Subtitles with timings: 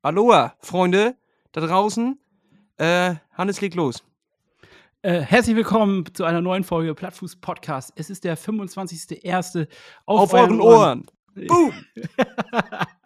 [0.00, 1.16] Aloha, Freunde
[1.50, 2.20] da draußen.
[2.76, 4.04] Äh, Hannes legt los.
[5.02, 7.92] Äh, herzlich willkommen zu einer neuen Folge Plattfuß Podcast.
[7.96, 9.66] Es ist der 25.01.
[10.06, 11.04] Auf, auf euren Ohren.
[11.34, 11.46] Ohren.
[11.48, 11.72] Boom!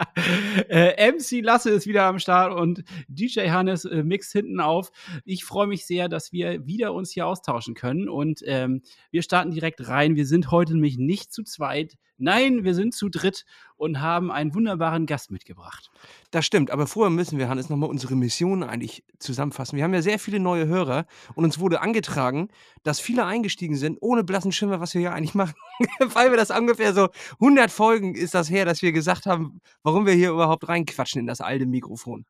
[0.69, 4.91] äh, MC Lasse ist wieder am Start und DJ Hannes äh, mixt hinten auf.
[5.25, 9.51] Ich freue mich sehr, dass wir wieder uns hier austauschen können und ähm, wir starten
[9.51, 10.17] direkt rein.
[10.17, 11.97] Wir sind heute nämlich nicht zu zweit.
[12.19, 13.45] Nein, wir sind zu dritt
[13.83, 15.91] und haben einen wunderbaren Gast mitgebracht.
[16.31, 19.77] Das stimmt, aber vorher müssen wir, Hannes, nochmal unsere Mission eigentlich zusammenfassen.
[19.77, 22.47] Wir haben ja sehr viele neue Hörer und uns wurde angetragen,
[22.85, 25.55] dass viele eingestiegen sind, ohne blassen Schimmer, was wir hier eigentlich machen.
[25.99, 27.09] Weil wir das ungefähr so
[27.41, 31.27] 100 Folgen ist das her, dass wir gesagt haben, warum wir hier überhaupt reinquatschen in
[31.27, 32.25] das alte Mikrofon.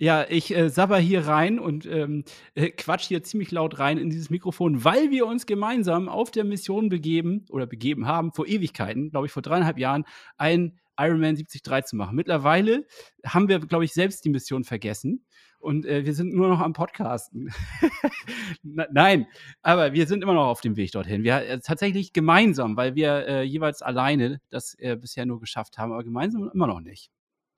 [0.00, 2.22] Ja, ich äh, sabber hier rein und ähm,
[2.54, 6.44] äh, quatsch hier ziemlich laut rein in dieses Mikrofon, weil wir uns gemeinsam auf der
[6.44, 10.04] Mission begeben oder begeben haben, vor Ewigkeiten, glaube ich, vor dreieinhalb Jahren,
[10.36, 12.14] ein Ironman 73 zu machen.
[12.14, 12.86] Mittlerweile
[13.26, 15.24] haben wir, glaube ich, selbst die Mission vergessen
[15.58, 17.52] und äh, wir sind nur noch am Podcasten.
[18.62, 19.26] Nein,
[19.62, 21.24] aber wir sind immer noch auf dem Weg dorthin.
[21.24, 25.92] Wir äh, tatsächlich gemeinsam, weil wir äh, jeweils alleine das äh, bisher nur geschafft haben,
[25.92, 27.10] aber gemeinsam immer noch nicht.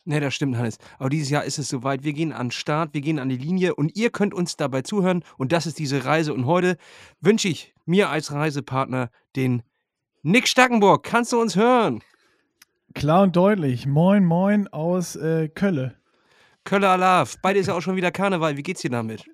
[0.06, 0.78] Ne, das stimmt, Hannes.
[0.98, 2.04] Aber dieses Jahr ist es soweit.
[2.04, 4.82] Wir gehen an den Start, wir gehen an die Linie und ihr könnt uns dabei
[4.82, 5.22] zuhören.
[5.36, 6.32] Und das ist diese Reise.
[6.32, 6.78] Und heute
[7.20, 9.62] wünsche ich mir als Reisepartner den
[10.22, 11.02] Nick Stackenburg.
[11.04, 12.00] Kannst du uns hören?
[12.94, 13.86] Klar und deutlich.
[13.86, 15.99] Moin, moin aus äh, Kölle.
[16.64, 17.36] Kölle Alaf.
[17.42, 18.56] Beide ist ja auch schon wieder Karneval.
[18.56, 19.24] Wie geht's dir damit?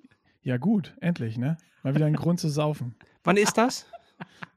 [0.41, 0.95] Ja, gut.
[1.01, 1.57] Endlich, ne?
[1.83, 2.95] Mal wieder ein Grund zu saufen.
[3.23, 3.85] Wann ist das?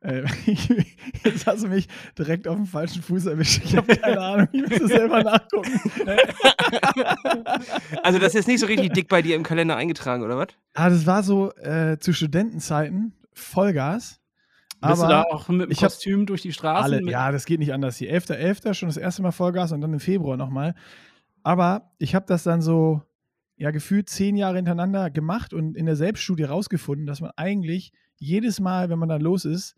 [0.01, 0.23] Äh,
[1.25, 3.63] jetzt hast du mich direkt auf dem falschen Fuß erwischt.
[3.65, 5.79] Ich habe keine Ahnung, ich muss selber nachgucken.
[8.03, 10.49] also, das ist nicht so richtig dick bei dir im Kalender eingetragen, oder was?
[10.75, 14.21] Ah, das war so äh, zu Studentenzeiten Vollgas.
[14.81, 16.83] Bist aber du da auch mit dem Kostüm durch die Straßen?
[16.83, 17.99] Alle, ja, das geht nicht anders.
[17.99, 18.65] Die 11.11.
[18.65, 18.75] .11.
[18.75, 20.75] schon das erste Mal Vollgas und dann im Februar nochmal.
[21.43, 23.03] Aber ich habe das dann so,
[23.57, 28.61] ja, gefühlt zehn Jahre hintereinander gemacht und in der Selbststudie rausgefunden, dass man eigentlich jedes
[28.61, 29.77] Mal, wenn man da los ist,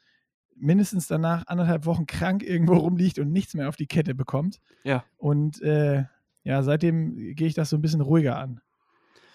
[0.57, 4.59] mindestens danach anderthalb Wochen krank irgendwo rumliegt und nichts mehr auf die Kette bekommt.
[4.85, 5.05] Ja.
[5.17, 6.05] Und äh,
[6.45, 8.61] ja, seitdem gehe ich das so ein bisschen ruhiger an.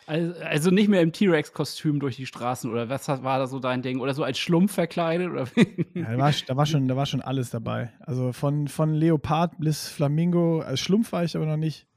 [0.07, 3.81] Also, also nicht mehr im T-Rex-Kostüm durch die Straßen oder was war da so dein
[3.81, 3.99] Ding?
[3.99, 5.29] Oder so als Schlumpf verkleidet?
[5.29, 5.47] Oder?
[5.93, 7.91] ja, da, war, da, war schon, da war schon alles dabei.
[7.99, 10.61] Also von, von Leopard bis Flamingo.
[10.61, 11.87] Als Schlumpf war ich aber noch nicht.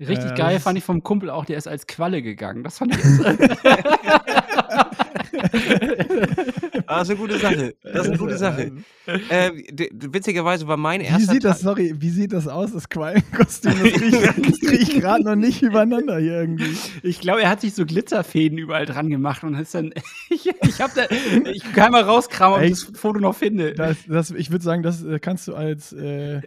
[0.00, 2.64] Richtig äh, geil fand ich vom Kumpel auch, der ist als Qualle gegangen.
[2.64, 3.02] Das fand ich.
[6.86, 7.74] ah, das ist eine gute Sache.
[7.82, 8.72] Das ist eine gute Sache.
[9.28, 9.50] Äh,
[9.92, 11.18] witzigerweise war mein erster.
[11.18, 13.74] Wie sieht das, sorry, wie sieht das aus, das Quallenkostüm?
[14.44, 16.76] Das kriege ich gerade noch nicht übereinander hier irgendwie.
[17.02, 19.92] Ich glaube, er hat sich so Glitzerfäden überall dran gemacht und ist dann.
[20.30, 21.02] ich, ich, hab da,
[21.52, 23.74] ich kann mal rauskramen, ob ich das Foto noch finde.
[23.74, 25.92] Das, das, ich würde sagen, das äh, kannst du als.
[25.92, 26.42] Äh,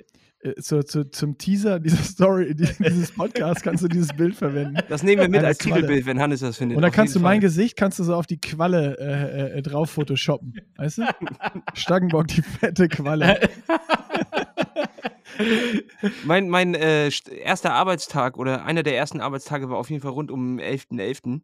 [0.59, 4.77] zu, zu, zum Teaser dieser Story, dieses Podcast, kannst du dieses Bild verwenden.
[4.89, 5.81] Das nehmen wir mit als Qualle.
[5.81, 6.75] Titelbild, wenn Hannes das findet.
[6.75, 7.47] Und dann kannst du mein Fall.
[7.47, 10.53] Gesicht kannst du so auf die Qualle äh, äh, drauf photoshoppen.
[10.75, 11.03] Weißt du?
[11.73, 13.39] Staggenbock, die fette Qualle.
[16.25, 17.09] mein mein äh,
[17.43, 20.91] erster Arbeitstag oder einer der ersten Arbeitstage war auf jeden Fall rund um 11.11.
[20.91, 21.41] .11.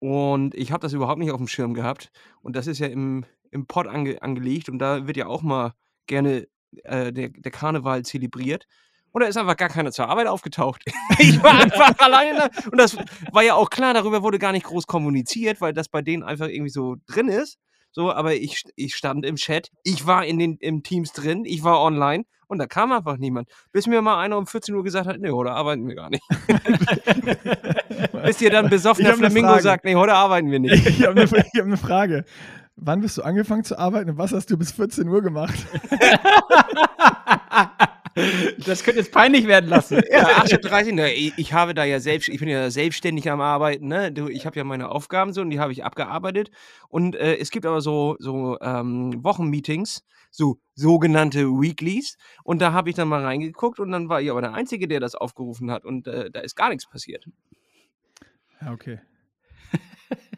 [0.00, 2.10] Und ich habe das überhaupt nicht auf dem Schirm gehabt.
[2.42, 5.72] Und das ist ja im, im Pod ange, angelegt und da wird ja auch mal
[6.06, 6.46] gerne
[6.84, 8.66] äh, der, der Karneval zelebriert.
[9.12, 10.82] Und da ist einfach gar keiner zur Arbeit aufgetaucht.
[11.18, 12.50] ich war einfach alleine.
[12.70, 12.96] Und das
[13.30, 16.48] war ja auch klar, darüber wurde gar nicht groß kommuniziert, weil das bei denen einfach
[16.48, 17.58] irgendwie so drin ist.
[17.92, 21.62] So, aber ich, ich stand im Chat, ich war in den im Teams drin, ich
[21.62, 23.48] war online und da kam einfach niemand.
[23.70, 26.22] Bis mir mal einer um 14 Uhr gesagt hat, nee, heute arbeiten wir gar nicht.
[28.24, 30.86] Bis ihr dann besoffener Flamingo sagt, nee, heute arbeiten wir nicht.
[30.88, 32.24] ich habe eine, hab eine Frage.
[32.76, 35.54] Wann bist du angefangen zu arbeiten und was hast du bis 14 Uhr gemacht?
[38.64, 40.00] Das könnte jetzt peinlich werden lassen.
[40.08, 44.14] Ja, 38, ne, ich habe da ja selbst, ich bin ja selbstständig am Arbeiten, ne?
[44.30, 46.52] Ich habe ja meine Aufgaben so und die habe ich abgearbeitet.
[46.88, 52.16] Und äh, es gibt aber so, so ähm, Wochenmeetings, so sogenannte Weeklies.
[52.44, 55.00] Und da habe ich dann mal reingeguckt und dann war ich aber der Einzige, der
[55.00, 57.26] das aufgerufen hat und äh, da ist gar nichts passiert.
[58.60, 59.00] Ja, okay.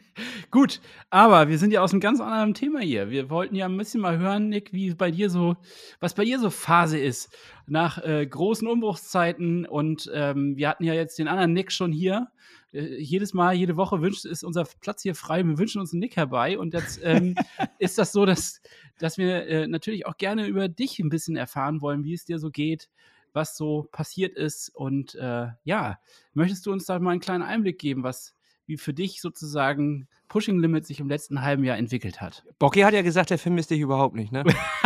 [0.51, 3.09] Gut, aber wir sind ja aus einem ganz anderen Thema hier.
[3.09, 5.57] Wir wollten ja ein bisschen mal hören, Nick, wie bei dir so,
[5.99, 7.35] was bei dir so Phase ist
[7.67, 9.65] nach äh, großen Umbruchszeiten.
[9.65, 12.27] Und ähm, wir hatten ja jetzt den anderen Nick schon hier.
[12.71, 15.43] Äh, jedes Mal, jede Woche wünscht ist unser Platz hier frei.
[15.43, 16.57] Wir wünschen uns einen Nick herbei.
[16.57, 17.35] Und jetzt ähm,
[17.79, 18.61] ist das so, dass,
[18.99, 22.39] dass wir äh, natürlich auch gerne über dich ein bisschen erfahren wollen, wie es dir
[22.39, 22.89] so geht
[23.33, 24.69] was so passiert ist.
[24.75, 25.99] Und äh, ja,
[26.33, 28.33] möchtest du uns da mal einen kleinen Einblick geben, was
[28.67, 32.43] wie für dich sozusagen Pushing Limit sich im letzten halben Jahr entwickelt hat.
[32.59, 34.43] Bocky hat ja gesagt, der vermisst dich überhaupt nicht, ne?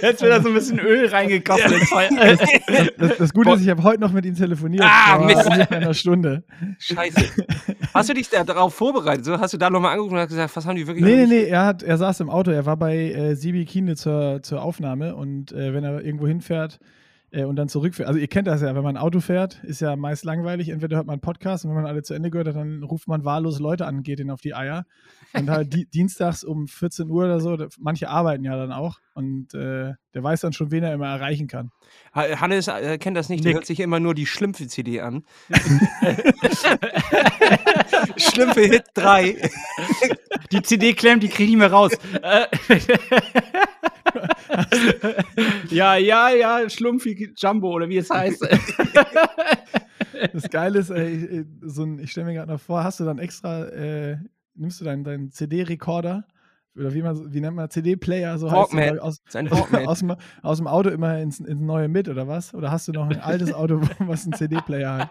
[0.00, 1.60] Jetzt wird da so ein bisschen Öl reingekocht.
[1.64, 1.72] Das,
[2.96, 4.84] das, das Gute ist, ich habe heute noch mit ihm telefoniert.
[4.86, 5.44] Ah, Mist.
[5.44, 6.44] ungefähr einer Stunde.
[6.78, 7.24] Scheiße.
[7.92, 9.24] Hast du dich da darauf vorbereitet?
[9.24, 11.26] So, hast du da nochmal angerufen und hast gesagt, was haben die wirklich Nee, nee,
[11.26, 14.62] nee, er, hat, er saß im Auto, er war bei äh, Sibi Kiene zur, zur
[14.62, 16.78] Aufnahme und äh, wenn er irgendwo hinfährt
[17.32, 19.94] äh, und dann zurückfährt, also ihr kennt das ja, wenn man Auto fährt, ist ja
[19.96, 22.56] meist langweilig, entweder hört man einen Podcast und wenn man alle zu Ende gehört hat,
[22.56, 24.84] dann ruft man wahllos Leute an und geht ihnen auf die Eier.
[25.32, 29.54] Und halt di dienstags um 14 Uhr oder so, manche arbeiten ja dann auch und
[29.54, 31.70] äh, der weiß dann schon, wen er immer erreichen kann.
[32.14, 33.56] Ha- Hannes äh, kennt das nicht, der Nick.
[33.58, 35.22] hört sich immer nur die Schlümpfe-CD an.
[38.16, 39.36] Schlümpfe Hit 3.
[40.50, 41.92] Die CD klemmt, die krieg ich nicht mehr raus.
[44.48, 45.22] Äh,
[45.74, 48.46] ja, ja, ja, Schlumpfi Jumbo oder wie es heißt.
[50.32, 53.18] Das Geile ist, äh, so ein, ich stelle mir gerade noch vor, hast du dann
[53.18, 54.18] extra, äh,
[54.54, 56.24] nimmst du deinen, deinen CD-Rekorder
[56.76, 58.84] oder wie, man, wie nennt man CD-Player, so heißt Walkman.
[58.84, 59.20] glaub ich, aus,
[59.86, 62.54] aus, dem, aus dem Auto immer ins, ins neue mit oder was?
[62.54, 65.10] Oder hast du noch ein altes Auto, was einen CD-Player hat?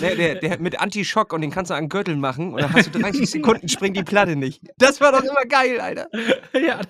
[0.00, 2.72] Der, der, der mit Anti-Schock und den kannst du an den Gürtel machen und dann
[2.72, 4.62] hast du 30 Sekunden, springt die Platte nicht.
[4.78, 6.08] Das war doch immer geil, Alter.
[6.52, 6.80] ja,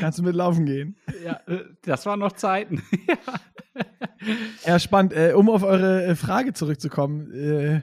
[0.00, 0.96] kannst du mit laufen gehen.
[1.24, 2.82] ja, äh, das waren noch Zeiten.
[4.64, 5.12] Ja, spannend.
[5.12, 7.82] Äh, um auf eure äh, Frage zurückzukommen,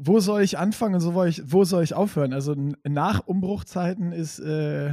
[0.00, 2.32] wo soll ich anfangen und so soll ich, wo soll ich aufhören?
[2.32, 2.54] Also
[2.84, 4.90] nach Umbruchzeiten ist, äh,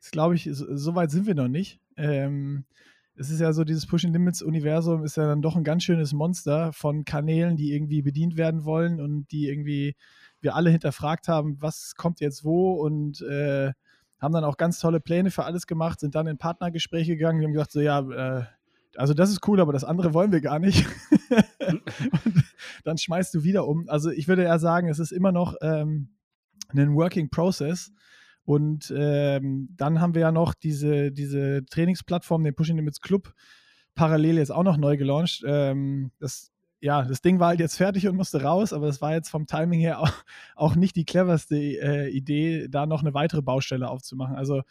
[0.00, 1.80] ist glaube ich, so, weit sind wir noch nicht.
[1.96, 2.64] Ähm,
[3.14, 6.12] es ist ja so, dieses Pushing Limits Universum ist ja dann doch ein ganz schönes
[6.12, 9.94] Monster von Kanälen, die irgendwie bedient werden wollen und die irgendwie
[10.40, 13.20] wir alle hinterfragt haben, was kommt jetzt wo und
[14.20, 17.46] haben dann auch ganz tolle Pläne für alles gemacht, sind dann in Partnergespräche gegangen, die
[17.46, 18.44] haben gesagt, so ja, äh,
[18.96, 20.86] also das ist cool, aber das andere wollen wir gar nicht.
[21.68, 21.82] und
[22.84, 23.88] dann schmeißt du wieder um.
[23.88, 26.08] Also ich würde eher sagen, es ist immer noch ähm,
[26.68, 27.92] ein Working Process.
[28.44, 33.32] Und ähm, dann haben wir ja noch diese, diese Trainingsplattform, den Pushing Limits Club,
[33.94, 35.42] parallel jetzt auch noch neu gelauncht.
[35.46, 39.12] Ähm, das, ja, das Ding war halt jetzt fertig und musste raus, aber es war
[39.12, 40.12] jetzt vom Timing her auch,
[40.56, 44.36] auch nicht die cleverste äh, Idee, da noch eine weitere Baustelle aufzumachen.
[44.36, 44.62] Also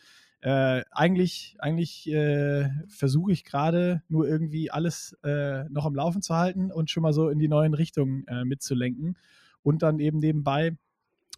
[0.42, 6.36] äh, eigentlich, eigentlich äh, versuche ich gerade nur irgendwie alles äh, noch am Laufen zu
[6.36, 9.18] halten und schon mal so in die neuen Richtungen äh, mitzulenken.
[9.62, 10.78] Und dann eben nebenbei,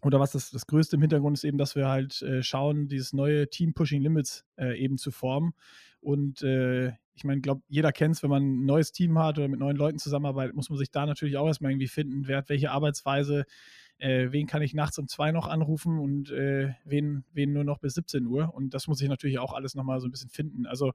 [0.04, 3.12] oder was das, das Größte im Hintergrund ist eben, dass wir halt äh, schauen, dieses
[3.12, 5.54] neue Team Pushing Limits äh, eben zu formen.
[6.00, 9.38] Und äh, ich meine, ich glaube, jeder kennt es, wenn man ein neues Team hat
[9.38, 12.38] oder mit neuen Leuten zusammenarbeitet, muss man sich da natürlich auch erstmal irgendwie finden, wer
[12.38, 13.46] hat welche Arbeitsweise,
[14.00, 17.78] äh, wen kann ich nachts um zwei noch anrufen und äh, wen, wen nur noch
[17.78, 18.52] bis 17 Uhr.
[18.56, 20.66] Und das muss ich natürlich auch alles nochmal so ein bisschen finden.
[20.66, 20.94] Also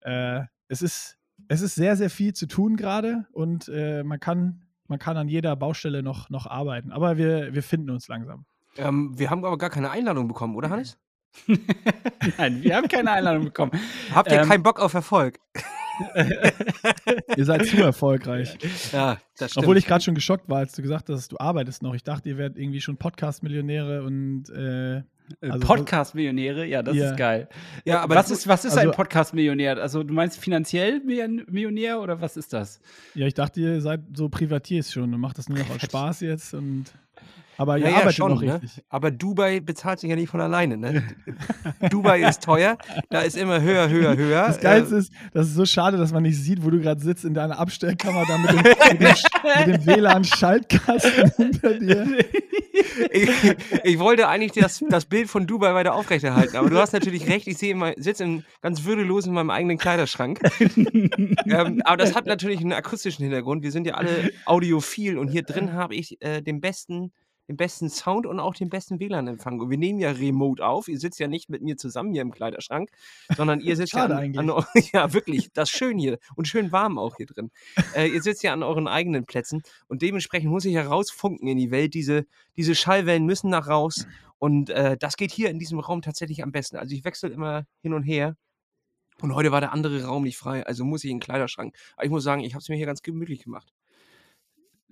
[0.00, 4.62] äh, es, ist, es ist sehr, sehr viel zu tun gerade und äh, man, kann,
[4.88, 6.90] man kann an jeder Baustelle noch, noch arbeiten.
[6.90, 8.44] Aber wir, wir finden uns langsam.
[8.76, 10.98] Ähm, wir haben aber gar keine Einladung bekommen, oder Hannes?
[12.38, 13.72] Nein, wir haben keine Einladung bekommen.
[14.14, 15.38] Habt ihr Ähm, keinen Bock auf Erfolg?
[17.36, 18.56] Ihr seid zu erfolgreich.
[18.92, 19.64] Ja, das stimmt.
[19.64, 21.94] Obwohl ich gerade schon geschockt war, als du gesagt hast, du arbeitest noch.
[21.94, 25.02] Ich dachte, ihr werdet irgendwie schon Podcast-Millionäre und äh,
[25.42, 27.10] Also- Podcast-Millionäre, ja, das Ja.
[27.10, 27.48] ist geil.
[27.84, 29.76] Ja, aber was ist, was ist also- ein Podcast-Millionär?
[29.78, 32.80] Also, du meinst finanziell Million- Millionär oder was ist das?
[33.14, 36.20] ja, ich dachte, ihr seid so Privatiers schon und macht das nur noch aus Spaß
[36.20, 36.86] jetzt und
[37.60, 38.54] aber ihr Ja, arbeitet schon, noch ne?
[38.54, 38.82] richtig.
[38.88, 41.02] Aber Dubai bezahlt sich ja nicht von alleine, ne?
[41.90, 42.78] Dubai ist teuer,
[43.10, 44.46] da ist immer höher, höher, höher.
[44.46, 47.22] Das Geilste ist, das ist so schade, dass man nicht sieht, wo du gerade sitzt
[47.26, 52.06] in deiner Abstellkammer da mit dem, mit dem, WLAN-Schaltkasten hinter dir.
[53.10, 53.30] ich,
[53.84, 57.46] ich wollte eigentlich das, das Bild von Dubai weiter aufrechterhalten, aber du hast natürlich recht,
[57.46, 60.40] ich sehe immer, sitze in, ganz würdelos in meinem eigenen Kleiderschrank.
[60.60, 63.62] ähm, aber das hat natürlich einen akustischen Hintergrund.
[63.62, 67.12] Wir sind ja alle audiophil und hier drin habe ich äh, den besten
[67.50, 69.58] den besten Sound und auch den besten WLAN-Empfang.
[69.58, 70.86] Und wir nehmen ja remote auf.
[70.86, 72.90] Ihr sitzt ja nicht mit mir zusammen hier im Kleiderschrank,
[73.36, 74.38] sondern ihr sitzt ja an, eigentlich.
[74.38, 77.50] an ja wirklich, das ist schön hier und schön warm auch hier drin.
[77.96, 81.58] Äh, ihr sitzt ja an euren eigenen Plätzen und dementsprechend muss ich ja rausfunken in
[81.58, 81.94] die Welt.
[81.94, 82.24] Diese,
[82.56, 84.06] diese Schallwellen müssen nach raus
[84.38, 86.76] und äh, das geht hier in diesem Raum tatsächlich am besten.
[86.76, 88.36] Also ich wechsle immer hin und her.
[89.20, 91.74] Und heute war der andere Raum nicht frei, also muss ich in den Kleiderschrank.
[91.96, 93.72] Aber ich muss sagen, ich habe es mir hier ganz gemütlich gemacht.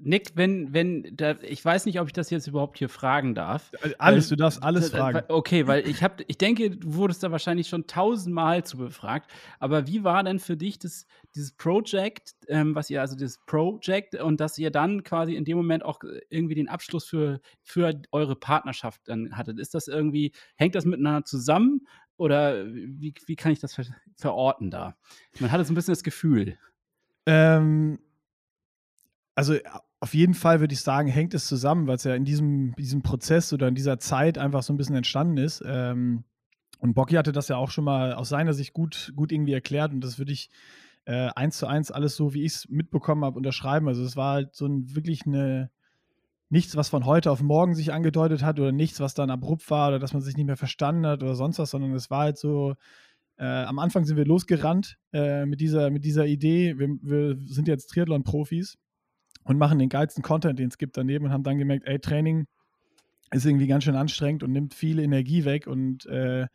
[0.01, 3.73] Nick, wenn, wenn, da, ich weiß nicht, ob ich das jetzt überhaupt hier fragen darf.
[3.99, 5.23] Alles, Weil- du darfst alles Äh, äh, fragen.
[5.29, 9.31] Okay, weil ich habe, ich denke, du wurdest da wahrscheinlich schon tausendmal zu befragt.
[9.59, 14.15] Aber wie war denn für dich das, dieses Project, ähm, was ihr, also das Project
[14.15, 18.01] und dass ihr dann quasi in dem Moment auch äh, irgendwie den Abschluss für, für
[18.13, 19.59] eure Partnerschaft dann hattet?
[19.59, 21.87] Ist das irgendwie, hängt das miteinander zusammen
[22.17, 23.85] oder wie, wie kann ich das ver
[24.17, 24.97] verorten da?
[25.41, 26.57] Man hatte so ein bisschen das Gefühl.
[27.27, 27.99] Ähm,
[29.35, 29.55] also
[30.01, 33.03] auf jeden Fall würde ich sagen, hängt es zusammen, weil es ja in diesem, diesem
[33.03, 35.63] Prozess oder in dieser Zeit einfach so ein bisschen entstanden ist.
[35.67, 36.25] Ähm,
[36.79, 39.93] und Bocky hatte das ja auch schon mal aus seiner Sicht gut, gut irgendwie erklärt
[39.93, 40.51] und das würde ich
[41.07, 43.89] äh, eins zu eins alles so, wie ich es mitbekommen habe, unterschreiben.
[43.89, 45.71] Also es war halt so ein, wirklich eine,
[46.51, 49.89] nichts, was von heute auf morgen sich angedeutet hat oder nichts, was dann abrupt war
[49.89, 52.39] oder dass man sich nicht mehr verstanden hat oder sonst was, sondern es war halt
[52.39, 52.75] so,
[53.39, 57.67] äh, am Anfang sind wir losgerannt äh, mit, dieser, mit dieser Idee, wir, wir sind
[57.67, 58.79] jetzt Triathlon-Profis
[59.49, 62.47] und machen den geilsten Content, den es gibt daneben und haben dann gemerkt, ey, Training
[63.31, 66.47] ist irgendwie ganz schön anstrengend und nimmt viel Energie weg und äh,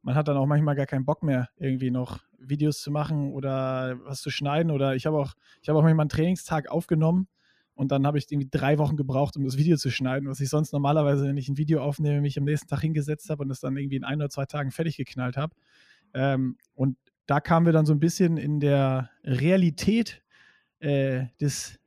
[0.00, 3.98] man hat dann auch manchmal gar keinen Bock mehr, irgendwie noch Videos zu machen oder
[4.04, 4.70] was zu schneiden.
[4.70, 7.28] Oder ich habe auch, ich habe auch manchmal einen Trainingstag aufgenommen
[7.74, 10.48] und dann habe ich irgendwie drei Wochen gebraucht, um das Video zu schneiden, was ich
[10.48, 13.60] sonst normalerweise, wenn ich ein Video aufnehme, mich am nächsten Tag hingesetzt habe und das
[13.60, 15.54] dann irgendwie in ein oder zwei Tagen fertig geknallt habe.
[16.14, 20.22] Ähm, und da kamen wir dann so ein bisschen in der Realität
[20.80, 21.78] äh, des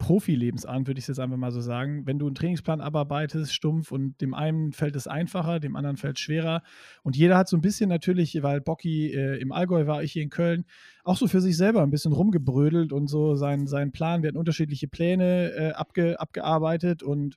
[0.00, 2.06] Profilebens an, würde ich jetzt einfach mal so sagen.
[2.06, 6.16] Wenn du einen Trainingsplan abarbeitest, stumpf und dem einen fällt es einfacher, dem anderen fällt
[6.16, 6.62] es schwerer.
[7.02, 10.22] Und jeder hat so ein bisschen natürlich, weil Bocky äh, im Allgäu war, ich hier
[10.22, 10.64] in Köln,
[11.04, 14.22] auch so für sich selber ein bisschen rumgebrödelt und so seinen, seinen Plan.
[14.22, 17.36] Wir hatten unterschiedliche Pläne äh, abge, abgearbeitet und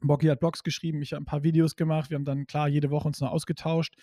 [0.00, 2.08] Bocky hat Blogs geschrieben, ich habe ein paar Videos gemacht.
[2.08, 3.94] Wir haben dann klar jede Woche uns noch ausgetauscht,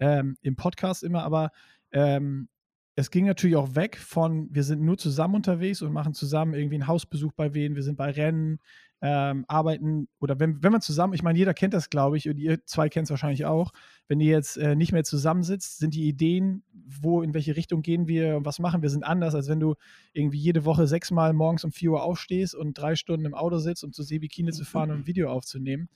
[0.00, 1.50] ähm, im Podcast immer, aber
[1.92, 2.48] ähm,
[2.94, 6.76] es ging natürlich auch weg von, wir sind nur zusammen unterwegs und machen zusammen irgendwie
[6.76, 8.58] einen Hausbesuch bei wen, wir sind bei Rennen,
[9.00, 12.38] ähm, arbeiten oder wenn, wenn man zusammen, ich meine, jeder kennt das, glaube ich, und
[12.38, 13.72] ihr zwei kennt es wahrscheinlich auch,
[14.06, 18.06] wenn ihr jetzt äh, nicht mehr zusammensitzt, sind die Ideen, wo, in welche Richtung gehen
[18.06, 19.74] wir und was machen wir, sind anders, als wenn du
[20.12, 23.82] irgendwie jede Woche sechsmal morgens um 4 Uhr aufstehst und drei Stunden im Auto sitzt,
[23.82, 25.88] um zu Sebikine zu fahren und ein Video aufzunehmen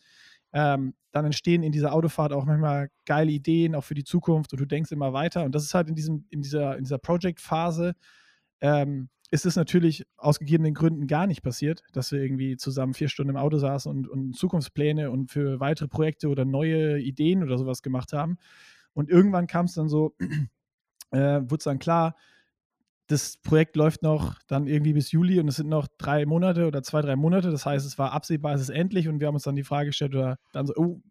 [0.53, 4.61] ähm, dann entstehen in dieser Autofahrt auch manchmal geile Ideen, auch für die Zukunft und
[4.61, 5.45] du denkst immer weiter.
[5.45, 7.95] Und das ist halt in, diesem, in dieser, in dieser Project-Phase,
[8.61, 13.09] ähm, ist es natürlich aus gegebenen Gründen gar nicht passiert, dass wir irgendwie zusammen vier
[13.09, 17.59] Stunden im Auto saßen und, und Zukunftspläne und für weitere Projekte oder neue Ideen oder
[17.59, 18.39] sowas gemacht haben.
[18.93, 20.15] Und irgendwann kam es dann so,
[21.11, 22.15] äh, wurde es dann klar,
[23.09, 26.83] das Projekt läuft noch dann irgendwie bis Juli und es sind noch drei Monate oder
[26.83, 27.51] zwei, drei Monate.
[27.51, 29.87] Das heißt, es war absehbar, es ist endlich und wir haben uns dann die Frage
[29.87, 31.03] gestellt oder dann so, oh,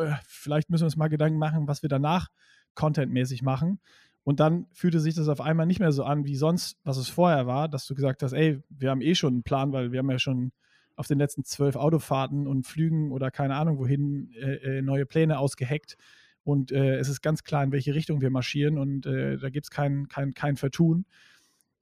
[0.00, 2.28] äh, vielleicht müssen wir uns mal Gedanken machen, was wir danach
[2.74, 3.80] contentmäßig machen.
[4.22, 7.08] Und dann fühlte sich das auf einmal nicht mehr so an wie sonst, was es
[7.08, 9.98] vorher war, dass du gesagt hast, ey, wir haben eh schon einen Plan, weil wir
[9.98, 10.52] haben ja schon
[10.94, 15.38] auf den letzten zwölf Autofahrten und Flügen oder keine Ahnung wohin äh, äh neue Pläne
[15.38, 15.96] ausgeheckt.
[16.44, 19.66] Und äh, es ist ganz klar, in welche Richtung wir marschieren und äh, da gibt
[19.66, 21.06] es kein, kein, kein Vertun.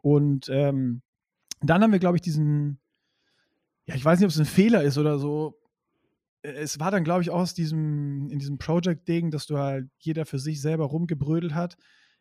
[0.03, 1.03] Und ähm,
[1.61, 2.79] dann haben wir, glaube ich, diesen,
[3.87, 5.59] ja, ich weiß nicht, ob es ein Fehler ist oder so.
[6.43, 9.89] Äh, es war dann, glaube ich, auch aus diesem, in diesem Project-Ding, dass du halt
[9.99, 11.77] jeder für sich selber rumgebrödelt hat,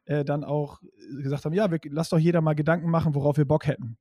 [0.06, 0.82] äh, dann auch
[1.22, 3.98] gesagt haben, ja, wir, lass doch jeder mal Gedanken machen, worauf wir Bock hätten.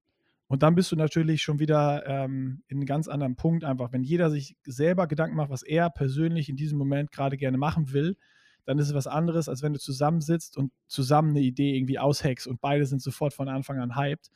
[0.48, 3.92] Und dann bist du natürlich schon wieder ähm, in einem ganz anderen Punkt einfach.
[3.92, 7.92] Wenn jeder sich selber Gedanken macht, was er persönlich in diesem Moment gerade gerne machen
[7.92, 8.16] will,
[8.66, 12.46] dann ist es was anderes, als wenn du zusammensitzt und zusammen eine Idee irgendwie aushackst
[12.46, 14.30] und beide sind sofort von Anfang an hyped.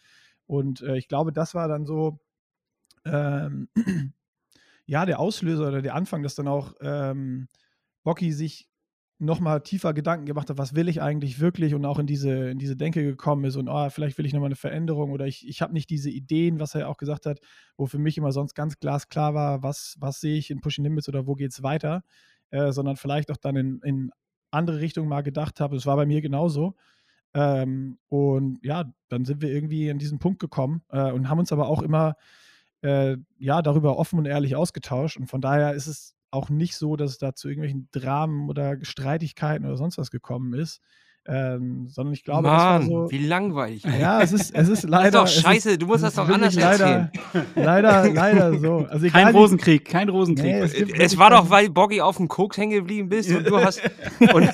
[0.46, 2.20] Und äh, ich glaube, das war dann so,
[3.04, 3.68] ähm,
[4.86, 7.48] ja, der Auslöser oder der Anfang, dass dann auch ähm,
[8.04, 8.70] Bocky sich
[9.20, 12.58] nochmal tiefer Gedanken gemacht hat, was will ich eigentlich wirklich und auch in diese, in
[12.58, 15.60] diese Denke gekommen ist und oh, vielleicht will ich nochmal eine Veränderung oder ich, ich
[15.60, 17.38] habe nicht diese Ideen, was er auch gesagt hat,
[17.76, 21.08] wo für mich immer sonst ganz glasklar war, was, was sehe ich in Pushing Limits
[21.08, 22.02] oder wo geht es weiter,
[22.50, 24.10] äh, sondern vielleicht auch dann in, in
[24.50, 25.76] andere Richtung mal gedacht habe.
[25.76, 26.74] Es war bei mir genauso.
[27.34, 31.52] Ähm, und ja, dann sind wir irgendwie an diesen Punkt gekommen äh, und haben uns
[31.52, 32.16] aber auch immer
[32.82, 35.16] äh, ja darüber offen und ehrlich ausgetauscht.
[35.16, 38.82] Und von daher ist es auch nicht so, dass es da zu irgendwelchen Dramen oder
[38.84, 40.80] Streitigkeiten oder sonst was gekommen ist.
[41.26, 43.84] Ähm, sondern ich glaube, Mann, das war so, wie langweilig.
[43.84, 45.10] Ja, es ist, es ist leider.
[45.22, 47.12] Das ist doch scheiße, ist, du musst das doch anders leider,
[47.54, 48.86] Leider, leider so.
[48.88, 50.46] Also egal, kein Rosenkrieg, kein Rosenkrieg.
[50.46, 50.72] Nee, es,
[51.12, 53.82] es war doch, weil Boggy auf dem Koks hängen geblieben bist und du hast.
[54.32, 54.48] und,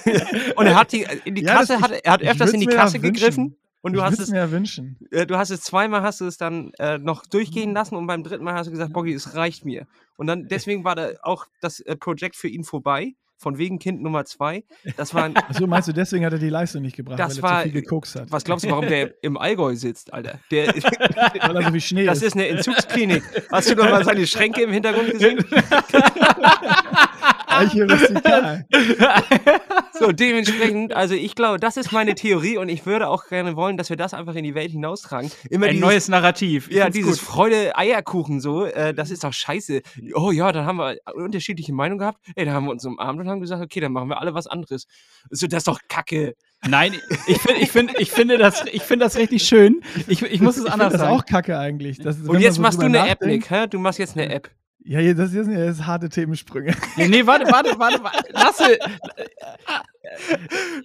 [0.57, 2.67] und er hat die in die Ja, Kasse, das- hat, er hat öfters in die
[2.67, 4.31] Kasse gegriffen und du ich hast es.
[4.31, 4.97] mir wünschen.
[5.13, 8.25] äh, Du hast es zweimal hast du es dann äh, noch durchgehen lassen und beim
[8.25, 9.87] dritten Mal hast du gesagt, Boggy, es reicht mir.
[10.17, 14.03] Und dann deswegen war da auch das äh, Projekt für ihn vorbei, von wegen Kind
[14.03, 14.65] Nummer zwei.
[14.97, 17.51] Das war ein, Achso, meinst du, deswegen hat er die Leistung nicht gebracht, Das weil
[17.51, 18.31] er war- zu viel gekokst hat?
[18.31, 20.41] was glaubst du, warum der im Allgäu sitzt, Alter?
[20.51, 22.25] Der, Weil da so viel Schnee das ist.
[22.29, 23.23] ist eine Entzugsklinik.
[23.53, 25.45] Hast du noch mal seine Schränke im Hintergrund gesehen?
[27.57, 28.67] Eiche rustikal.
[29.99, 33.79] So, dementsprechend, also ich glaube, das ist meine Theorie und ich würde auch gerne wollen,
[33.79, 35.31] dass wir das einfach in die Welt hinaustragen.
[35.49, 36.69] Immer Ein dieses, neues Narrativ.
[36.69, 37.19] Ich Ja, dieses.
[37.19, 39.81] Freude-Eierkuchen so, äh, das ist doch scheiße.
[40.15, 42.19] Oh ja, dann haben wir unterschiedliche Meinungen gehabt.
[42.35, 44.47] Ey, da haben wir uns umarmt und haben gesagt, okay, dann machen wir alle was
[44.47, 44.87] anderes.
[45.31, 46.35] So, das ist doch kacke.
[46.69, 46.93] Nein,
[47.27, 49.83] ich, find, ich, find, ich, finde, das, ich finde das richtig schön.
[50.09, 51.21] Ich, ich muss es Ich anders finde das sagen.
[51.21, 51.99] auch kacke eigentlich.
[51.99, 53.23] Das, wenn Und jetzt machst du eine App.
[53.23, 53.67] Nick, hä?
[53.67, 54.51] Du machst jetzt eine App.
[54.89, 56.73] Ja, das sind jetzt harte Themensprünge.
[56.97, 58.33] Nee, nee, warte, warte, warte, warte.
[58.33, 58.79] Lasse.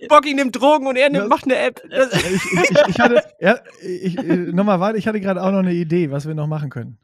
[0.10, 1.81] Bocky nimmt Drogen und er nimmt, Das- macht eine App.
[1.89, 5.74] Ich, ich, ich hatte, ja, ich, äh, nochmal warte, ich hatte gerade auch noch eine
[5.74, 6.98] Idee, was wir noch machen können.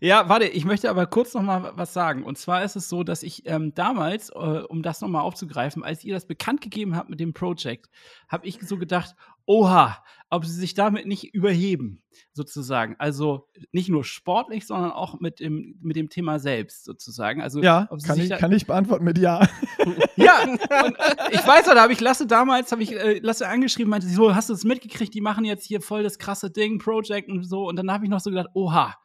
[0.00, 2.24] Ja, warte, ich möchte aber kurz noch mal was sagen.
[2.24, 5.84] Und zwar ist es so, dass ich ähm, damals, äh, um das noch mal aufzugreifen,
[5.84, 7.88] als ihr das bekannt gegeben habt mit dem Project,
[8.28, 9.14] habe ich so gedacht,
[9.46, 12.94] oha, ob sie sich damit nicht überheben, sozusagen.
[12.98, 17.42] Also nicht nur sportlich, sondern auch mit dem, mit dem Thema selbst, sozusagen.
[17.42, 19.46] Also, Ja, kann ich, kann ich beantworten mit Ja.
[20.16, 20.92] Ja, und äh,
[21.32, 24.14] ich weiß noch, da habe ich Lasse damals, habe ich äh, Lasse angeschrieben, meinte, sie
[24.14, 27.42] so, hast du das mitgekriegt, die machen jetzt hier voll das krasse Ding, Project und
[27.44, 27.66] so.
[27.66, 28.96] Und dann habe ich noch so gedacht, oha,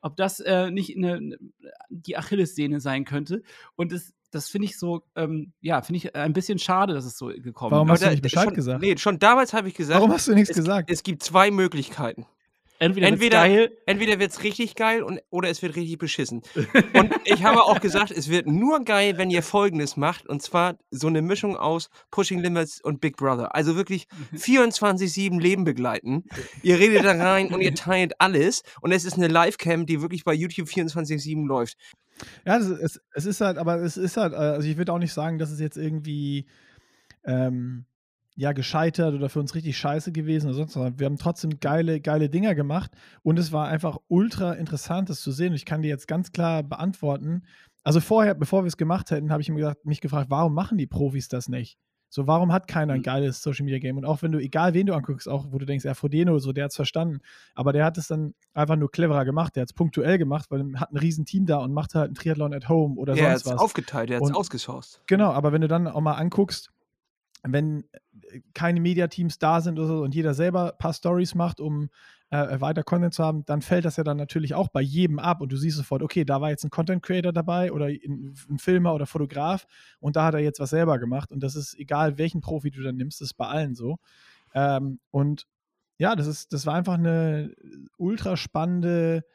[0.00, 1.38] ob das äh, nicht eine, eine,
[1.90, 3.42] die Achillessehne sein könnte.
[3.76, 7.16] Und das, das finde ich so, ähm, ja, finde ich ein bisschen schade, dass es
[7.16, 7.92] so gekommen Warum ist.
[7.92, 8.80] hast du nicht Bescheid schon, gesagt?
[8.82, 10.90] Nee, schon damals habe ich gesagt, Warum hast du nichts es, gesagt?
[10.90, 12.26] es gibt zwei Möglichkeiten.
[12.78, 16.42] Entweder, wird's entweder- geil, Entweder wird es richtig geil und, oder es wird richtig beschissen.
[16.94, 20.26] Und ich habe auch gesagt, es wird nur geil, wenn ihr Folgendes macht.
[20.26, 23.54] Und zwar so eine Mischung aus Pushing Limits und Big Brother.
[23.54, 26.24] Also wirklich 24-7 Leben begleiten.
[26.62, 28.62] Ihr redet da rein und ihr teilt alles.
[28.80, 31.76] Und es ist eine Livecam, die wirklich bei YouTube 24-7 läuft.
[32.46, 34.98] Ja, das, es, es ist halt, aber es ist halt, äh, also ich würde auch
[34.98, 36.46] nicht sagen, dass es jetzt irgendwie
[37.24, 37.86] ähm,
[38.36, 40.94] ja gescheitert oder für uns richtig scheiße gewesen oder sonst was.
[40.98, 42.92] Wir haben trotzdem geile, geile Dinger gemacht
[43.22, 45.50] und es war einfach ultra interessant, das zu sehen.
[45.50, 47.44] Und ich kann dir jetzt ganz klar beantworten.
[47.84, 50.78] Also vorher, bevor wir es gemacht hätten, habe ich mir gesagt, mich gefragt, warum machen
[50.78, 51.78] die Profis das nicht?
[52.14, 53.04] So, warum hat keiner ein Mhm.
[53.04, 53.96] geiles Social Media Game?
[53.96, 56.52] Und auch wenn du, egal wen du anguckst, auch wo du denkst, ja, Frodeno so,
[56.52, 57.20] der hat es verstanden.
[57.54, 59.56] Aber der hat es dann einfach nur cleverer gemacht.
[59.56, 62.10] Der hat es punktuell gemacht, weil er hat ein riesen Team da und macht halt
[62.10, 63.60] ein Triathlon at home oder er hat sonst es was.
[63.62, 65.00] aufgeteilt, er hat es Und- ausgesourced.
[65.06, 66.70] Genau, aber wenn du dann auch mal anguckst,
[67.44, 67.84] wenn
[68.30, 71.88] äh, keine Mediateams da sind oder so und jeder selber ein paar Stories macht, um
[72.32, 75.42] äh, weiter Content zu haben, dann fällt das ja dann natürlich auch bei jedem ab
[75.42, 78.58] und du siehst sofort, okay, da war jetzt ein Content Creator dabei oder ein, ein
[78.58, 79.66] Filmer oder Fotograf
[80.00, 82.82] und da hat er jetzt was selber gemacht und das ist egal, welchen Profi du
[82.82, 83.98] dann nimmst, das ist bei allen so.
[84.54, 85.46] Ähm, und
[85.98, 87.54] ja, das ist, das war einfach eine
[87.98, 89.26] ultra spannende,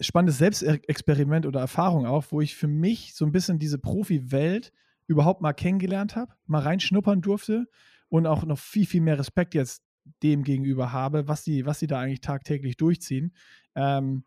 [0.00, 4.72] spannendes Selbstexperiment oder Erfahrung auch, wo ich für mich so ein bisschen diese Profi-Welt
[5.06, 7.66] überhaupt mal kennengelernt habe, mal reinschnuppern durfte
[8.08, 9.82] und auch noch viel, viel mehr Respekt jetzt
[10.22, 13.34] dem gegenüber habe, was die, was die da eigentlich tagtäglich durchziehen.
[13.74, 14.24] Ähm,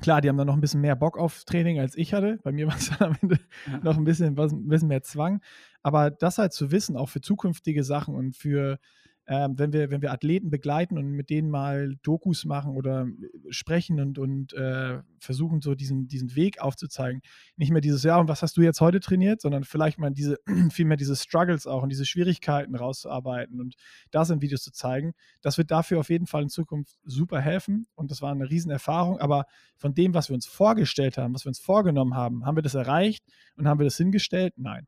[0.00, 2.38] klar, die haben dann noch ein bisschen mehr Bock auf Training als ich hatte.
[2.42, 3.38] Bei mir war es dann am Ende
[3.70, 3.78] Ja.
[3.78, 5.42] noch ein bisschen, was, ein bisschen mehr Zwang.
[5.82, 8.78] Aber das halt zu wissen, auch für zukünftige Sachen und für,
[9.26, 13.06] ähm, wenn, wir, wenn wir Athleten begleiten und mit denen mal Dokus machen oder
[13.48, 17.22] sprechen und, und äh, versuchen, so diesen, diesen Weg aufzuzeigen.
[17.56, 20.38] Nicht mehr dieses, ja, und was hast du jetzt heute trainiert, sondern vielleicht mal diese,
[20.70, 23.76] vielmehr diese Struggles auch und diese Schwierigkeiten rauszuarbeiten und
[24.10, 25.14] das in Videos zu zeigen.
[25.40, 29.18] Das wird dafür auf jeden Fall in Zukunft super helfen und das war eine Riesenerfahrung.
[29.18, 32.62] Aber von dem, was wir uns vorgestellt haben, was wir uns vorgenommen haben, haben wir
[32.62, 33.24] das erreicht
[33.56, 34.54] und haben wir das hingestellt?
[34.56, 34.86] Nein.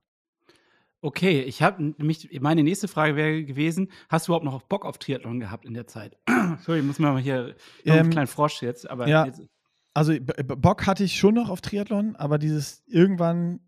[1.06, 4.98] Okay, ich habe mich, meine nächste Frage wäre gewesen, hast du überhaupt noch Bock auf
[4.98, 6.16] Triathlon gehabt in der Zeit?
[6.62, 9.24] Sorry, ich muss mir mal hier noch einen Ähm, kleinen Frosch jetzt, aber ja.
[9.24, 9.40] jetzt,
[9.94, 13.60] Also Bock hatte ich schon noch auf Triathlon, aber dieses irgendwann,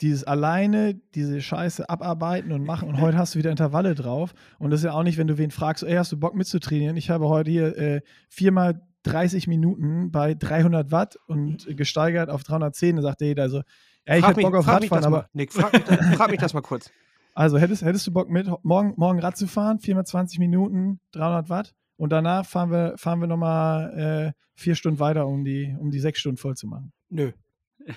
[0.00, 4.34] dieses alleine, diese Scheiße abarbeiten und machen und heute hast du wieder Intervalle drauf.
[4.58, 6.96] Und das ist ja auch nicht, wenn du wen fragst, ey, hast du Bock mitzutrainieren?
[6.96, 12.96] Ich habe heute hier äh, viermal 30 Minuten bei 300 Watt und gesteigert auf 310.
[12.96, 13.62] Da sagte jeder so,
[14.10, 15.28] ja, ich Frag hätte mich, Bock auf Radfahren, aber mal.
[15.32, 16.90] Nick, frag mich, das, frag mich das mal kurz.
[17.34, 21.48] also hättest, hättest du Bock mit morgen, morgen Rad zu fahren, viermal 20 Minuten, 300
[21.48, 25.90] Watt und danach fahren wir, fahren wir nochmal äh, vier Stunden weiter, um die, um
[25.90, 26.92] die sechs Stunden voll zu machen.
[27.08, 27.32] Nö.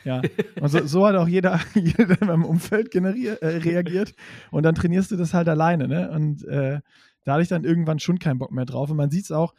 [0.03, 0.21] Ja,
[0.61, 4.13] und so, so hat auch jeder, jeder in meinem Umfeld äh, reagiert.
[4.51, 6.11] Und dann trainierst du das halt alleine, ne?
[6.11, 6.79] Und äh,
[7.25, 8.89] da hatte ich dann irgendwann schon keinen Bock mehr drauf.
[8.89, 9.53] Und man sieht es auch,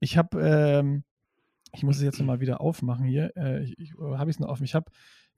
[0.00, 1.04] ich habe, ähm,
[1.74, 3.36] ich muss es jetzt nochmal wieder aufmachen hier.
[3.36, 4.64] Äh, ich, ich, habe ich es noch offen?
[4.64, 4.90] Ich habe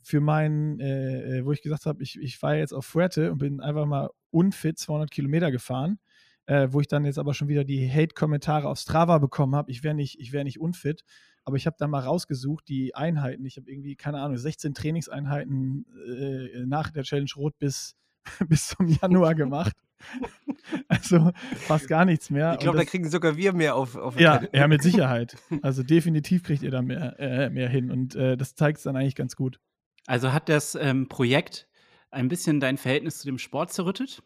[0.02, 3.38] für meinen, äh, äh, wo ich gesagt habe, ich, ich war jetzt auf Fuerte und
[3.38, 5.98] bin einfach mal unfit 200 Kilometer gefahren,
[6.46, 9.82] äh, wo ich dann jetzt aber schon wieder die Hate-Kommentare auf Strava bekommen habe, ich
[9.82, 11.04] wäre nicht, ich wär nicht unfit.
[11.44, 13.44] Aber ich habe da mal rausgesucht, die Einheiten.
[13.46, 17.96] Ich habe irgendwie, keine Ahnung, 16 Trainingseinheiten äh, nach der Challenge Rot bis,
[18.48, 19.74] bis zum Januar gemacht.
[20.88, 21.32] also
[21.66, 22.54] fast gar nichts mehr.
[22.54, 23.96] Ich glaube, da kriegen sogar wir mehr auf.
[23.96, 25.36] auf ja, ja, mit Sicherheit.
[25.62, 27.90] Also definitiv kriegt ihr da mehr, äh, mehr hin.
[27.90, 29.60] Und äh, das zeigt es dann eigentlich ganz gut.
[30.06, 31.68] Also hat das ähm, Projekt
[32.10, 34.22] ein bisschen dein Verhältnis zu dem Sport zerrüttet?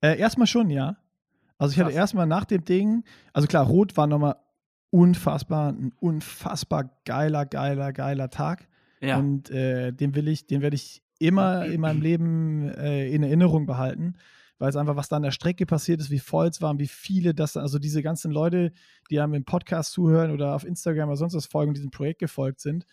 [0.00, 0.96] Äh, erstmal schon, ja.
[1.58, 1.98] Also ich hatte Krass.
[1.98, 4.36] erstmal nach dem Ding, also klar, Rot war nochmal
[4.90, 8.66] unfassbar, ein unfassbar geiler, geiler, geiler Tag.
[9.00, 9.18] Ja.
[9.18, 13.66] Und äh, den will ich, den werde ich immer in meinem Leben äh, in Erinnerung
[13.66, 14.14] behalten,
[14.58, 16.80] weil es einfach, was da an der Strecke passiert ist, wie voll es war und
[16.80, 18.72] wie viele das, also diese ganzen Leute,
[19.10, 22.60] die einem im Podcast zuhören oder auf Instagram oder sonst was folgen, diesem Projekt gefolgt
[22.60, 22.84] sind,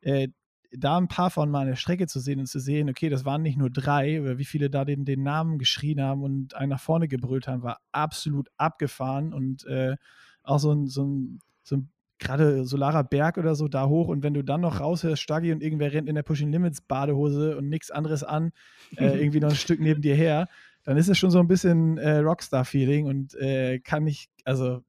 [0.00, 0.28] äh,
[0.76, 3.24] da ein paar von mal an der Strecke zu sehen und zu sehen, okay, das
[3.24, 6.70] waren nicht nur drei oder wie viele da den, den Namen geschrien haben und einen
[6.70, 9.96] nach vorne gebrüllt haben, war absolut abgefahren und äh,
[10.42, 14.22] auch so ein, so ein, so ein gerade Solarer Berg oder so da hoch und
[14.22, 17.68] wenn du dann noch raushörst, Staggi und irgendwer rennt in der Pushing Limits Badehose und
[17.68, 18.52] nichts anderes an,
[18.96, 20.48] äh, irgendwie noch ein Stück neben dir her,
[20.84, 24.82] dann ist es schon so ein bisschen äh, Rockstar-Feeling und äh, kann ich, also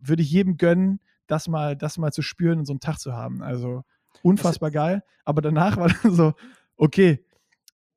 [0.00, 3.14] würde ich jedem gönnen, das mal, das mal zu spüren und so einen Tag zu
[3.14, 3.42] haben.
[3.42, 3.82] Also
[4.22, 5.02] unfassbar geil.
[5.24, 6.34] Aber danach war dann so,
[6.76, 7.24] okay,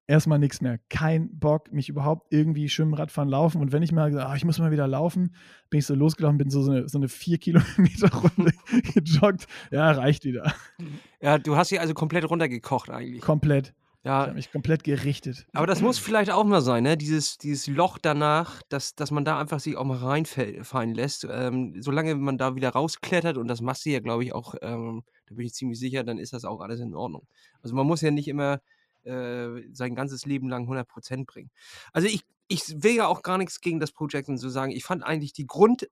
[0.08, 0.80] erstmal nichts mehr.
[0.90, 3.62] Kein Bock, mich überhaupt irgendwie schwimmen, Radfahren, laufen.
[3.62, 5.36] Und wenn ich mal gesagt, ah, ich muss mal wieder laufen,
[5.70, 8.54] bin ich so losgelaufen, bin so, so eine, so eine vier Kilometer Runde
[8.94, 9.48] gejoggt.
[9.72, 10.54] Ja, reicht wieder.
[11.22, 13.22] Ja, du hast sie also komplett runtergekocht eigentlich.
[13.22, 13.74] Komplett.
[14.16, 15.48] Ich Ja, habe mich komplett gerichtet.
[15.54, 16.98] aber das muss vielleicht auch mal sein, ne?
[16.98, 21.26] Dieses, dieses Loch danach, dass, dass man da einfach sich auch mal reinfallen lässt.
[21.30, 25.04] Ähm, solange man da wieder rausklettert, und das machst du ja, glaube ich, auch, ähm,
[25.26, 27.28] da bin ich ziemlich sicher, dann ist das auch alles in Ordnung.
[27.64, 28.60] Also man muss ja nicht immer
[29.04, 31.50] äh, sein ganzes Leben lang 100% bringen.
[31.92, 34.72] Also ich, ich will ja auch gar nichts gegen das Project und so sagen.
[34.72, 35.88] Ich fand eigentlich die Grund,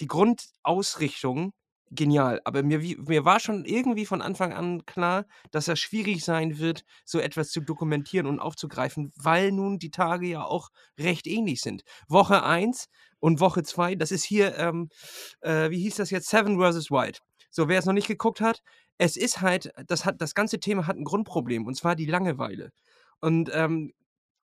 [0.00, 1.52] die Grundausrichtung
[1.90, 2.40] genial.
[2.44, 6.84] Aber mir, mir war schon irgendwie von Anfang an klar, dass das schwierig sein wird,
[7.04, 11.82] so etwas zu dokumentieren und aufzugreifen, weil nun die Tage ja auch recht ähnlich sind.
[12.08, 12.88] Woche 1
[13.20, 14.88] und Woche 2, das ist hier, ähm,
[15.40, 16.28] äh, wie hieß das jetzt?
[16.28, 16.90] Seven vs.
[16.90, 17.20] Wild.
[17.50, 18.60] So, wer es noch nicht geguckt hat,
[18.98, 22.70] es ist halt, das hat, das ganze Thema hat ein Grundproblem und zwar die Langeweile.
[23.20, 23.92] Und ähm,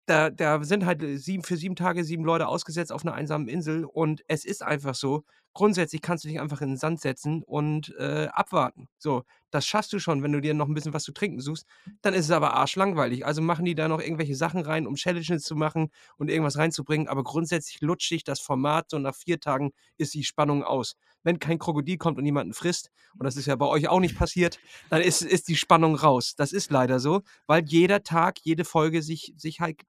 [0.05, 3.85] da, da sind halt sieben, für sieben Tage sieben Leute ausgesetzt auf einer einsamen Insel
[3.85, 5.23] und es ist einfach so,
[5.53, 8.87] grundsätzlich kannst du dich einfach in den Sand setzen und äh, abwarten.
[8.97, 11.65] So, das schaffst du schon, wenn du dir noch ein bisschen was zu trinken suchst.
[12.01, 13.25] Dann ist es aber arschlangweilig.
[13.25, 17.07] Also machen die da noch irgendwelche Sachen rein, um Challenges zu machen und irgendwas reinzubringen.
[17.07, 20.95] Aber grundsätzlich lutscht sich das Format so nach vier Tagen ist die Spannung aus.
[21.23, 24.17] Wenn kein Krokodil kommt und jemanden frisst, und das ist ja bei euch auch nicht
[24.17, 24.59] passiert,
[24.89, 26.35] dann ist, ist die Spannung raus.
[26.35, 29.81] Das ist leider so, weil jeder Tag, jede Folge sich, sich halt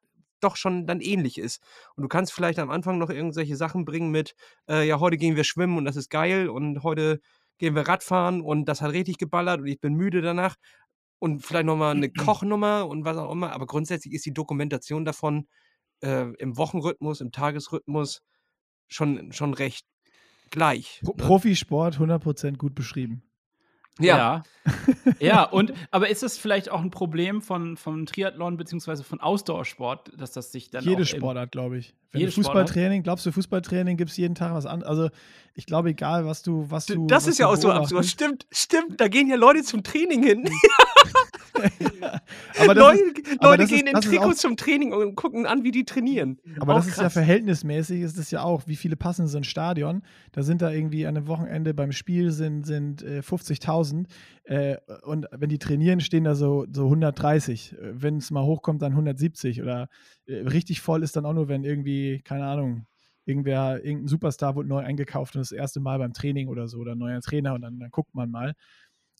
[0.43, 1.63] doch schon dann ähnlich ist.
[1.97, 4.35] Und du kannst vielleicht am Anfang noch irgendwelche Sachen bringen mit,
[4.69, 7.21] äh, ja, heute gehen wir schwimmen und das ist geil und heute
[7.59, 10.57] gehen wir Radfahren und das hat richtig geballert und ich bin müde danach.
[11.19, 13.53] Und vielleicht nochmal eine Kochnummer und was auch immer.
[13.53, 15.47] Aber grundsätzlich ist die Dokumentation davon
[16.03, 18.23] äh, im Wochenrhythmus, im Tagesrhythmus
[18.89, 19.87] schon, schon recht
[20.51, 21.01] gleich.
[21.05, 21.25] Pro ne?
[21.25, 23.23] Profisport 100% gut beschrieben.
[24.01, 24.43] Ja, Ja.
[25.19, 30.13] ja, und aber ist es vielleicht auch ein Problem von, von Triathlon beziehungsweise von Ausdauersport,
[30.17, 31.95] dass das sich dann Jede Sportart, glaube ich.
[32.13, 34.85] Wenn Jede du Fußballtraining, glaubst du, Fußballtraining gibt es jeden Tag was an?
[34.85, 35.09] Also,
[35.55, 37.07] ich glaube, egal, was du, was du.
[37.09, 38.07] das was ist ja auch so absurd.
[38.07, 39.01] Stimmt, stimmt.
[39.01, 40.49] Da gehen ja Leute zum Training hin.
[42.61, 44.93] aber das Leute, ist, aber Leute das gehen in das ist auch- Trikots zum Training
[44.93, 46.39] und gucken an, wie die trainieren.
[46.61, 47.13] Aber Auch das ist ja krass.
[47.15, 50.03] verhältnismäßig, ist das ja auch, wie viele passen in so ein Stadion.
[50.33, 53.82] Da sind da irgendwie an einem Wochenende beim Spiel sind, sind äh, 50.000
[54.45, 57.73] äh, und wenn die trainieren, stehen da so, so 130.
[57.73, 59.89] Äh, Wenn es mal hochkommt, dann 170 oder
[60.27, 62.87] äh, richtig voll ist dann auch nur, wenn irgendwie, keine Ahnung,
[63.25, 66.95] irgendwer, irgendein Superstar wurde neu eingekauft und das erste Mal beim Training oder so oder
[66.95, 68.55] neuer Trainer und dann, dann guckt man mal.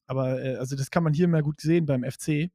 [0.07, 2.51] Aber äh, also das kann man hier mal gut sehen beim FC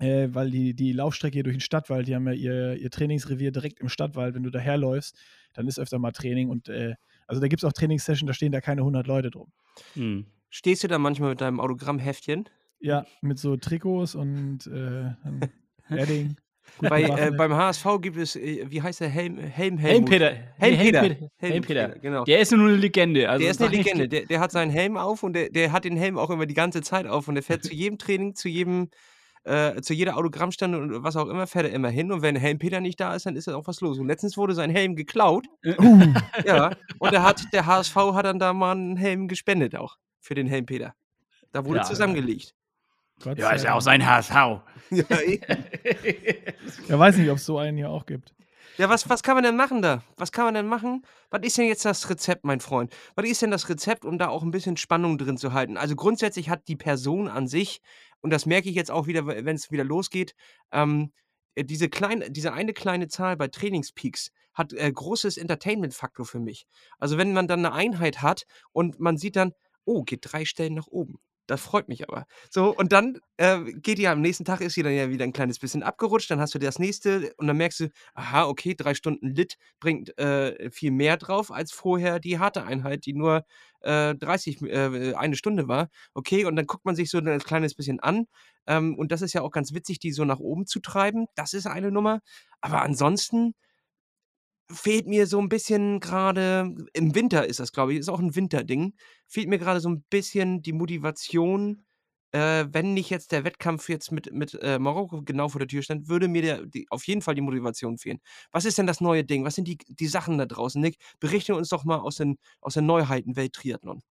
[0.00, 3.52] äh, weil die, die Laufstrecke hier durch den Stadtwald, die haben ja ihr, ihr Trainingsrevier
[3.52, 4.34] direkt im Stadtwald.
[4.34, 5.16] Wenn du daherläufst,
[5.52, 6.94] dann ist öfter mal Training und äh,
[7.26, 9.52] also da gibt es auch Trainingssessions, da stehen da keine 100 Leute drum.
[9.94, 10.26] Hm.
[10.50, 12.48] Stehst du da manchmal mit deinem Autogrammheftchen?
[12.80, 15.12] Ja, mit so Trikots und äh,
[15.90, 16.36] Edding.
[16.80, 19.38] Bei, äh, beim HSV gibt es, äh, wie heißt der Helm?
[19.38, 20.32] Helm Helmpeter.
[20.56, 21.02] Helmpeter.
[21.02, 21.02] Helmpeter.
[21.36, 21.88] Helmpeter, Helmpeter.
[22.00, 22.24] genau.
[22.24, 23.28] Der ist nur eine Legende.
[23.28, 24.08] Also Der ist eine Legende.
[24.08, 26.54] Der, der hat seinen Helm auf und der, der hat den Helm auch immer die
[26.54, 28.88] ganze Zeit auf und der fährt zu jedem Training, zu jedem,
[29.44, 32.12] äh, zu jeder Autogrammstunde und was auch immer, fährt er immer hin.
[32.12, 33.98] Und wenn Helmpeter nicht da ist, dann ist da auch was los.
[33.98, 35.46] Und letztens wurde sein Helm geklaut.
[35.66, 36.00] Uh,
[36.46, 36.70] Ja.
[36.98, 40.46] Und der, hat, der HSV hat dann da mal einen Helm gespendet auch für den
[40.46, 40.94] Helmpeter.
[41.52, 41.84] Da wurde Ja.
[41.84, 42.54] zusammengelegt.
[43.22, 44.62] Gott Ja, ist ja auch sein HSV.
[44.90, 45.40] Ja, eh.
[46.88, 48.34] Ja, weiß nicht, ob es so einen hier auch gibt.
[48.78, 50.02] Ja, was, was kann man denn machen da?
[50.16, 51.04] Was kann man denn machen?
[51.28, 52.94] Was ist denn jetzt das Rezept, mein Freund?
[53.14, 55.76] Was ist denn das Rezept, um da auch ein bisschen Spannung drin zu halten?
[55.76, 57.82] Also grundsätzlich hat die Person an sich,
[58.22, 60.34] und das merke ich jetzt auch wieder, wenn es wieder losgeht,
[60.72, 61.12] ähm,
[61.56, 66.66] äh, diese, kleine, diese eine kleine Zahl bei Trainingspeaks hat äh, großes Entertainment-Faktor für mich.
[66.98, 69.52] Also wenn man dann eine Einheit hat und man sieht dann,
[69.84, 71.18] oh, geht drei Stellen nach oben.
[71.50, 72.26] Das freut mich aber.
[72.48, 75.32] So, und dann äh, geht die am nächsten Tag, ist sie dann ja wieder ein
[75.32, 78.94] kleines bisschen abgerutscht, dann hast du das nächste und dann merkst du, aha, okay, drei
[78.94, 83.44] Stunden Lit bringt äh, viel mehr drauf als vorher die harte Einheit, die nur
[83.80, 85.88] äh, 30, äh, eine Stunde war.
[86.14, 88.26] Okay, und dann guckt man sich so ein kleines bisschen an.
[88.68, 91.26] Ähm, und das ist ja auch ganz witzig, die so nach oben zu treiben.
[91.34, 92.20] Das ist eine Nummer.
[92.60, 93.54] Aber ansonsten,
[94.72, 98.34] fehlt mir so ein bisschen gerade im Winter ist das, glaube ich, ist auch ein
[98.34, 98.94] Winterding,
[99.26, 101.84] fehlt mir gerade so ein bisschen die Motivation,
[102.32, 105.82] äh, wenn nicht jetzt der Wettkampf jetzt mit mit, äh, Marokko genau vor der Tür
[105.82, 108.18] stand, würde mir der die auf jeden Fall die Motivation fehlen.
[108.52, 109.44] Was ist denn das neue Ding?
[109.44, 110.96] Was sind die die Sachen da draußen, Nick?
[111.18, 114.02] Berichte uns doch mal aus den aus der Neuheitenwelt Triathlon.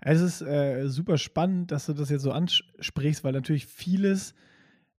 [0.00, 4.34] Es ist äh, super spannend, dass du das jetzt so ansprichst, weil natürlich vieles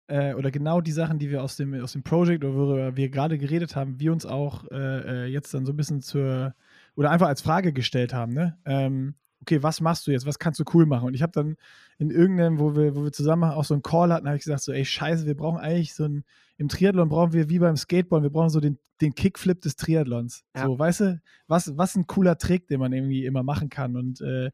[0.08, 3.08] äh, oder genau die Sachen, die wir aus dem, aus dem Project oder worüber wir
[3.10, 6.54] gerade geredet haben, wir uns auch äh, äh, jetzt dann so ein bisschen zur
[6.96, 8.58] oder einfach als Frage gestellt haben, ne?
[8.64, 10.26] Ähm, okay, was machst du jetzt?
[10.26, 11.06] Was kannst du cool machen?
[11.06, 11.56] Und ich habe dann
[11.98, 14.62] in irgendeinem, wo wir, wo wir zusammen auch so einen Call hatten, habe ich gesagt,
[14.62, 16.24] so, ey, scheiße, wir brauchen eigentlich so ein,
[16.56, 20.44] im Triathlon brauchen wir wie beim Skateboard, wir brauchen so den, den Kickflip des Triathlons.
[20.56, 20.66] Ja.
[20.66, 23.96] So, weißt du, was, was ein cooler Trick, den man irgendwie immer machen kann.
[23.96, 24.50] Und äh,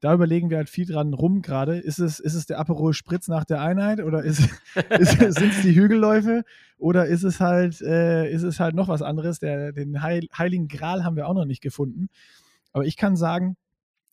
[0.00, 1.78] da überlegen wir halt viel dran rum gerade.
[1.78, 4.40] Ist es, ist es der Aperol Spritz nach der Einheit oder ist,
[4.98, 6.44] ist, sind es die Hügelläufe
[6.78, 9.38] oder ist es halt, äh, ist es halt noch was anderes?
[9.38, 12.08] Der, den Heil, Heiligen Gral haben wir auch noch nicht gefunden.
[12.72, 13.56] Aber ich kann sagen,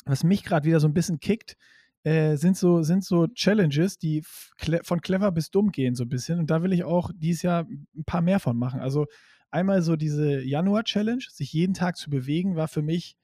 [0.05, 1.57] was mich gerade wieder so ein bisschen kickt,
[2.03, 6.39] äh, sind, so, sind so Challenges, die von clever bis dumm gehen, so ein bisschen.
[6.39, 8.81] Und da will ich auch dieses Jahr ein paar mehr von machen.
[8.81, 9.07] Also
[9.51, 13.15] einmal so diese Januar-Challenge, sich jeden Tag zu bewegen, war für mich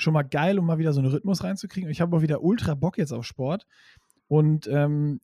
[0.00, 1.88] schon mal geil, um mal wieder so einen Rhythmus reinzukriegen.
[1.88, 3.66] Und ich habe auch wieder ultra Bock jetzt auf Sport.
[4.28, 5.20] Und ähm,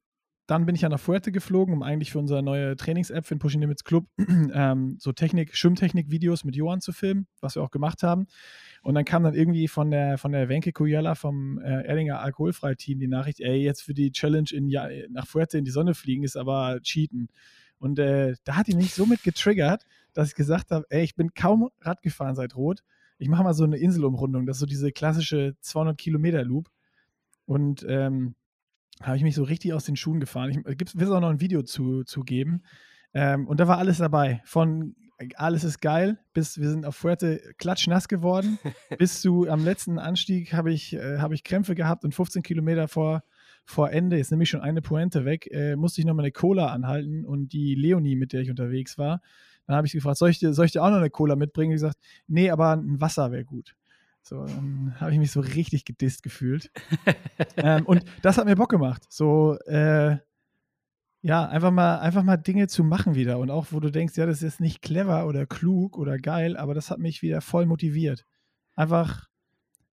[0.47, 3.41] dann bin ich ja nach Fuerte geflogen, um eigentlich für unsere neue Trainings-App für den
[3.41, 8.05] Pushing Limits Club ähm, so Technik, Schwimmtechnik-Videos mit Johann zu filmen, was wir auch gemacht
[8.05, 8.27] haben.
[8.83, 13.01] Und dann kam dann irgendwie von der, von der Wenke Kujala vom äh, Erdinger Alkoholfrei-Team
[13.01, 16.23] die Nachricht, ey, jetzt für die Challenge in, ja, nach Fuerte in die Sonne fliegen
[16.23, 17.29] ist aber Cheaten.
[17.79, 21.17] Und äh, da hat die mich so mit getriggert, dass ich gesagt habe, ey, ich
[21.17, 22.83] bin kaum Rad gefahren seit Rot.
[23.19, 26.69] Ich mache mal so eine Inselumrundung, das ist so diese klassische 200 Kilometer Loop.
[27.47, 28.35] Und ähm,
[29.03, 30.51] habe ich mich so richtig aus den Schuhen gefahren.
[30.51, 32.63] Ich will es auch noch ein Video zu, zu geben.
[33.15, 34.41] Ähm, und da war alles dabei.
[34.45, 34.95] Von
[35.37, 38.59] alles ist geil, bis wir sind auf Fuerte klatschnass geworden.
[38.99, 42.89] bis zu am letzten Anstieg habe ich, äh, hab ich Krämpfe gehabt und 15 Kilometer
[42.89, 43.23] vor,
[43.65, 46.67] vor Ende, jetzt nehme ich schon eine Pointe weg, äh, musste ich nochmal eine Cola
[46.67, 49.23] anhalten und die Leonie, mit der ich unterwegs war,
[49.67, 51.73] dann habe ich gefragt, soll ich, dir, soll ich dir auch noch eine Cola mitbringen?
[51.73, 53.75] Und gesagt, nee, aber ein Wasser wäre gut.
[54.23, 56.71] So, dann habe ich mich so richtig gedisst gefühlt.
[57.57, 59.05] ähm, und das hat mir Bock gemacht.
[59.09, 60.17] So, äh,
[61.23, 63.39] ja, einfach mal, einfach mal Dinge zu machen wieder.
[63.39, 66.57] Und auch, wo du denkst, ja, das ist jetzt nicht clever oder klug oder geil,
[66.57, 68.25] aber das hat mich wieder voll motiviert.
[68.75, 69.27] Einfach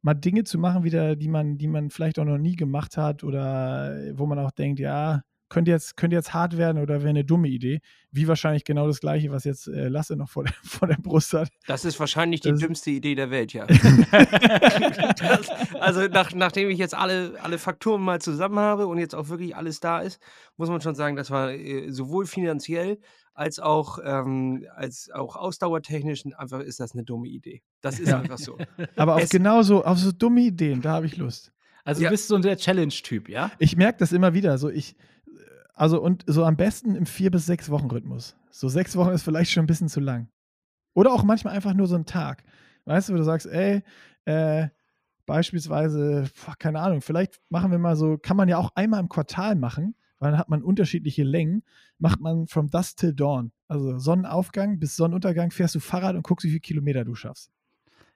[0.04, 3.24] mal Dinge zu machen wieder, die man, die man vielleicht auch noch nie gemacht hat
[3.24, 5.22] oder wo man auch denkt, ja,
[5.54, 7.82] könnte jetzt, könnte jetzt hart werden oder wäre eine dumme Idee.
[8.12, 11.32] Wie wahrscheinlich genau das Gleiche, was jetzt äh, Lasse noch vor der, vor der Brust
[11.34, 11.50] hat.
[11.68, 13.66] Das ist wahrscheinlich die das dümmste Idee der Welt, ja.
[13.68, 19.30] das, also nach, nachdem ich jetzt alle, alle Faktoren mal zusammen habe und jetzt auch
[19.30, 20.20] wirklich alles da ist,
[20.58, 22.98] muss man schon sagen, das war äh, sowohl finanziell
[23.36, 27.62] als auch, ähm, als auch ausdauertechnisch einfach ist das eine dumme Idee.
[27.82, 28.20] Das ist ja.
[28.20, 28.58] einfach so.
[28.96, 31.52] Aber auf genauso, auf so dumme Ideen, da habe ich Lust.
[31.84, 32.10] Also ja.
[32.10, 33.52] du bist so der Challenge-Typ, ja?
[33.60, 34.58] Ich merke das immer wieder.
[34.58, 34.96] So ich,
[35.74, 38.36] also und so am besten im vier bis sechs Wochen Rhythmus.
[38.52, 40.30] So sechs Wochen ist vielleicht schon ein bisschen zu lang.
[40.94, 42.44] Oder auch manchmal einfach nur so ein Tag.
[42.86, 43.82] Weißt du, wo du sagst, ey,
[44.26, 44.68] äh,
[45.26, 49.56] beispielsweise, keine Ahnung, vielleicht machen wir mal so, kann man ja auch einmal im Quartal
[49.56, 51.64] machen, weil dann hat man unterschiedliche Längen,
[51.98, 53.52] macht man from dusk till dawn.
[53.68, 57.52] Also Sonnenaufgang bis Sonnenuntergang fährst du Fahrrad und guckst, wie viele Kilometer du schaffst.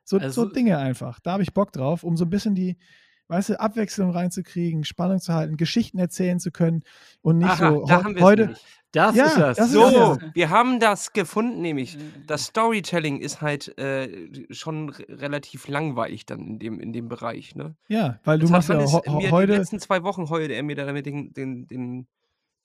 [0.04, 1.20] So, also, so Dinge einfach.
[1.20, 2.78] Da habe ich Bock drauf, um so ein bisschen die,
[3.28, 6.84] weißt du, Abwechslung reinzukriegen, Spannung zu halten, Geschichten erzählen zu können
[7.22, 8.44] und nicht Aha, so da haben heute.
[8.44, 8.66] Nämlich.
[8.94, 9.58] Das ja, ist das.
[9.58, 10.30] das so, ist das.
[10.34, 16.60] wir haben das gefunden, nämlich das Storytelling ist halt äh, schon relativ langweilig dann in
[16.60, 17.54] dem, in dem Bereich.
[17.54, 17.76] Ne?
[17.90, 19.52] Ja, weil du machst ja heute.
[19.52, 22.08] Die letzten zwei Wochen heulte er mir damit den, den, den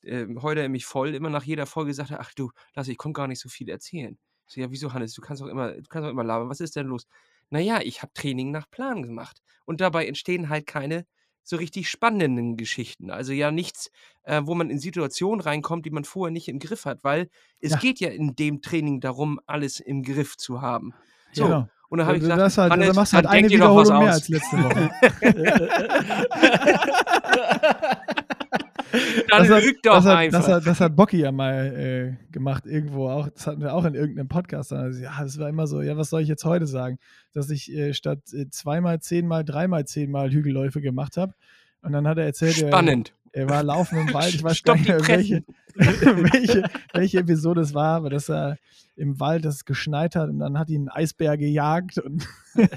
[0.02, 3.18] äh, heulte er mich voll, immer nach jeder Folge sagte, ach du, lass, ich konnte
[3.18, 4.16] gar nicht so viel erzählen.
[4.46, 6.76] So, ja, wieso, Hannes, du kannst doch immer, du kannst doch immer labern, was ist
[6.76, 7.06] denn los?
[7.52, 9.42] Naja, ich habe Training nach Plan gemacht.
[9.66, 11.04] Und dabei entstehen halt keine
[11.42, 13.10] so richtig spannenden Geschichten.
[13.10, 13.90] Also ja nichts,
[14.22, 17.28] äh, wo man in Situationen reinkommt, die man vorher nicht im Griff hat, weil
[17.60, 17.78] es ja.
[17.78, 20.94] geht ja in dem Training darum, alles im Griff zu haben.
[21.32, 21.44] So.
[21.44, 21.68] Genau.
[21.90, 24.12] Und dann habe ich gesagt, das halt, Hannes, dann machst du halt eine Wiederholung mehr
[24.12, 24.90] als letzte Woche.
[29.28, 30.38] Dann das lügt doch das hat, einfach.
[30.40, 33.28] Das hat, das hat Bocky ja mal äh, gemacht, irgendwo auch.
[33.28, 34.72] Das hatten wir auch in irgendeinem Podcast.
[34.72, 36.98] Also, ja, das war immer so, ja, was soll ich jetzt heute sagen?
[37.32, 41.34] Dass ich äh, statt äh, zweimal, zehnmal, dreimal, zehnmal Hügelläufe gemacht habe.
[41.82, 43.12] Und dann hat er erzählt, Spannend.
[43.32, 44.34] Er, er war laufen im Wald.
[44.34, 48.58] Ich weiß gar nicht welche, welche, welche Episode es war, aber dass er
[48.96, 52.28] im Wald das geschneit hat und dann hat ihn ein Eisbär gejagt und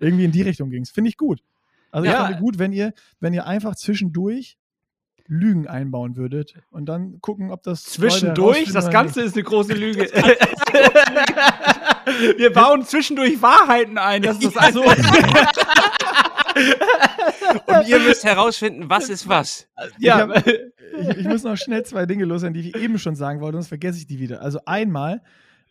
[0.00, 0.90] irgendwie in die Richtung ging es.
[0.90, 1.42] Finde ich gut.
[1.90, 2.22] Also ja.
[2.22, 4.56] ich finde gut, wenn ihr, wenn ihr einfach zwischendurch
[5.26, 7.84] Lügen einbauen würdet und dann gucken, ob das.
[7.84, 8.72] Zwischendurch?
[8.72, 10.02] Das Ganze ist eine große Lüge.
[12.36, 14.82] Wir bauen zwischendurch Wahrheiten ein, dass das Also,
[17.66, 19.68] Und ihr müsst herausfinden, was ist was.
[19.98, 23.40] ja, hab- ich, ich muss noch schnell zwei Dinge loswerden, die ich eben schon sagen
[23.40, 24.42] wollte, sonst vergesse ich die wieder.
[24.42, 25.22] Also einmal,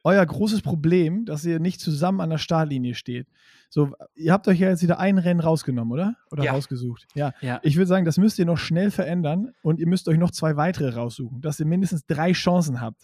[0.03, 3.27] euer großes Problem, dass ihr nicht zusammen an der Startlinie steht.
[3.69, 6.15] So, ihr habt euch ja jetzt wieder ein Rennen rausgenommen, oder?
[6.31, 6.51] Oder Ja.
[6.53, 7.07] rausgesucht.
[7.13, 7.33] Ja.
[7.41, 7.59] Ja.
[7.63, 10.57] Ich würde sagen, das müsst ihr noch schnell verändern und ihr müsst euch noch zwei
[10.57, 13.03] weitere raussuchen, dass ihr mindestens drei Chancen habt.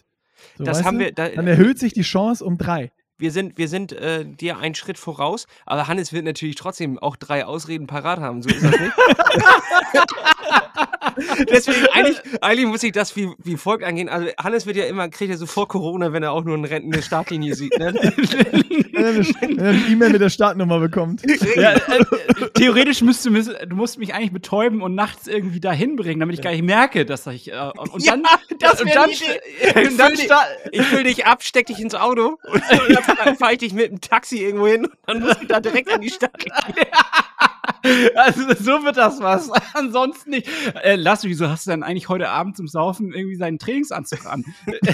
[0.56, 1.04] So, Das haben du?
[1.06, 1.12] wir.
[1.12, 2.92] Da, Dann erhöht sich die Chance um drei.
[3.18, 7.16] Wir sind, wir sind äh, dir einen Schritt voraus, aber Hannes wird natürlich trotzdem auch
[7.16, 8.42] drei Ausreden parat haben.
[8.42, 8.92] So ist das nicht.
[11.50, 14.08] Deswegen, eigentlich, eigentlich muss ich das wie, wie folgt angehen.
[14.08, 16.64] Also, Hannes wird ja immer, kriegt ja so vor Corona, wenn er auch nur ein
[16.64, 17.76] Rennen, eine Startlinie sieht.
[17.78, 17.92] Ne?
[18.98, 21.22] Wenn er eine- wenn er eine E-Mail mit der Startnummer bekommt.
[21.54, 22.04] Ja, äh,
[22.58, 26.50] theoretisch müsste du musst mich eigentlich betäuben und nachts irgendwie dahin bringen, damit ich gar
[26.50, 28.22] nicht merke, dass ich äh, und, und Ja, dann
[28.58, 31.94] das und dann, st- und dann Ich sta- Ich will dich ab, steck dich ins
[31.94, 35.42] Auto und, und dann fahre ich dich mit dem Taxi irgendwo hin und dann musst
[35.42, 36.32] du da direkt an die Stadt.
[38.16, 39.50] also so wird das was.
[39.74, 40.48] Ansonsten nicht.
[40.82, 44.26] Äh, Lass mich, wieso hast du dann eigentlich heute Abend zum Saufen irgendwie seinen Trainingsanzug
[44.26, 44.44] an?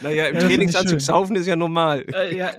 [0.00, 2.04] Naja, im Ja, Trainingsanzug saufen ist ja normal.
[2.14, 2.52] äh, ja.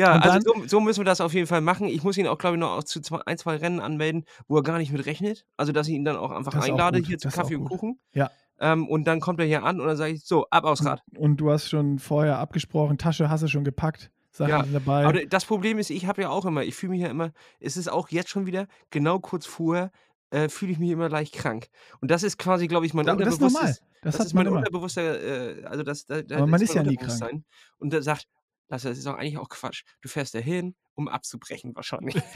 [0.00, 1.86] Ja, Und also so, so müssen wir das auf jeden Fall machen.
[1.86, 4.56] Ich muss ihn auch, glaube ich, noch auch zu zwei, ein, zwei Rennen anmelden, wo
[4.56, 5.44] er gar nicht mit rechnet.
[5.58, 7.08] Also, dass ich ihn dann auch einfach Das auch einlade gut.
[7.08, 7.64] hier zu auch Kaffee und.
[7.66, 8.00] Kuchen.
[8.12, 8.30] Ja.
[8.58, 11.02] Ähm, und dann kommt er hier an und dann sage ich, so, ab aufs Rad.
[11.16, 15.04] Und du hast schon vorher abgesprochen, Tasche hast du schon gepackt, Sachen Ja, dabei.
[15.06, 17.76] Aber das Problem ist, ich habe ja auch immer, ich fühle mich ja immer, es
[17.76, 19.90] ist auch jetzt schon wieder, genau kurz vorher,
[20.30, 21.68] äh, fühle ich mich immer leicht krank.
[22.00, 23.60] Und das ist quasi, glaube ich, mein Aber das ist normal.
[23.62, 24.58] unterbewusstes, Das, das, hat ist mein immer.
[24.58, 27.42] unterbewusster, äh, also das, da, da Aber man ist ist ja nie krank.
[27.78, 28.26] Und der sagt,
[28.70, 29.82] Lasse, das ist doch eigentlich auch Quatsch.
[30.00, 32.14] Du fährst dahin, um abzubrechen wahrscheinlich.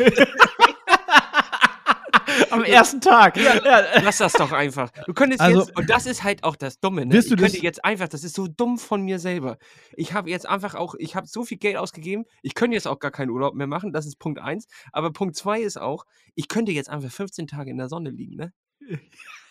[2.50, 3.36] Am ersten Tag.
[3.36, 4.00] Ja, ja.
[4.02, 4.90] Lass das doch einfach.
[5.06, 7.18] Du könntest Also- jetzt, und das ist halt auch das Dumme, ne?
[7.18, 9.58] Ich du könnte jetzt einfach, das ist so dumm von mir selber.
[9.96, 12.98] Ich habe jetzt einfach auch, ich habe so viel Geld ausgegeben, ich könnte jetzt auch
[12.98, 14.66] gar keinen Urlaub mehr machen, das ist Punkt eins.
[14.92, 18.36] Aber Punkt zwei ist auch, ich könnte jetzt einfach 15 Tage in der Sonne liegen,
[18.36, 18.52] ne?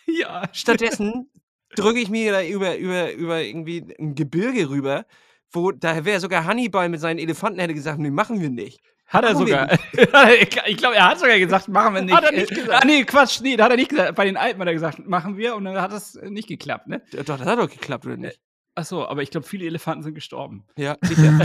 [0.06, 0.48] ja.
[0.52, 1.30] Stattdessen
[1.76, 5.06] drücke ich mir da über, über, über irgendwie ein Gebirge rüber,
[5.54, 8.80] wo da wäre sogar Hannibal mit seinen Elefanten hätte gesagt, nee, machen wir nicht.
[9.06, 9.72] Hat er Machen sogar.
[10.66, 12.14] ich glaube, er hat sogar gesagt, machen wir nicht.
[12.14, 12.82] Hat er nicht Äh, gesagt?
[12.82, 14.14] Ah, nee, Quatsch, nee, da hat er nicht gesagt.
[14.14, 16.86] Bei den Alpen hat er gesagt, machen wir und dann hat das äh, nicht geklappt,
[16.88, 17.02] ne?
[17.12, 18.40] Doch, das hat doch geklappt, oder nicht?
[18.74, 20.64] Achso, aber ich glaube, viele Elefanten sind gestorben.
[20.76, 21.38] Ja, sicher.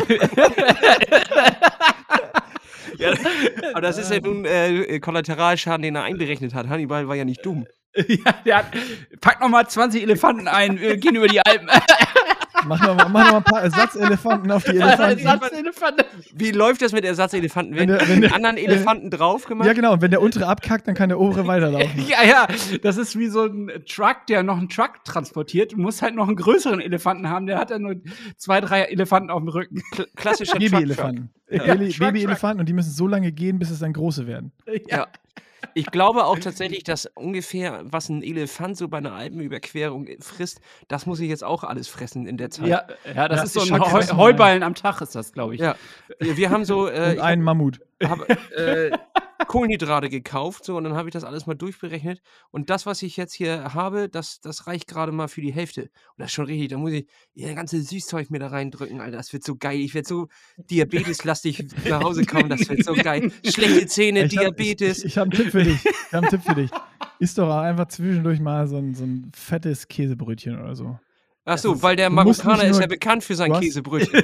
[2.97, 3.11] ja,
[3.73, 6.67] aber das ist ja nun äh, Kollateralschaden, den er einberechnet hat.
[6.69, 7.67] Hannibal war ja nicht dumm.
[8.07, 8.65] ja, der hat,
[9.21, 11.69] pack noch mal 20 Elefanten ein, wir gehen über die Alpen.
[12.67, 15.25] Mach noch, mal- mach noch mal ein paar Ersatzelefanten auf die Elefanten.
[15.25, 16.05] Ersatzelefanten.
[16.33, 17.75] Wie läuft das mit Ersatzelefanten?
[17.75, 19.67] Wenn Werden der- wenn die der- anderen Elefanten drauf gemacht?
[19.67, 19.93] Ja, genau.
[19.93, 21.89] Und wenn der untere abkackt, dann kann der obere weiterlaufen.
[22.09, 22.47] Ja, ja,
[22.81, 25.73] das ist wie so ein Truck, der noch einen Truck transportiert.
[25.73, 27.95] Du musst halt noch einen größeren Elefanten haben, der hat dann nur
[28.37, 29.81] zwei, drei Elefanten auf dem Rücken.
[29.93, 30.57] Kl- Klassischer.
[30.57, 31.29] Babyelefanten.
[31.49, 31.75] Ja.
[31.75, 34.51] Babyelefanten und die müssen so lange gehen, bis es dann große werden.
[34.87, 35.07] Ja.
[35.73, 41.05] Ich glaube auch tatsächlich, dass ungefähr, was ein Elefant so bei einer Alpenüberquerung frisst, das
[41.05, 42.67] muss ich jetzt auch alles fressen in der Zeit.
[42.67, 45.61] Ja, ja, das Ja, ist so ein Heu Heuballen am Tag, ist das, glaube ich.
[45.61, 45.75] Ja.
[46.19, 47.79] Wir haben so äh, Und einen Mammut.
[48.03, 48.91] Hab, äh,
[49.47, 52.21] Kohlenhydrate gekauft so, und dann habe ich das alles mal durchberechnet.
[52.51, 55.83] Und das, was ich jetzt hier habe, das, das reicht gerade mal für die Hälfte.
[55.83, 56.69] Und das ist schon richtig.
[56.69, 59.17] Da muss ich ihr ganze Süßzeug mir da reindrücken, Alter.
[59.17, 59.79] Das wird so geil.
[59.79, 62.49] Ich werde so diabeteslastig nach Hause kommen.
[62.49, 63.31] Das wird so geil.
[63.45, 64.99] Schlechte Zähne, Ich hab- Diabetes.
[64.99, 65.85] Ich, ich habe einen Tipp für dich.
[65.85, 66.69] Ich habe einen Tipp für dich.
[67.19, 70.97] Isst doch einfach zwischendurch mal so ein, so ein fettes Käsebrötchen oder so.
[71.45, 74.23] Ach so, weil der Marokkaner ist ja bekannt für sein Käsebrötchen.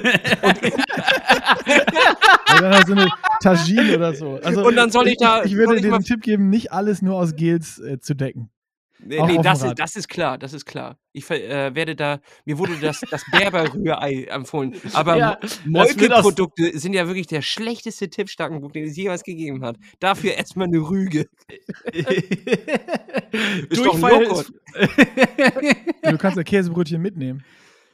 [2.58, 3.08] Oder dann so eine
[3.40, 4.38] Tagine oder so.
[4.42, 6.72] Also, Und dann soll ich da- Ich, soll würde ich dir den Tipp geben, nicht
[6.72, 8.50] alles nur aus Gels äh, zu decken.
[8.98, 10.96] Nee, nee das, ist, das ist klar, das ist klar.
[11.12, 14.74] Ich äh, werde da, mir wurde das, das Berber-Rührei empfohlen.
[14.94, 19.76] Aber Ja, Molke-Produkte sind ja wirklich der schlechteste Tippstarkenbuch, den es jemals gegeben hat.
[20.00, 21.26] Dafür erstmal eine Rüge.
[23.68, 24.52] Ist doch ein Durchfall Joghurt.
[26.02, 27.44] Du kannst ja Käsebrötchen mitnehmen.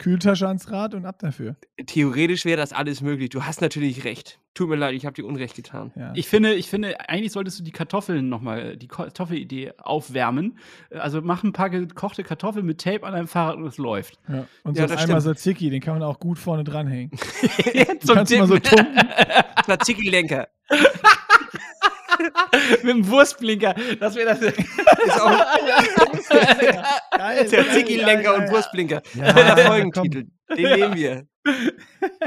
[0.02, 1.54] Kühltasche ans Rad und ab dafür.
[1.86, 3.28] Theoretisch wäre das alles möglich.
[3.30, 4.40] Du hast natürlich recht.
[4.52, 5.92] Tut mir leid, ich habe dir Unrecht getan.
[5.94, 6.12] Ja.
[6.16, 10.58] Ich finde, ich finde, eigentlich solltest du die Kartoffeln nochmal, die Kartoffelidee aufwärmen.
[10.90, 14.18] Also mach ein paar gekochte Kartoffeln mit Tape an deinem Fahrrad und es läuft.
[14.28, 14.46] ja.
[14.64, 15.36] Und Ja, so das einmal stimmt.
[15.36, 17.12] Tzatziki, den kann man auch gut vorne dranhängen.
[18.00, 18.96] Zum kannst du mal so tunken.
[19.64, 20.48] Tzatziki-Lenker.
[22.82, 23.74] mit dem Wurstblinker.
[24.00, 24.40] Das wäre das.
[24.42, 24.58] Ist
[25.20, 25.38] auch
[27.16, 28.50] Geil, Tzatziki-Lenker geil, und.
[28.50, 29.02] Wurstblinker.
[29.14, 29.66] Ja, Der.
[29.66, 30.24] Folgentitel.
[30.56, 31.26] Den nehmen wir.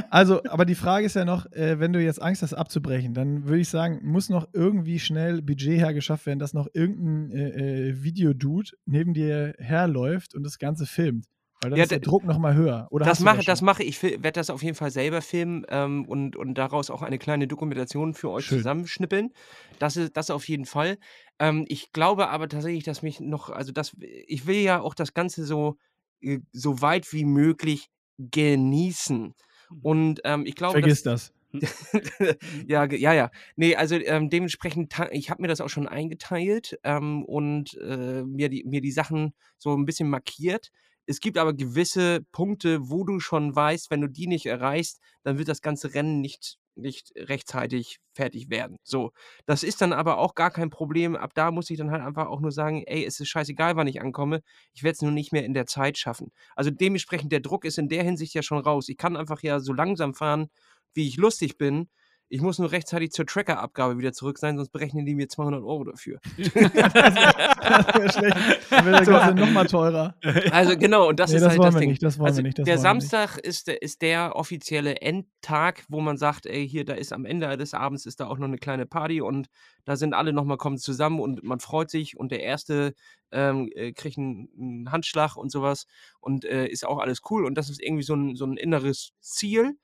[0.09, 3.45] Also, aber die Frage ist ja noch, äh, wenn du jetzt Angst hast abzubrechen, dann
[3.45, 8.03] würde ich sagen, muss noch irgendwie schnell Budget hergeschafft werden, dass noch irgendein äh, äh,
[8.03, 11.25] Videodude neben dir herläuft und das Ganze filmt.
[11.61, 12.87] Weil dann Ja, ist der Druck noch mal höher.
[12.91, 14.03] Oder Das mache, das mache ich.
[14.03, 18.13] werde das auf jeden Fall selber filmen ähm, und, und daraus auch eine kleine Dokumentation
[18.13, 18.57] für euch Schön.
[18.59, 19.31] zusammenschnippeln.
[19.79, 20.97] Das ist das auf jeden Fall.
[21.39, 25.13] Ähm, ich glaube aber tatsächlich, dass mich noch, also das, ich will ja auch das
[25.13, 25.77] Ganze so,
[26.21, 29.33] äh, so weit wie möglich genießen.
[29.81, 31.61] Und ähm, ich glaube, Vergiss dass, das.
[32.67, 33.31] ja, ge- ja, ja.
[33.55, 38.49] Nee, also ähm, dementsprechend, ich habe mir das auch schon eingeteilt ähm, und äh, mir,
[38.49, 40.71] die, mir die Sachen so ein bisschen markiert.
[41.05, 45.37] Es gibt aber gewisse Punkte, wo du schon weißt, wenn du die nicht erreichst, dann
[45.37, 48.77] wird das ganze Rennen nicht, nicht rechtzeitig fertig werden.
[48.83, 49.11] So,
[49.45, 51.15] das ist dann aber auch gar kein Problem.
[51.15, 53.87] Ab da muss ich dann halt einfach auch nur sagen, ey, es ist scheißegal, wann
[53.87, 54.41] ich ankomme.
[54.73, 56.31] Ich werde es nur nicht mehr in der Zeit schaffen.
[56.55, 58.89] Also dementsprechend, der Druck ist in der Hinsicht ja schon raus.
[58.89, 60.49] Ich kann einfach ja so langsam fahren,
[60.93, 61.89] wie ich lustig bin.
[62.27, 65.83] Ich muss nur rechtzeitig zur Trackerabgabe wieder zurück sein, sonst berechnen die mir 200 Euro
[65.83, 66.19] dafür.
[66.37, 68.37] das wäre schlecht.
[68.71, 69.11] Dann wäre der So.
[69.11, 70.15] Ganze noch mal teurer.
[70.51, 71.89] Also genau, und das Nee, ist das halt das Ding.
[71.89, 72.77] nicht, das also nicht, das der.
[72.77, 77.25] Samstag ist, der- ist der offizielle Endtag, wo man sagt, ey, hier, da ist am
[77.25, 79.47] Ende des Abends ist da auch noch eine kleine Party und
[79.85, 82.93] da sind alle nochmal kommen zusammen und man freut sich und der Erste
[83.31, 85.85] ähm, äh, kriegt einen, einen Handschlag und sowas
[86.19, 89.11] und äh, ist auch alles cool und das ist irgendwie so ein, so ein inneres
[89.19, 89.77] Ziel.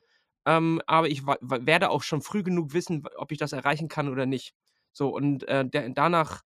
[0.46, 4.26] Ähm, aber ich werde auch schon früh genug wissen, ob ich das erreichen kann oder
[4.26, 4.54] nicht.
[4.92, 6.42] So, und äh, der, danach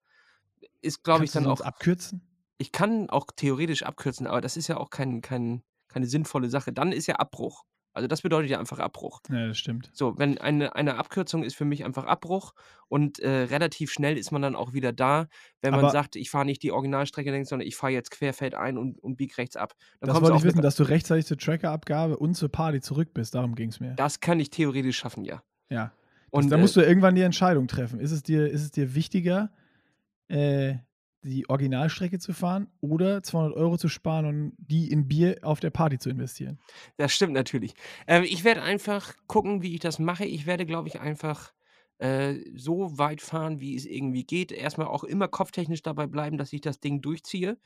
[0.82, 2.22] ist, glaube ich, Kannst du dann auch abkürzen?
[2.58, 6.72] ich kann auch theoretisch abkürzen, aber das ist ja auch kein, kein, keine sinnvolle Sache.
[6.72, 7.64] Dann ist ja Abbruch.
[7.96, 9.20] Also das bedeutet ja einfach Abbruch.
[9.30, 9.90] Ja, das stimmt.
[9.94, 12.52] So, wenn eine, eine Abkürzung ist für mich einfach Abbruch
[12.88, 15.28] und äh, relativ schnell ist man dann auch wieder da,
[15.62, 18.54] wenn man Aber- sagt, ich fahre nicht die Originalstrecke längs, sondern ich fahre jetzt querfeld
[18.54, 19.74] ein und, und bieg rechts ab.
[20.00, 23.34] Dann Das wollte ich wissen, dass du rechtzeitig zur Trackerabgabe und zur Party zurück bist.
[23.34, 23.94] Darum ging es mir.
[23.94, 25.42] das kann ich theoretisch schaffen, ja.
[25.70, 25.92] Ja.
[26.30, 27.98] Und Und da äh, musst du irgendwann die Entscheidung treffen.
[27.98, 29.50] Ist es dir, ist es dir wichtiger,
[30.28, 30.74] äh,
[31.26, 35.70] die Originalstrecke zu fahren oder 200 Euro zu sparen und die in Bier auf der
[35.70, 36.58] Party zu investieren?
[36.96, 37.74] Das stimmt natürlich.
[38.06, 40.24] Ähm, ich werde einfach gucken, wie ich das mache.
[40.24, 41.52] Ich werde, glaube ich, einfach
[41.98, 44.52] äh, so weit fahren, wie es irgendwie geht.
[44.52, 47.58] Erstmal auch immer kopftechnisch dabei bleiben, dass ich das Ding durchziehe.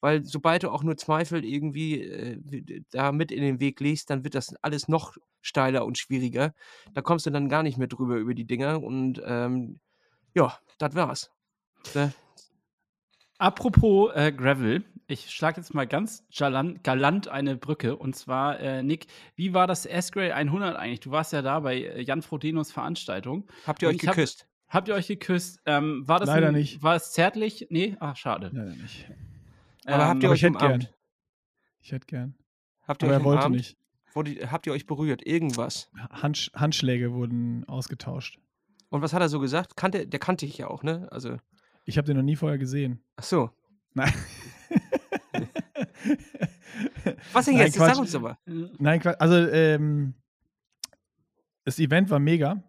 [0.00, 4.22] Weil sobald du auch nur Zweifel irgendwie äh, da mit in den Weg legst, dann
[4.22, 6.54] wird das alles noch steiler und schwieriger.
[6.94, 8.82] Da kommst du dann gar nicht mehr drüber über die Dinger.
[8.82, 9.80] Und ähm,
[10.34, 11.32] ja, das war's.
[11.94, 12.12] Ne?
[13.38, 17.96] Apropos äh, Gravel, ich schlage jetzt mal ganz galant, galant eine Brücke.
[17.96, 21.00] Und zwar, äh, Nick, wie war das S-Grade 100 eigentlich?
[21.00, 23.46] Du warst ja da bei äh, Jan Frodenos Veranstaltung.
[23.66, 24.46] Habt ihr euch ich hab- geküsst?
[24.68, 25.60] Habt ihr euch geküsst?
[25.64, 26.82] Ähm, war das Leider ein, nicht.
[26.82, 27.68] War es zärtlich?
[27.70, 27.96] Nee?
[28.00, 28.50] Ach, schade.
[28.52, 29.08] Leider nicht.
[29.86, 30.82] Aber habt ihr euch ich umarmt?
[30.82, 30.88] gern.
[31.80, 32.34] Ich hätte gern.
[32.86, 33.56] Habt ihr Aber euch er wollte umarmt?
[33.56, 33.78] nicht.
[34.12, 35.24] Wurde, habt ihr euch berührt?
[35.24, 35.90] Irgendwas?
[36.10, 38.38] Handsch Handschläge wurden ausgetauscht.
[38.90, 39.76] Und was hat er so gesagt?
[39.76, 41.08] Kannte, der kannte ich ja auch, ne?
[41.12, 41.38] Also,
[41.88, 43.00] Ich habe den noch nie vorher gesehen.
[43.16, 43.50] ach so.
[43.94, 44.12] Nein.
[47.32, 47.76] Was denn Nein, jetzt?
[47.76, 47.98] Sag Quatsch.
[47.98, 48.38] uns aber.
[48.78, 49.16] Nein, Quatsch.
[49.18, 50.12] Also, ähm,
[51.64, 52.62] das Event war mega.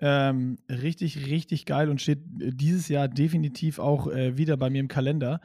[0.00, 4.80] Ähm, richtig, richtig geil und steht äh, dieses Jahr definitiv auch äh, wieder bei mir
[4.80, 5.40] im Kalender,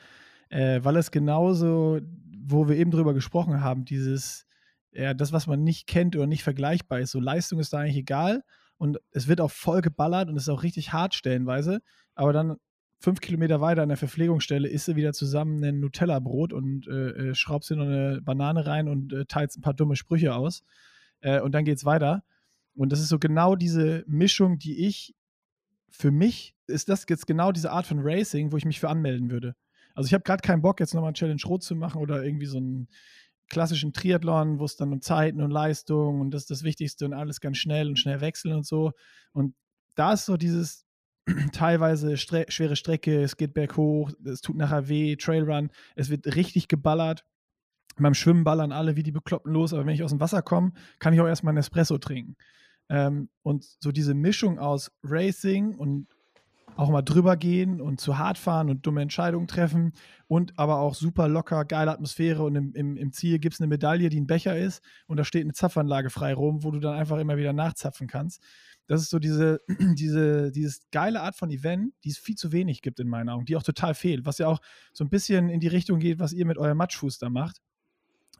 [0.49, 1.99] äh, weil es genauso,
[2.47, 4.47] wo wir eben drüber gesprochen haben, dieses,
[4.91, 7.97] ja, das, was man nicht kennt oder nicht vergleichbar ist, so Leistung ist da eigentlich
[7.97, 8.43] egal
[8.77, 11.83] und es wird auch voll geballert und es ist auch richtig hart stellenweise,
[12.15, 12.57] aber dann
[13.03, 17.35] fünf Kilometer weiter an der Verpflegungsstelle isst du wieder zusammen ein Nutella-Brot und äh, äh,
[17.35, 20.63] schraubst dir noch eine Banane rein und äh, teilst ein paar dumme Sprüche aus.
[21.19, 22.23] Äh, und dann geht's weiter.
[22.75, 25.13] Und das ist so genau diese Mischung, die ich
[25.89, 29.29] für mich ist das jetzt genau diese Art von Racing, wo ich mich für anmelden
[29.29, 29.53] würde.
[29.95, 32.45] Also ich habe gerade keinen Bock, jetzt nochmal einen Challenge Rot zu machen oder irgendwie
[32.45, 32.87] so einen
[33.49, 37.13] klassischen Triathlon, wo es dann um Zeiten und Leistung und das ist das Wichtigste und
[37.13, 38.93] alles ganz schnell und schnell wechseln und so.
[39.33, 39.55] Und
[39.95, 40.82] da ist so dieses
[41.53, 46.67] teilweise stre schwere Strecke, es geht berghoch, es tut nachher weh, Trailrun, es wird richtig
[46.67, 47.25] geballert.
[47.97, 50.73] Beim Schwimmen ballern alle wie die Bekloppten los, aber wenn ich aus dem Wasser komme,
[50.99, 52.35] kann ich auch erstmal einen Espresso trinken.
[52.89, 56.07] Ähm, und so diese Mischung aus Racing und
[56.75, 59.93] auch mal drüber gehen und zu hart fahren und dumme Entscheidungen treffen
[60.27, 63.67] und aber auch super locker, geile Atmosphäre und im, im, im Ziel gibt es eine
[63.67, 66.95] Medaille, die ein Becher ist und da steht eine Zapfanlage frei rum, wo du dann
[66.95, 68.41] einfach immer wieder nachzapfen kannst.
[68.87, 69.61] Das ist so diese,
[69.95, 73.45] diese, dieses geile Art von Event, die es viel zu wenig gibt in meinen Augen,
[73.45, 74.59] die auch total fehlt, was ja auch
[74.91, 77.57] so ein bisschen in die Richtung geht, was ihr mit eurem Matschfuß da macht.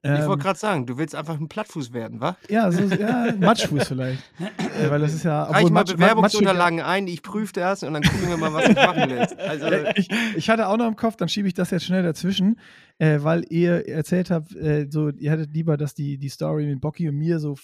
[0.05, 2.35] Ich Ähm, wollte gerade sagen, du willst einfach ein Plattfuß werden, wa?
[2.49, 4.21] ja, so, ja, Matschfuß vielleicht.
[4.77, 5.43] äh, weil das ist ja.
[5.43, 8.67] Reich mal Matsch- Matsch- Bewerbungsunterlagen ein, ich prüfe das und dann gucken wir mal, was
[8.67, 9.39] ich machen lässt.
[9.39, 12.59] Also, ich, ich hatte auch noch im Kopf, dann schiebe ich das jetzt schnell dazwischen,
[12.97, 16.81] äh, weil ihr erzählt habt, äh, so, ihr hättet lieber, dass die, die Story mit
[16.81, 17.55] Bocky und mir so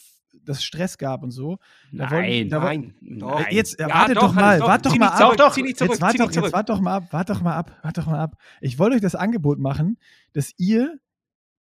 [0.50, 1.58] das Stress gab und so.
[1.92, 3.40] Da wollen- Nein, da nein, doch.
[3.48, 4.68] Äh, Jetzt, Ja, wartet doch, doch, mal, doch.
[4.68, 5.38] wart doch Zieh mal ab.
[5.38, 7.98] doch, zurück, jetzt wart doch, jetzt wart doch mal ab, wart doch mal ab, wart
[7.98, 8.36] doch mal ab.
[8.62, 9.98] Ich wollte euch das Angebot machen,
[10.34, 11.00] dass ihr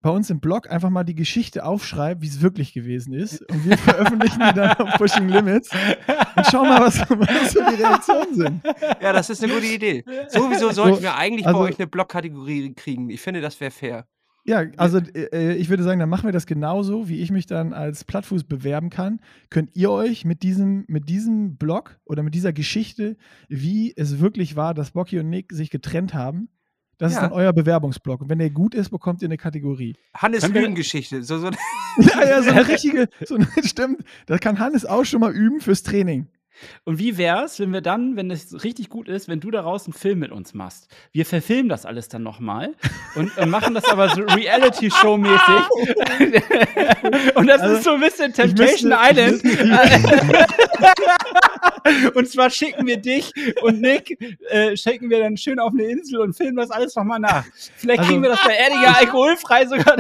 [0.01, 3.43] bei uns im Blog einfach mal die Geschichte aufschreibt, wie es wirklich gewesen ist.
[3.51, 5.71] Und wir veröffentlichen die dann auf Pushing Limits
[6.37, 8.61] und schauen mal, was, was so die Reaktionen sind.
[9.03, 10.05] Ja, das ist eine gute Idee.
[10.29, 13.11] Sowieso sollten wir eigentlich also- bei euch eine Blog-Kategorie kriegen.
[13.11, 14.07] Ich finde, das wäre fair.
[14.49, 17.75] Ja, also äh, ich würde sagen, dann machen wir das genauso, wie ich mich dann
[17.75, 19.21] als Plattfuß bewerben kann.
[19.51, 23.19] Könnt ihr euch mit diesem, mit diesem Blog oder mit dieser Geschichte,
[23.49, 26.49] wie es wirklich war, dass Bocky und Nick sich getrennt haben,
[26.97, 27.19] das Ja.
[27.19, 28.23] ist dann euer Bewerbungsblog.
[28.23, 29.95] Und wenn der gut ist, bekommt ihr eine Kategorie.
[30.17, 31.23] Hannes Lügengeschichte.
[31.23, 31.51] So, so,
[31.99, 34.03] Ja, ja, so eine richtige, so eine, stimmt.
[34.25, 36.27] Das kann Hannes auch schon mal üben fürs Training.
[36.85, 39.93] Und wie wär's, wenn wir dann, wenn es richtig gut ist, wenn du daraus einen
[39.93, 40.89] Film mit uns machst?
[41.13, 42.75] Wir verfilmen das alles dann nochmal
[43.15, 45.39] und, und machen das aber so Reality-Show-mäßig.
[47.35, 49.43] und das Also, ist so ein bisschen Temptation müsste- Island.
[52.15, 53.33] und zwar schicken wir dich
[53.63, 54.19] und Nick,
[54.51, 57.45] äh, schicken wir dann schön auf eine Insel und filmen das alles nochmal nach.
[57.77, 59.97] Vielleicht Also- kriegen wir das bei Erdinger alkoholfrei sogar.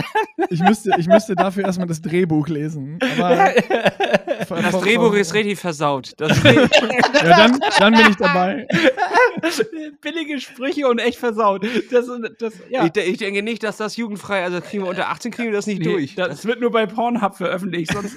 [0.51, 2.99] Ich müsste, ich müsste dafür erstmal das Drehbuch lesen.
[3.18, 3.53] Aber
[4.49, 6.12] das Drehbuch ist richtig versaut.
[6.16, 8.66] Das, Ja, dann, dann bin ich dabei.
[10.01, 11.64] Billige Sprüche und echt versaut.
[11.91, 12.07] Das,
[12.39, 12.84] das, ja.
[12.86, 15.66] ich, ich denke nicht, dass das jugendfrei, also kriegen wir unter 18 kriegen wir das
[15.66, 16.14] nicht Nee, durch.
[16.14, 17.93] Das wird nur bei Pornhub veröffentlicht.
[17.93, 18.16] Sonst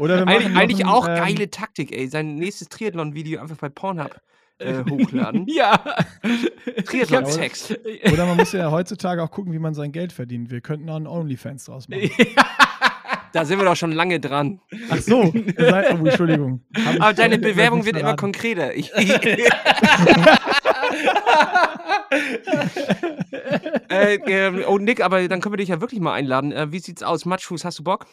[0.00, 2.08] Oder machen Eigentlich, noch eigentlich ein, auch ähm, geile Taktik, ey.
[2.08, 4.18] Sein nächstes Triathlon-Video einfach bei Pornhub
[4.58, 5.46] äh, hochladen.
[5.46, 5.78] ja.
[6.86, 7.78] Triathlon-Text.
[8.10, 10.50] Oder man muss ja heutzutage auch gucken, wie man sein Geld verdient.
[10.50, 12.10] Wir könnten auch einen OnlyFans draus machen.
[13.32, 14.60] Da sind wir doch schon lange dran.
[14.88, 16.64] Ach so, seid, oh, Entschuldigung.
[16.98, 18.74] Aber deine ich Bewerbung wird immer konkreter.
[18.74, 18.92] Ich,
[23.88, 26.50] äh, ähm, oh, Nick, aber dann können wir dich ja wirklich mal einladen.
[26.50, 27.24] Äh, wie sieht's aus?
[27.24, 28.06] Matschfuß, hast du Bock?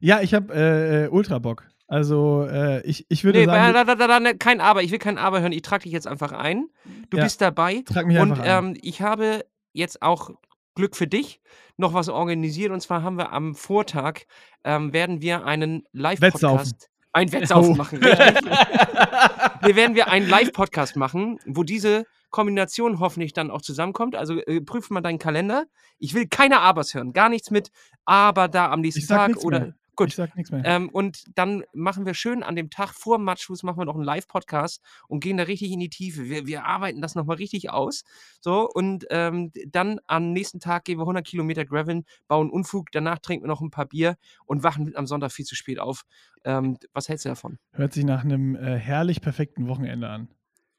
[0.00, 1.64] Ja, ich habe äh, äh, Ultra Bock.
[1.86, 4.82] Also äh, ich, ich würde Nee, sagen, da, da, da, ne, kein Aber.
[4.82, 5.52] Ich will kein Aber hören.
[5.52, 6.66] Ich trage dich jetzt einfach ein.
[7.10, 7.82] Du Ja, bist dabei.
[7.84, 8.66] trag mich Und einfach ein.
[8.66, 10.30] ähm, ich habe jetzt auch
[10.76, 11.40] Glück für dich
[11.76, 12.70] noch was organisiert.
[12.70, 14.20] Und zwar haben wir am Vortag
[14.64, 15.82] ähm, werden wir einen.
[15.92, 16.88] Live-Podcast.
[17.12, 17.76] Ein Wettsaufen Oh.
[17.76, 18.00] machen.
[19.62, 24.14] Wir werden wir einen Live-Podcast machen, wo diese Kombination hoffentlich dann auch zusammenkommt.
[24.14, 25.64] Also äh, prüf mal deinen Kalender.
[25.98, 27.12] Ich will keine Abers hören.
[27.12, 27.70] Gar nichts mit
[28.04, 29.60] Aber da am nächsten Tag oder.
[29.60, 29.74] mehr.
[30.00, 30.08] Gut.
[30.08, 30.62] Ich sag nichts mehr.
[30.64, 34.04] Ähm, und dann machen wir schön an dem Tag vor Matschfuß machen wir noch einen
[34.04, 36.30] Live-Podcast und gehen da richtig in die Tiefe.
[36.30, 38.04] Wir, wir arbeiten das nochmal richtig aus.
[38.40, 43.18] So, und ähm, dann am nächsten Tag gehen wir 100 Kilometer Graveln, bauen Unfug, danach
[43.18, 46.04] trinken wir noch ein paar Bier und wachen am Sonntag viel zu spät auf.
[46.44, 47.58] Ähm, was hältst du davon?
[47.72, 50.28] Hört sich nach einem äh, herrlich perfekten Wochenende an.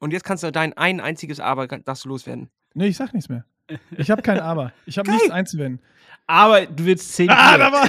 [0.00, 2.50] Und jetzt kannst du dein ein einziges Aber darfst du loswerden.
[2.74, 3.44] Nee, ich sag nichts mehr.
[3.96, 4.72] Ich habe kein Aber.
[4.86, 5.80] Ich habe nichts einzuwenden.
[6.26, 7.58] Aber du willst zehn Ah, Bier.
[7.58, 7.88] da war.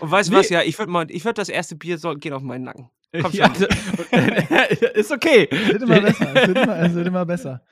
[0.00, 0.38] Und weißt du Nee.
[0.38, 2.88] was, ja, ich würde mal, ich würde das erste Bier soll, geht auf meinen Nacken.
[3.22, 3.66] Komm Ja, schon.
[4.94, 5.48] ist okay.
[5.50, 6.34] Es wird immer besser.
[6.34, 7.62] Es wird immer, es wird immer besser.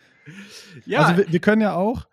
[0.86, 2.06] Ja, Also wir, wir können ja auch,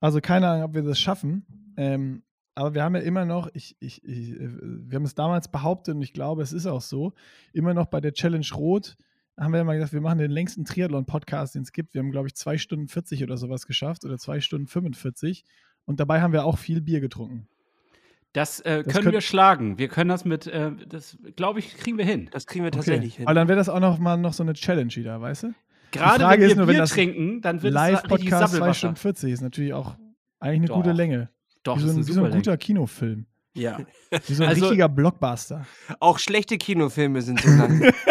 [0.00, 2.22] also keine Ahnung, ob wir das schaffen, ähm,
[2.54, 5.94] aber wir haben ja immer noch, ich, ich, ich, äh, wir haben es damals behauptet
[5.94, 7.12] und ich glaube, es ist auch so,
[7.52, 8.96] immer noch bei der Challenge Rot
[9.38, 11.94] haben wir ja mal gesagt, wir machen den längsten Triathlon-Podcast, den es gibt.
[11.94, 15.44] Wir haben, glaube ich, zwei Stunden 40 oder sowas geschafft oder zwei Stunden 45
[15.86, 17.48] und dabei haben wir auch viel Bier getrunken.
[18.34, 19.76] das, äh, das können könnt- wir schlagen.
[19.78, 22.30] Wir können das mit, äh, das glaube ich, kriegen wir hin.
[22.32, 22.76] Das kriegen wir Okay.
[22.78, 23.26] tatsächlich hin.
[23.26, 25.54] Aber dann wäre das auch noch mal noch so eine Challenge wieder, weißt du?
[25.90, 28.74] Gerade wenn wir ist nur, wenn Bier das trinken, dann wird es Live-Podcast zwei Sabbelwasser.
[28.74, 29.96] Stunden 40 ist natürlich auch
[30.40, 30.76] eigentlich eine Doch.
[30.76, 31.28] gute Länge.
[31.62, 33.26] Doch, wie so das ein, ist wie so ein guter Kinofilm.
[33.54, 33.78] Ja.
[34.26, 35.66] Wie so ein Also- richtiger Blockbuster.
[36.00, 37.92] Auch schlechte Kinofilme sind so lang.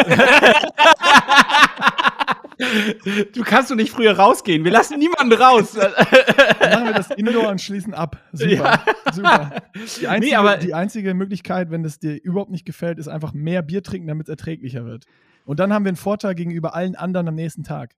[3.34, 4.64] Du kannst doch nicht früher rausgehen.
[4.64, 5.72] Wir lassen niemanden raus.
[6.60, 8.18] Dann machen wir das Indoor und schließen ab.
[8.34, 8.84] Super.
[9.12, 9.64] Super.
[10.00, 13.64] Die einzige, aber- die einzige Möglichkeit, wenn es dir überhaupt nicht gefällt, ist einfach mehr
[13.64, 15.06] Bier trinken, damit es erträglicher wird.
[15.46, 17.96] Und dann haben wir einen Vorteil gegenüber allen anderen am nächsten Tag.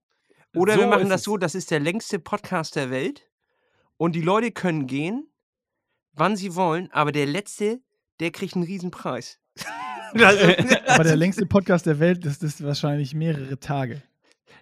[0.56, 3.28] Oder So wir machen das so, das ist der längste Podcast der Welt
[3.98, 5.28] und die Leute können gehen,
[6.14, 7.80] wann sie wollen, aber der Letzte,
[8.20, 9.40] der kriegt einen Riesenpreis.
[10.14, 14.04] Aber der längste Podcast der Welt, das ist wahrscheinlich mehrere Tage.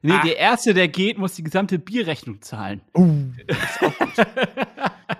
[0.02, 0.22] Nee, Ah.
[0.24, 2.80] der Erste, der geht, muss die gesamte Bierrechnung zahlen.
[2.94, 3.10] Oh.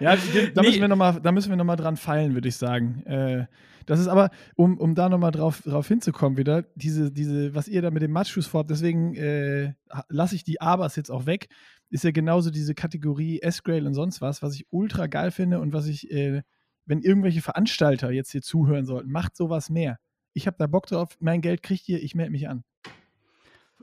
[0.02, 0.16] Ja,
[0.54, 0.68] da Nee.
[0.68, 3.04] müssen wir nochmal noch mal dran feilen, würde ich sagen.
[3.06, 3.46] Äh,
[3.86, 7.82] das ist aber, um, um da nochmal drauf, drauf hinzukommen wieder, diese, diese, was ihr
[7.82, 9.74] da mit dem Matschfuß vorhabt, deswegen äh,
[10.10, 11.48] lasse ich die Abers jetzt auch weg,
[11.90, 15.74] ist ja genauso diese Kategorie S-Grail und sonst was, was ich ultra geil finde und
[15.74, 16.44] was ich, äh,
[16.86, 19.98] wenn irgendwelche Veranstalter jetzt hier zuhören sollten, macht sowas mehr.
[20.34, 22.64] Ich habe da Bock drauf, mein Geld kriegt ihr, ich melde mich an.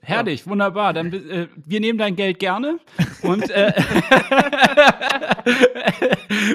[0.02, 0.92] Herrlich, wunderbar.
[0.92, 2.78] Dann äh, wir nehmen dein Geld gerne
[3.22, 3.72] und äh,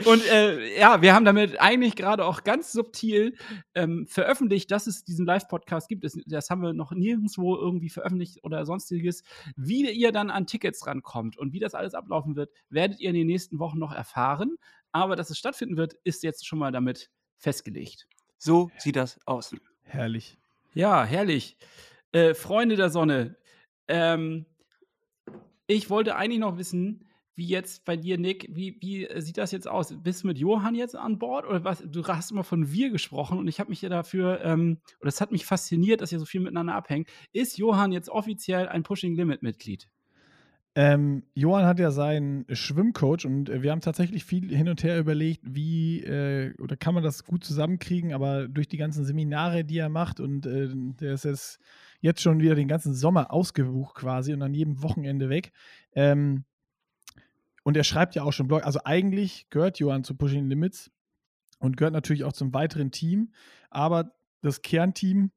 [0.05, 3.35] und äh, ja, wir haben damit eigentlich gerade auch ganz subtil
[3.75, 6.03] ähm, veröffentlicht, dass es diesen Live-Podcast gibt.
[6.03, 9.23] Das, das, haben wir noch nirgendwo irgendwie veröffentlicht oder sonstiges.
[9.55, 13.15] Wie ihr dann an Tickets rankommt und wie das alles ablaufen wird, werdet ihr in
[13.15, 14.55] den nächsten Wochen noch erfahren.
[14.91, 18.07] Aber dass es stattfinden wird, ist jetzt schon mal damit festgelegt.
[18.37, 19.55] So sieht das aus.
[19.83, 20.37] Herrlich.
[20.73, 21.57] Ja, herrlich.
[22.13, 23.35] Äh, Freunde der Sonne,
[23.87, 24.45] ähm,
[25.67, 29.67] ich wollte eigentlich noch wissen, wie jetzt bei dir, Nick, wie, wie sieht das jetzt
[29.67, 29.95] aus?
[30.03, 31.83] Bist du mit Johann jetzt an Bord oder was?
[31.85, 35.19] Du hast immer von wir gesprochen und ich habe mich ja dafür, ähm, oder es
[35.19, 37.09] hat mich fasziniert, dass ihr so viel miteinander abhängt.
[37.31, 39.89] Ist Johann jetzt offiziell ein Pushing Limit Mitglied?
[40.75, 44.97] Ähm, Johann hat ja seinen Schwimmcoach und äh, wir haben tatsächlich viel hin und her
[44.97, 49.77] überlegt, wie äh, oder kann man das gut zusammenkriegen, aber durch die ganzen Seminare, die
[49.77, 51.59] er macht und äh, der ist jetzt,
[52.01, 55.51] jetzt schon wieder den ganzen Sommer ausgebucht quasi und an jedem Wochenende weg.
[55.93, 56.43] Ähm,
[57.61, 58.65] und er schreibt ja auch schon Blog.
[58.65, 60.89] Also eigentlich gehört Johann zu Pushing Limits
[61.59, 63.31] und gehört natürlich auch zum weiteren Team,
[63.69, 65.31] aber das Kernteam,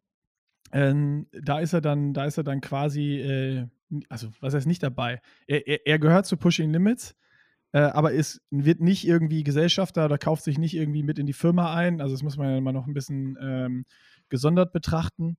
[0.72, 3.68] ähm, da ist er dann, da ist er dann quasi äh,
[4.09, 5.20] also was heißt nicht dabei?
[5.47, 7.14] Er, er, er gehört zu Pushing Limits,
[7.72, 11.32] äh, aber ist, wird nicht irgendwie Gesellschafter oder kauft sich nicht irgendwie mit in die
[11.32, 12.01] Firma ein.
[12.01, 13.84] Also das muss man ja immer noch ein bisschen ähm,
[14.28, 15.37] gesondert betrachten.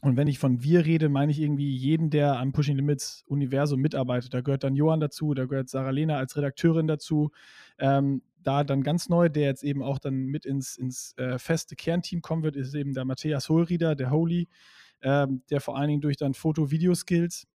[0.00, 3.80] Und wenn ich von wir rede, meine ich irgendwie jeden, der am Pushing Limits Universum
[3.80, 4.32] mitarbeitet.
[4.32, 7.30] Da gehört dann Johann dazu, da gehört Sarah Lena als Redakteurin dazu.
[7.78, 11.74] Ähm, da dann ganz neu, der jetzt eben auch dann mit ins, ins äh, feste
[11.74, 14.48] Kernteam kommen wird, ist eben der Matthias Hohlrieder, der Holy,
[15.02, 17.46] ähm, der vor allen Dingen durch dann Foto-Video-Skills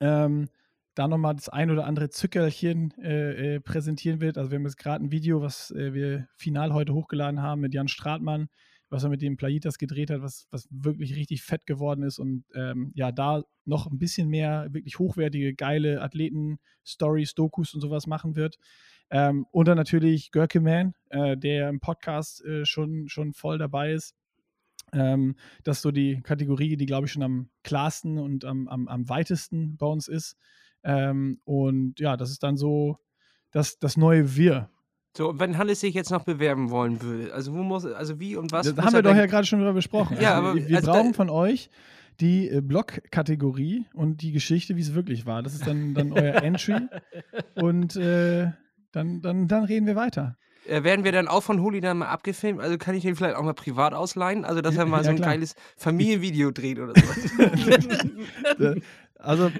[0.00, 0.48] ähm,
[0.94, 4.36] da nochmal das ein oder andere Zückerchen äh, äh, präsentieren wird.
[4.36, 7.72] Also wir haben jetzt gerade ein Video, was äh, wir final heute hochgeladen haben mit
[7.72, 8.48] Jan Stratmann,
[8.90, 12.44] was er mit dem Playitas gedreht hat, was, was wirklich richtig fett geworden ist und
[12.54, 18.34] ähm, ja, da noch ein bisschen mehr wirklich hochwertige, geile Athleten-Stories, Dokus und sowas machen
[18.34, 18.58] wird.
[19.10, 23.92] Ähm, und dann natürlich Görke Man, äh, der im Podcast äh, schon, schon voll dabei
[23.92, 24.14] ist.
[24.92, 28.88] Ähm, das ist so die Kategorie, die, glaube ich, schon am klarsten und am, am,
[28.88, 30.36] am weitesten bei uns ist.
[30.84, 32.98] Ähm, und ja, das ist dann so
[33.50, 34.70] das, das neue Wir.
[35.16, 38.52] So, wenn Hannes sich jetzt noch bewerben wollen würde, also wo muss, also wie und
[38.52, 38.72] was?
[38.72, 40.16] Das haben wir doch ja gerade schon drüber besprochen.
[40.20, 41.70] ja, also, aber wir also brauchen von euch
[42.20, 45.42] die äh, Blog-Kategorie und die Geschichte, wie es wirklich war.
[45.42, 46.88] Das ist dann, dann euer Entry.
[47.54, 48.50] und äh,
[48.92, 50.36] dann, dann, dann reden wir weiter.
[50.68, 52.60] Äh, werden wir dann auch von Holi dann mal abgefilmt?
[52.60, 54.44] Also kann ich den vielleicht auch mal privat ausleihen?
[54.44, 55.30] Also, dass er mal ja, so ein klar.
[55.30, 56.92] geiles Familienvideo dreht oder
[58.58, 58.74] so.
[59.18, 59.50] also,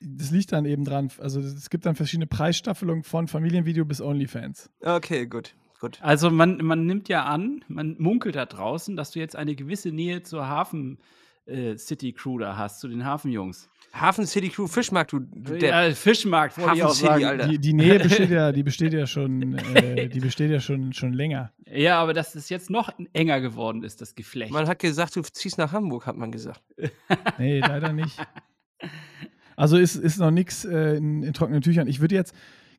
[0.00, 1.10] das liegt dann eben dran.
[1.18, 4.70] Also, es gibt dann verschiedene Preisstaffelungen von Familienvideo bis OnlyFans.
[4.82, 5.54] Okay, gut.
[5.80, 5.98] Gut.
[6.02, 9.90] Also man, man nimmt ja an, man munkelt da draußen, dass du jetzt eine gewisse
[9.90, 10.98] Nähe zur Hafen
[11.46, 13.68] äh, City Crew da hast, zu den Hafenjungs.
[13.92, 17.24] Hafen City Crew Fischmarkt, du, du Ja, Fischmarkt, Hafen ich auch City, sagen.
[17.24, 17.48] Alter.
[17.48, 21.12] Die, die Nähe besteht ja, die besteht ja schon, äh, die besteht ja schon, schon
[21.12, 21.52] länger.
[21.66, 24.52] Ja, aber dass es jetzt noch enger geworden ist, das Geflecht.
[24.52, 26.62] Man hat gesagt, du ziehst nach Hamburg, hat man gesagt.
[27.38, 28.16] nee, leider nicht.
[29.56, 31.88] Also ist, ist noch nichts äh, in, in trockenen Tüchern.
[31.88, 32.34] Ich würde jetzt,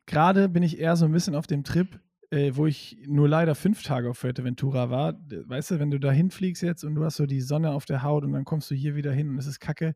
[0.06, 2.00] gerade bin ich eher so ein bisschen auf dem Trip,
[2.30, 6.12] äh, wo ich nur leider fünf Tage auf Fuerteventura war, weißt du, wenn du da
[6.12, 8.74] hinfliegst jetzt und du hast so die Sonne auf der Haut und dann kommst du
[8.74, 9.94] hier wieder hin und es ist kacke.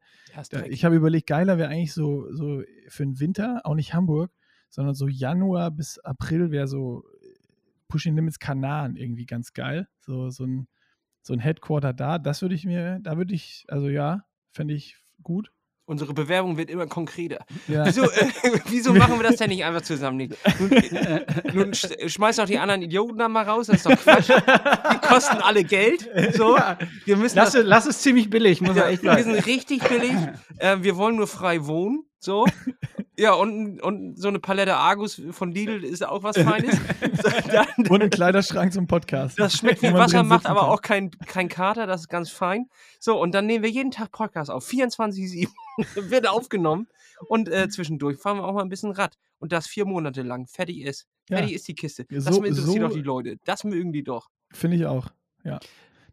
[0.51, 4.33] Da, ich habe überlegt, geiler wäre eigentlich so, so für den Winter, auch nicht Hamburg,
[4.69, 7.05] sondern so Januar bis April wäre so
[7.87, 9.87] Pushing Limits Kanaren irgendwie ganz geil.
[10.01, 10.67] So, so ein,
[11.23, 14.99] so ein Headquarter da, das würde ich mir, da würde ich, also ja, fände ich
[15.23, 15.53] gut.
[15.87, 17.45] Unsere Bewerbung wird immer konkreter.
[17.69, 17.85] Ja.
[17.85, 18.31] Wieso, äh,
[18.71, 20.35] wieso machen wir das denn nicht einfach zusammen?
[20.59, 20.83] Nun,
[21.53, 24.31] nun schmeiß doch die anderen Idioten da mal raus, das ist doch Quatsch.
[24.31, 26.09] Die kosten alle Geld.
[26.35, 26.57] So.
[27.05, 29.17] Wir müssen lass, das, lass es ziemlich billig, muss ja, echt sagen.
[29.19, 30.15] Wir sind richtig billig.
[30.59, 32.05] Äh, wir wollen nur frei wohnen.
[32.19, 32.47] So.
[33.17, 36.81] Ja, und, und so eine Palette Argus von Lidl ist auch was Feines.
[37.51, 39.39] Dann, und ein Kleiderschrank zum Podcast.
[39.39, 40.69] Das schmeckt wie Wasser, macht aber kann.
[40.71, 42.69] auch kein, kein Kater, das ist ganz fein.
[42.99, 44.69] So, und dann nehmen wir jeden Tag Podcast auf.
[44.69, 45.49] 24-7
[46.11, 46.89] wird aufgenommen.
[47.29, 49.17] Und äh, zwischendurch fahren wir auch mal ein bisschen Rad.
[49.39, 50.47] Und das vier Monate lang.
[50.49, 51.07] Fertig ist.
[51.29, 51.57] Fertig ja.
[51.57, 52.07] ist die Kiste.
[52.11, 53.37] Das so, interessiert so doch die Leute.
[53.45, 54.29] Das mögen die doch.
[54.51, 55.09] Finde ich auch.
[55.45, 55.61] Ja.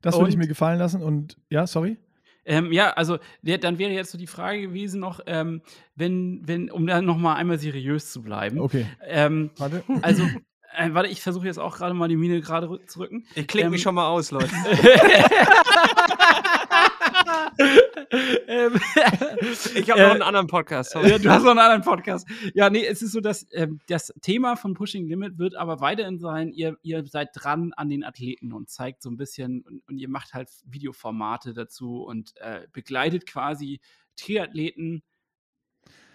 [0.01, 1.01] Das würde ich mir gefallen lassen.
[1.01, 1.97] Und ja, sorry.
[2.45, 5.61] Ähm, ja, also der, dann wäre jetzt so die Frage gewesen noch, ähm,
[5.95, 8.59] wenn, wenn, um dann noch mal einmal seriös zu bleiben.
[8.59, 8.85] Okay.
[9.05, 9.83] Ähm, warte.
[10.01, 10.23] Also,
[10.75, 13.25] äh, warte, ich versuche jetzt auch gerade mal die Mine gerade zu rücken.
[13.35, 14.49] Ich klinge mich ähm, schon mal aus, Leute.
[18.47, 18.79] ähm,
[19.75, 20.95] ich habe noch äh, einen anderen Podcast.
[20.95, 22.27] Ja, du hast noch einen anderen Podcast.
[22.53, 26.19] Ja, nee, es ist so, dass ähm, das Thema von Pushing Limit wird aber weiterhin
[26.19, 29.97] sein, ihr, ihr seid dran an den Athleten und zeigt so ein bisschen und, und
[29.97, 33.79] ihr macht halt Videoformate dazu und äh, begleitet quasi
[34.17, 35.03] Triathleten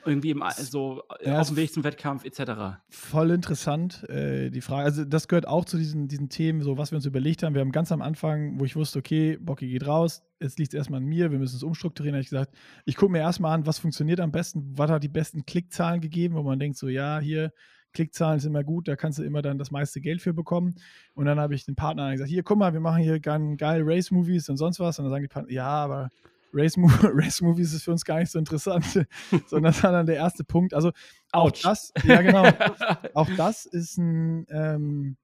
[0.07, 2.79] irgendwie im, so Ja, auf dem Weg zum Wettkampf etc.
[2.89, 4.85] Voll interessant, äh, die Frage.
[4.85, 7.55] Also, das gehört auch zu diesen, diesen Themen, so was wir uns überlegt haben.
[7.55, 10.79] Wir haben ganz am Anfang, wo ich wusste, okay, Bocky geht raus, jetzt liegt es
[10.79, 12.55] erstmal an mir, wir müssen es umstrukturieren, habe ich gesagt,
[12.85, 16.35] ich gucke mir erstmal an, was funktioniert am besten, was hat die besten Klickzahlen gegeben,
[16.35, 17.53] wo man denkt, so, ja, hier,
[17.97, 20.75] Klickzahlen sind immer gut, da kannst du immer dann das meiste Geld für bekommen.
[21.15, 24.51] Und dann habe ich den Partner gesagt, hier, guck mal, wir machen hier geil Race-Movies
[24.51, 24.99] und sonst was.
[24.99, 26.11] Und dann sagen die Partner, ja, aber
[26.57, 28.85] Race-Mo- Race-Movies ist für uns gar nicht so interessant.
[29.47, 30.75] Sondern das war dann der erste Punkt.
[30.75, 30.91] Also
[31.33, 31.63] auch Autsch.
[31.65, 32.45] das, ja genau,
[33.15, 35.17] auch das ist ein, ähm,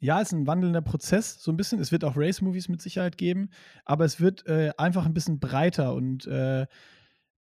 [0.00, 1.78] ja, ist ein wandelnder Prozess, so ein bisschen.
[1.80, 3.50] Es wird auch Race-Movies mit Sicherheit geben,
[3.84, 6.66] aber es wird äh, einfach ein bisschen breiter und äh,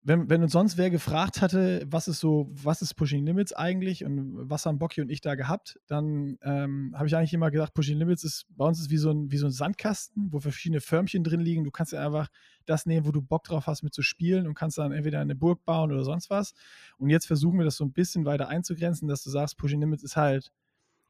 [0.04, 4.04] wenn, wenn uns sonst wer gefragt hatte, was ist so, was ist Pushing Limits eigentlich
[4.04, 7.76] und was haben Bocky und ich da gehabt, dann ähm, habe ich eigentlich immer gedacht,
[7.76, 10.82] Pushing Limits ist bei uns ist wie so, ein, wie so ein Sandkasten, wo verschiedene
[10.82, 11.64] Förmchen drin liegen.
[11.64, 12.30] Du kannst ja einfach
[12.66, 15.36] das nehmen, wo du Bock drauf hast, mit zu spielen und kannst dann entweder eine
[15.36, 16.56] Burg bauen oder sonst was.
[16.98, 20.04] Und jetzt versuchen wir das so ein bisschen weiter einzugrenzen, dass du sagst, Pushing Limits
[20.04, 20.52] ist halt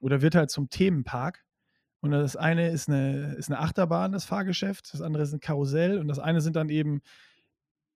[0.01, 1.45] oder wird halt zum Themenpark.
[2.01, 5.99] Und das eine ist eine, ist eine Achterbahn, das Fahrgeschäft, das andere ist ein Karussell
[5.99, 7.01] und das eine sind dann eben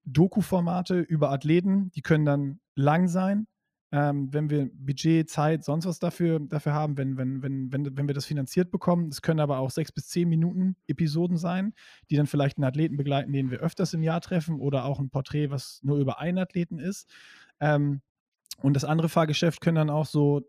[0.05, 3.47] Doku-Formate über Athleten, die können dann lang sein,
[3.91, 8.07] ähm, wenn wir Budget, Zeit, sonst was dafür, dafür haben, wenn, wenn, wenn, wenn, wenn
[8.07, 9.09] wir das finanziert bekommen.
[9.09, 11.73] Es können aber auch sechs bis zehn Minuten Episoden sein,
[12.09, 15.09] die dann vielleicht einen Athleten begleiten, den wir öfters im Jahr treffen oder auch ein
[15.09, 17.09] Porträt, was nur über einen Athleten ist.
[17.59, 18.01] Ähm,
[18.61, 20.41] und das andere Fahrgeschäft können dann auch so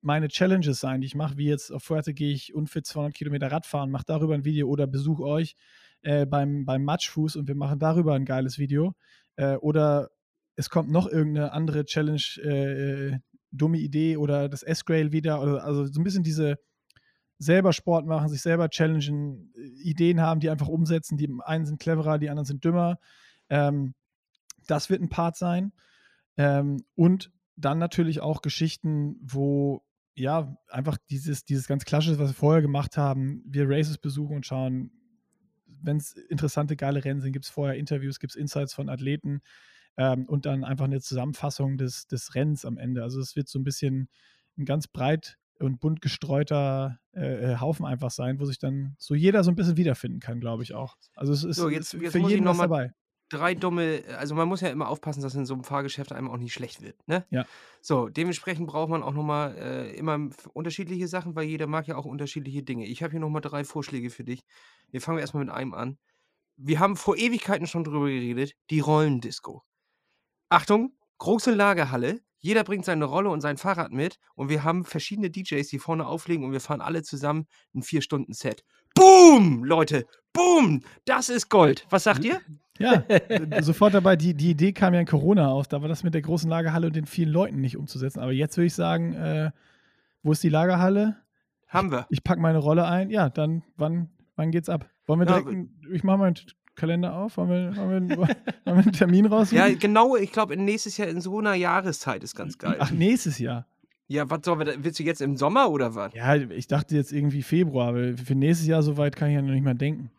[0.00, 3.50] meine Challenges sein, die ich mache, wie jetzt auf Fuerte gehe ich unfit 200 Kilometer
[3.50, 5.56] Radfahren, mache darüber ein Video oder besuche euch
[6.04, 8.94] äh, beim, beim Matschfuß und wir machen darüber ein geiles Video.
[9.36, 10.10] Äh, oder
[10.56, 13.18] es kommt noch irgendeine andere Challenge, äh,
[13.50, 15.40] dumme Idee oder das S-Grail wieder.
[15.40, 16.58] Oder, also so ein bisschen diese
[17.38, 21.16] selber Sport machen, sich selber challengen, äh, Ideen haben, die einfach umsetzen.
[21.16, 22.98] Die einen sind cleverer, die anderen sind dümmer.
[23.48, 23.94] Ähm,
[24.66, 25.72] das wird ein Part sein.
[26.36, 29.84] Ähm, und dann natürlich auch Geschichten, wo
[30.14, 34.46] ja einfach dieses, dieses ganz klassische, was wir vorher gemacht haben, wir Races besuchen und
[34.46, 34.90] schauen,
[35.84, 39.40] wenn es interessante, geile Rennen sind, gibt es vorher Interviews, gibt es Insights von Athleten
[39.96, 43.02] ähm, und dann einfach eine Zusammenfassung des, des Rennens am Ende.
[43.02, 44.08] Also es wird so ein bisschen
[44.58, 49.44] ein ganz breit und bunt gestreuter äh, Haufen einfach sein, wo sich dann so jeder
[49.44, 50.96] so ein bisschen wiederfinden kann, glaube ich auch.
[51.14, 52.92] Also es ist, So, jetzt- jetzt für jeden was dabei.
[53.30, 56.36] drei dumme, also man muss ja immer aufpassen, dass in so einem Fahrgeschäft einem auch
[56.36, 57.26] nicht schlecht wird, ne?
[57.30, 57.46] Ja.
[57.80, 62.04] So, dementsprechend braucht man auch nochmal äh, immer unterschiedliche Sachen, weil jeder mag ja auch
[62.04, 62.86] unterschiedliche Dinge.
[62.86, 64.44] Ich habe hier nochmal drei Vorschläge für dich.
[64.94, 65.98] Wir fangen erstmal mit einem an.
[66.56, 69.64] Wir haben vor Ewigkeiten schon drüber geredet, die Rollendisco.
[70.50, 72.20] Achtung, große Lagerhalle.
[72.38, 76.06] Jeder bringt seine Rolle und sein Fahrrad mit und wir haben verschiedene DJs, die vorne
[76.06, 78.62] auflegen und wir fahren alle zusammen ein Vier-Stunden-Set.
[78.94, 81.88] Boom, Leute, boom, das ist Gold.
[81.90, 82.40] Was sagt ihr?
[82.78, 83.02] Ja,
[83.62, 84.14] sofort dabei.
[84.14, 85.66] Die, die Idee kam ja in Corona auf.
[85.66, 88.20] Da war das mit der großen Lagerhalle und den vielen Leuten nicht umzusetzen.
[88.20, 89.50] Aber jetzt würde ich sagen, äh,
[90.22, 91.16] wo ist die Lagerhalle?
[91.66, 92.06] Haben wir.
[92.10, 93.10] Ich packe meine Rolle ein.
[93.10, 94.88] Ja, dann, wann, wann geht's ab?
[95.06, 96.34] Wollen wir Ja, direkt, einen- ich mache meinen
[96.74, 97.36] Kalender auf.
[97.36, 98.28] Wollen wir, wollen wir, wollen
[98.64, 99.58] wir einen Termin raussuchen?
[99.58, 102.76] Ja, genau, ich glaube, nächstes Jahr in so einer Jahreszeit ist ganz geil.
[102.78, 103.66] Ach, nächstes Jahr.
[104.06, 106.12] Ja, was sollen wir da, willst du jetzt im Sommer oder was?
[106.14, 109.52] Ja, ich dachte jetzt irgendwie Februar, aber für nächstes Jahr soweit kann ich ja noch
[109.52, 110.10] nicht mal denken.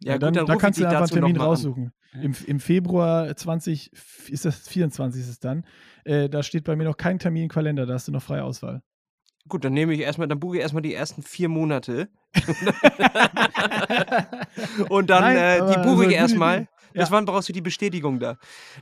[0.00, 1.92] Ja, gut, dann, dann da kannst du einfach einen Termin mal raussuchen.
[2.20, 3.90] Im, Im Februar 20,
[4.28, 5.64] ist das 24 ist es dann.
[6.04, 8.44] Äh, da steht bei mir noch kein Termin im Kalender, da hast du noch freie
[8.44, 8.82] Auswahl.
[9.48, 12.08] Gut, dann nehme ich erstmal, dann buche ich erstmal die ersten vier Monate.
[14.88, 16.68] Und dann, Nein, äh, die buche ich erstmal.
[16.94, 17.10] Bis Ja.
[17.10, 18.36] wann brauchst du die Bestätigung da?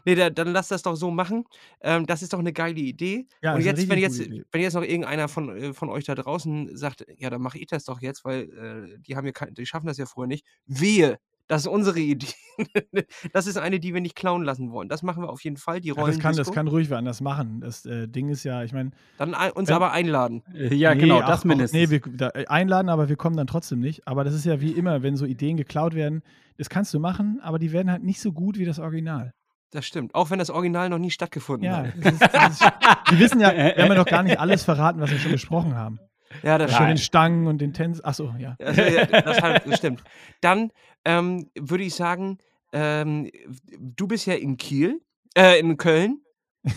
[0.05, 1.45] Nee, da, dann lass das doch so machen.
[1.81, 3.27] Ähm, das ist doch eine geile Idee.
[3.41, 4.43] Ja, Und jetzt, wenn jetzt, Idee.
[4.51, 7.67] wenn jetzt noch irgendeiner von, äh, von euch da draußen sagt, ja, dann mache ich
[7.69, 10.45] das doch jetzt, weil äh, die haben ja die schaffen das ja vorher nicht.
[10.67, 11.19] Wehe,
[11.51, 12.29] das ist unsere Idee.
[13.33, 14.89] das ist eine, die wir nicht klauen lassen wollen.
[14.89, 15.81] Das machen wir auf jeden Fall.
[15.81, 16.07] Die Ja, Rollen.
[16.13, 17.61] das, kann, das kann ruhig wer anders machen.
[17.61, 18.93] Das äh, Ding ist ja, ich meine.
[19.19, 20.45] Dann ein, uns Wenn- aber einladen.
[20.55, 21.77] Ja, genau, das mindestens.
[21.77, 24.07] Nee, wir, da, äh, einladen, aber wir kommen dann trotzdem nicht.
[24.07, 26.23] Aber das ist ja wie immer, wenn so Ideen geklaut werden,
[26.57, 29.33] das kannst du machen, aber die werden halt nicht so gut wie das Original.
[29.73, 30.15] Das stimmt.
[30.15, 31.93] Auch wenn das Original noch nie stattgefunden Ja, hat.
[32.01, 32.61] das ist, das ist,
[33.11, 35.75] wir wissen ja, wir haben ja noch gar nicht alles verraten, was wir schon besprochen
[35.75, 35.99] haben.
[36.43, 38.05] Ja, das den Stangen und den Tänzen.
[38.05, 38.57] Achso, ja.
[38.61, 40.03] Also, ja, das, halt, das stimmt.
[40.41, 40.71] Dann
[41.05, 42.39] ähm, würde ich sagen,
[42.73, 43.31] ähm,
[43.79, 45.01] du bist ja in Kiel,
[45.37, 46.21] äh, in Köln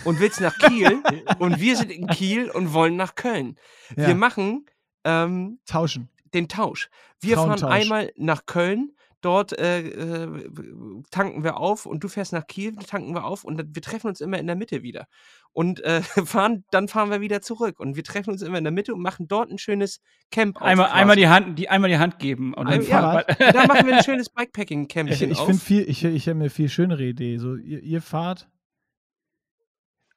[0.06, 1.02] und willst nach Kiel
[1.40, 3.58] und wir sind in Kiel und wollen nach Köln.
[3.96, 4.08] Ja.
[4.08, 4.66] Wir machen
[5.04, 6.10] ähm, Tauschen.
[6.34, 6.90] den Tausch.
[7.20, 8.94] Wir fahren einmal nach Köln,
[9.24, 10.50] Dort äh, äh,
[11.10, 14.20] tanken wir auf und du fährst nach Kiel, tanken wir auf und wir treffen uns
[14.22, 15.08] immer in der Mitte wieder.
[15.54, 17.80] Und äh, fahren, dann fahren wir wieder zurück.
[17.80, 20.62] Und wir treffen uns immer in der Mitte und machen dort ein schönes Camp.
[20.62, 22.54] Einmal, einmal, die Hand, die, einmal die Hand geben.
[22.54, 25.46] Und Ein- dann ja, fahren dann machen wir ein schönes Ich, Bikepacking-Campchen ich auf.
[25.46, 27.38] finde viel, ich, ich habe eine viel schönere Idee.
[27.38, 28.50] So, ihr, ihr fahrt.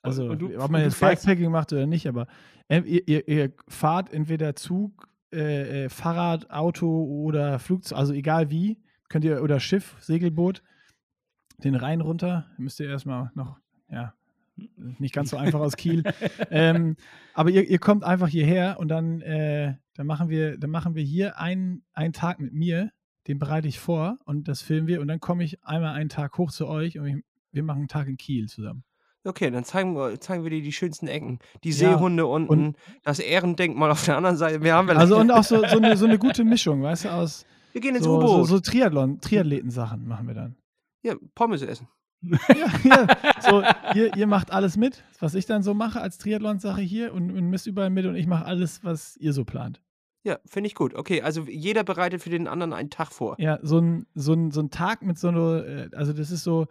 [0.03, 2.27] Also, du- ob man jetzt Bikepacking macht oder nicht, aber
[2.69, 8.51] äh, ihr, ihr, ihr fahrt entweder Zug, äh, äh, Fahrrad, Auto oder Flugzeug, also egal
[8.51, 8.79] wie,
[9.09, 10.63] könnt ihr, oder Schiff, Segelboot,
[11.59, 13.59] den Rhein runter, müsst ihr erstmal noch,
[13.91, 14.15] ja,
[14.99, 16.03] nicht ganz so einfach aus Kiel.
[16.51, 16.97] ähm,
[17.35, 21.03] aber ihr, ihr kommt einfach hierher und dann, äh, dann, machen, wir, dann machen wir
[21.03, 22.91] hier einen, einen Tag mit mir,
[23.29, 26.39] den bereite ich vor und das filmen wir und dann komme ich einmal einen Tag
[26.39, 27.17] hoch zu euch und ich,
[27.53, 28.85] wir machen einen Tag in Kiel zusammen.
[29.25, 31.41] Okay, dann zeigen wir, zeigen wir dir die schönsten Ecken.
[31.65, 34.63] Die Ja, Seehunde unten, das Ehrendenkmal auf der anderen Seite.
[34.63, 37.09] Wir haben wir Also und auch so, so, eine, so eine gute Mischung, weißt du,
[37.13, 37.45] aus
[37.77, 38.49] wir gehen ins so, so, U-Boot.
[38.49, 40.57] so Triathlon, Triathleten-Sachen machen wir dann.
[41.03, 41.87] Ja, Pommes essen.
[42.49, 43.07] Ja, ja.
[43.43, 43.63] So,
[43.95, 47.51] ihr, ihr macht alles mit, was ich dann so mache als Triathlon-Sache hier und, und
[47.51, 49.83] misst überall mit und ich mache alles, was ihr so plant.
[50.25, 50.95] Ja, finde ich gut.
[50.95, 53.37] Okay, also jeder bereitet für den anderen einen Tag vor.
[53.39, 56.45] Ja, so ein, so ein, so ein Tag mit so einer, äh, also das ist
[56.45, 56.69] so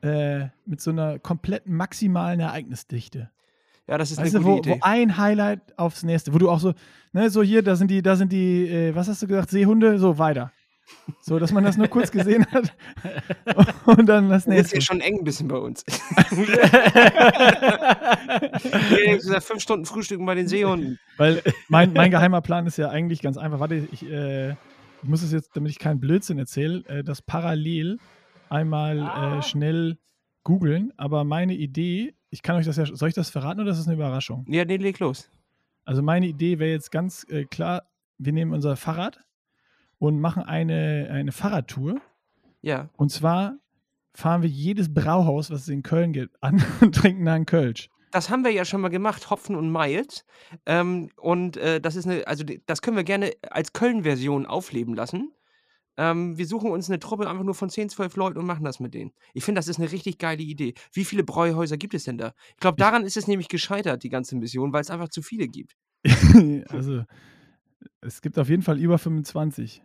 [0.00, 3.30] äh, mit so einer kompletten maximalen Ereignisdichte.
[3.88, 4.80] Ja, das ist Weißt eine du, gute wo, Idee.
[4.80, 6.74] wo ein Highlight aufs nächste, wo du auch so,
[7.12, 9.98] ne, so hier, da sind die, da sind die, äh, was hast du gesagt, Seehunde,
[9.98, 10.52] so weiter.
[11.20, 12.72] So, dass man das nur kurz gesehen hat
[13.86, 14.74] und dann das Das ist nächste.
[14.76, 15.84] ja schon eng ein bisschen bei uns.
[19.16, 20.98] Gesagt, fünf Stunden Frühstücken bei den Seehunden.
[21.16, 23.60] Weil mein, mein geheimer Plan ist ja eigentlich ganz einfach.
[23.60, 24.56] Warte, ich, äh, ich
[25.08, 27.98] muss es jetzt, damit ich keinen Blödsinn erzähle, äh, das parallel
[28.48, 29.98] einmal äh, schnell
[30.44, 30.92] googeln.
[30.96, 33.86] Aber meine Idee, ich kann euch das ja, soll ich das verraten oder ist das
[33.86, 34.44] eine Überraschung?
[34.46, 35.30] Ja, nee, leg los.
[35.86, 37.84] Also meine Idee wäre jetzt ganz äh, klar,
[38.18, 39.24] wir nehmen unser Fahrrad
[39.98, 41.98] und machen eine, eine Fahrradtour.
[42.60, 43.56] Ja, Und zwar
[44.12, 47.88] fahren wir jedes Brauhaus, was es in Köln gibt, an und trinken da einen Kölsch.
[48.12, 50.26] das haben wir ja schon mal gemacht, Hopfen und Miles.
[50.66, 55.32] Ähm, und äh, das ist eine, also das können wir gerne als Köln-Version aufleben lassen.
[55.96, 58.80] Ähm, wir suchen uns eine Truppe einfach nur von 10, 12 Leuten und machen das
[58.80, 59.12] mit denen.
[59.34, 60.74] Ich finde, das ist eine richtig geile Idee.
[60.92, 62.34] Wie viele Bräuhäuser gibt es denn da?
[62.50, 65.48] Ich glaube, daran ist es nämlich gescheitert, die ganze Mission, weil es einfach zu viele
[65.48, 65.76] gibt.
[66.68, 67.04] also
[68.00, 69.82] es gibt auf jeden Fall über 25.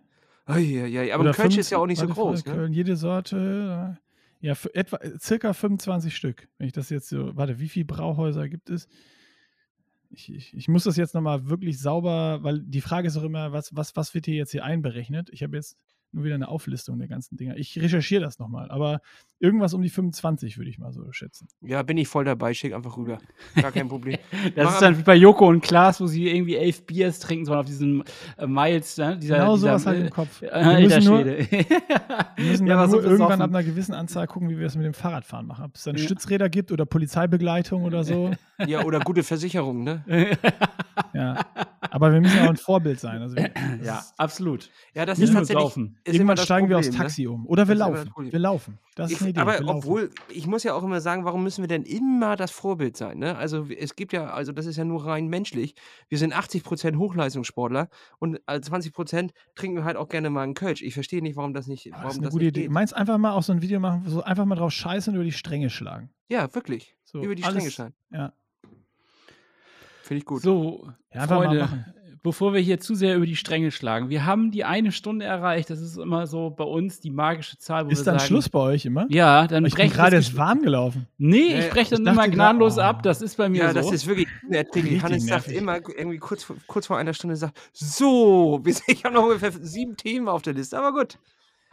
[0.47, 2.43] Uiuiui, aber Oder Kölsch ist 25 ja auch nicht so groß.
[2.43, 2.75] Köln, Ne?
[2.75, 6.47] Jede Sorte, äh, ja, etwa äh, circa 25 Stück.
[6.57, 8.87] Wenn ich das jetzt so, warte, wie viele Brauhäuser gibt es?
[10.09, 13.53] Ich, ich, ich muss das jetzt nochmal wirklich sauber, weil die Frage ist auch immer,
[13.53, 15.29] was, was, was wird hier jetzt hier einberechnet?
[15.31, 15.77] Ich habe jetzt
[16.11, 17.57] nur wieder eine Auflistung der ganzen Dinger.
[17.57, 19.01] Ich recherchiere das nochmal, aber
[19.41, 21.47] irgendwas um die 25 würde ich mal so schätzen.
[21.61, 23.17] Ja, bin ich voll dabei, schick einfach rüber.
[23.59, 24.17] Gar kein Problem.
[24.55, 27.45] Das Mach ist dann wie bei Joko und Klaas, wo sie irgendwie elf Biers trinken
[27.45, 28.03] sollen auf diesen
[28.37, 28.97] äh, Miles.
[28.97, 29.17] Ne?
[29.17, 30.41] Dieser, Genau dieser, sowas halt äh, im Kopf.
[30.41, 31.25] Wir Alter müssen nur.
[31.25, 34.93] Wir müssen Ja, nur irgendwann ab einer gewissen Anzahl gucken, wie wir es mit dem
[34.93, 35.65] Fahrradfahren machen.
[35.65, 36.03] Ob es dann Ja.
[36.03, 38.31] Stützräder gibt oder Polizeibegleitung oder so.
[38.67, 40.03] Ja, oder gute Versicherung, ne?
[41.13, 41.43] Ja.
[41.89, 43.19] Aber wir müssen auch ein Vorbild sein.
[43.19, 43.35] Also
[43.83, 44.69] ja, absolut.
[44.93, 45.91] Ja, das Nicht ist tatsächlich.
[46.03, 47.03] Ist irgendwann steigen wir aufs Problem, ne?
[47.07, 47.47] Taxi um.
[47.47, 48.09] Oder wir Das laufen.
[48.09, 48.31] Problem.
[48.31, 48.77] Wir laufen.
[48.95, 49.41] Das ist Ich, Idee.
[49.41, 52.95] aber obwohl, ich muss ja auch immer sagen, warum müssen wir denn immer das Vorbild
[52.97, 53.17] sein?
[53.19, 53.35] Ne?
[53.37, 55.75] Also es gibt ja, also das ist ja nur rein menschlich.
[56.09, 60.81] Wir sind 80% Hochleistungssportler und als 20% trinken wir halt auch gerne mal einen Kölsch.
[60.81, 62.61] Ich verstehe nicht, warum das nicht, Ah, warum das ist eine das gute nicht Idee.
[62.63, 62.71] geht.
[62.71, 65.25] Meinst einfach mal auch so ein Video machen, so einfach mal drauf scheißen und über
[65.25, 66.09] die Stränge schlagen.
[66.29, 66.95] Ja, wirklich.
[67.03, 67.93] So, Über die alles- Stränge scheinen.
[68.11, 68.33] Ja.
[70.03, 70.41] Finde ich gut.
[70.41, 71.85] So, Ja, einfach mal Freunde, machen.
[72.23, 75.69] Bevor wir hier zu sehr über die Stränge schlagen, wir haben die eine Stunde erreicht.
[75.69, 78.49] Das ist immer so bei uns die magische Zahl, wo Ist wir dann sagen, Schluss
[78.49, 79.05] bei euch immer?
[79.09, 81.07] Ja, dann ich bin breche gerade Ges- warm gelaufen.
[81.17, 82.97] Nee, ich breche ich dann immer gnadenlos grad, oh.
[82.97, 83.03] ab.
[83.03, 83.75] Das ist bei mir Ja, so.
[83.75, 84.91] das ist wirklich unerträglich.
[84.93, 85.61] Richtig Hannes sagt nervig.
[85.61, 89.97] immer irgendwie kurz, vor- kurz vor einer Stunde sagt, so, ich habe noch ungefähr sieben
[89.97, 91.17] Themen auf der Liste, aber gut.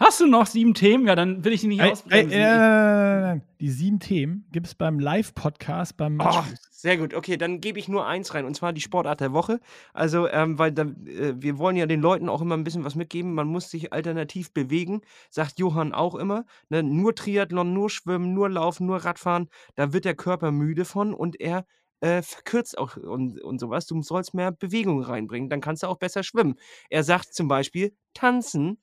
[0.01, 1.09] Hast du noch sieben Themen?
[1.09, 2.30] Ja, dann will ich die nicht Ey, ey, ausbremsen.
[2.32, 3.42] äh, nein, nein, nein, nein.
[3.61, 6.68] Die sieben Themen gibt es beim Live-Podcast beim Oh, Matschfuß.
[6.70, 7.14] sehr gut.
[7.14, 9.59] Okay, dann gebe ich nur eins rein und zwar die Sportart der Woche.
[9.92, 12.94] Also, ähm, weil da, äh, wir wollen ja den Leuten auch immer ein bisschen was
[12.94, 13.34] mitgeben.
[13.34, 16.44] Man muss sich alternativ bewegen, sagt Johann auch immer.
[16.68, 16.84] Ne?
[16.84, 19.49] Nur Triathlon, nur Schwimmen, nur Laufen, nur Radfahren.
[19.74, 21.66] Da wird der Körper müde von und er
[22.01, 23.86] äh, verkürzt auch und, und sowas.
[23.86, 26.55] Du sollst mehr Bewegung reinbringen, dann kannst du auch besser schwimmen.
[26.88, 28.78] Er sagt zum Beispiel, tanzen.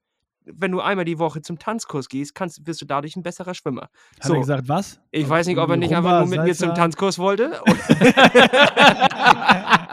[0.45, 3.89] Wenn du einmal die Woche zum Tanzkurs gehst, kannst, wirst du dadurch ein besserer Schwimmer.
[4.19, 4.99] Hat er gesagt, was?
[5.11, 6.81] Ich weiß nicht, ob er nicht einfach nur mit mir zum Salsa?
[6.81, 7.61] Tanzkurs wollte.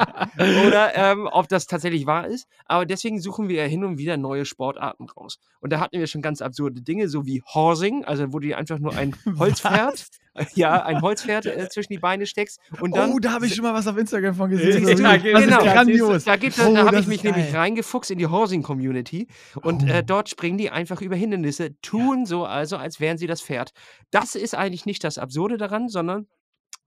[0.37, 2.47] oder ähm, ob das tatsächlich wahr ist.
[2.67, 5.39] Aber deswegen suchen wir ja hin und wieder neue Sportarten raus.
[5.61, 8.59] Und da hatten wir schon ganz absurde Dinge, so wie Horsing, also wo du dir
[8.59, 10.07] einfach nur ein Holzpferd,
[10.55, 13.65] ja, ein Holzpferd äh, zwischen die Beine steckst und dann oh, da habe ich schon
[13.65, 14.85] mal was auf Instagram von gesehen.
[14.87, 15.59] Siehst du, da- das genau.
[15.59, 16.25] ist grandios.
[16.25, 17.61] Da, gibt es- Oh, da habe ich mich ist nämlich geil.
[17.61, 19.29] reingefuchst in die Horsing-Community
[19.63, 20.03] und äh, Oh.
[20.07, 23.73] dort springen die einfach über Hindernisse, tun so also, als wären sie das Pferd.
[24.11, 26.27] Das ist eigentlich nicht das Absurde daran, sondern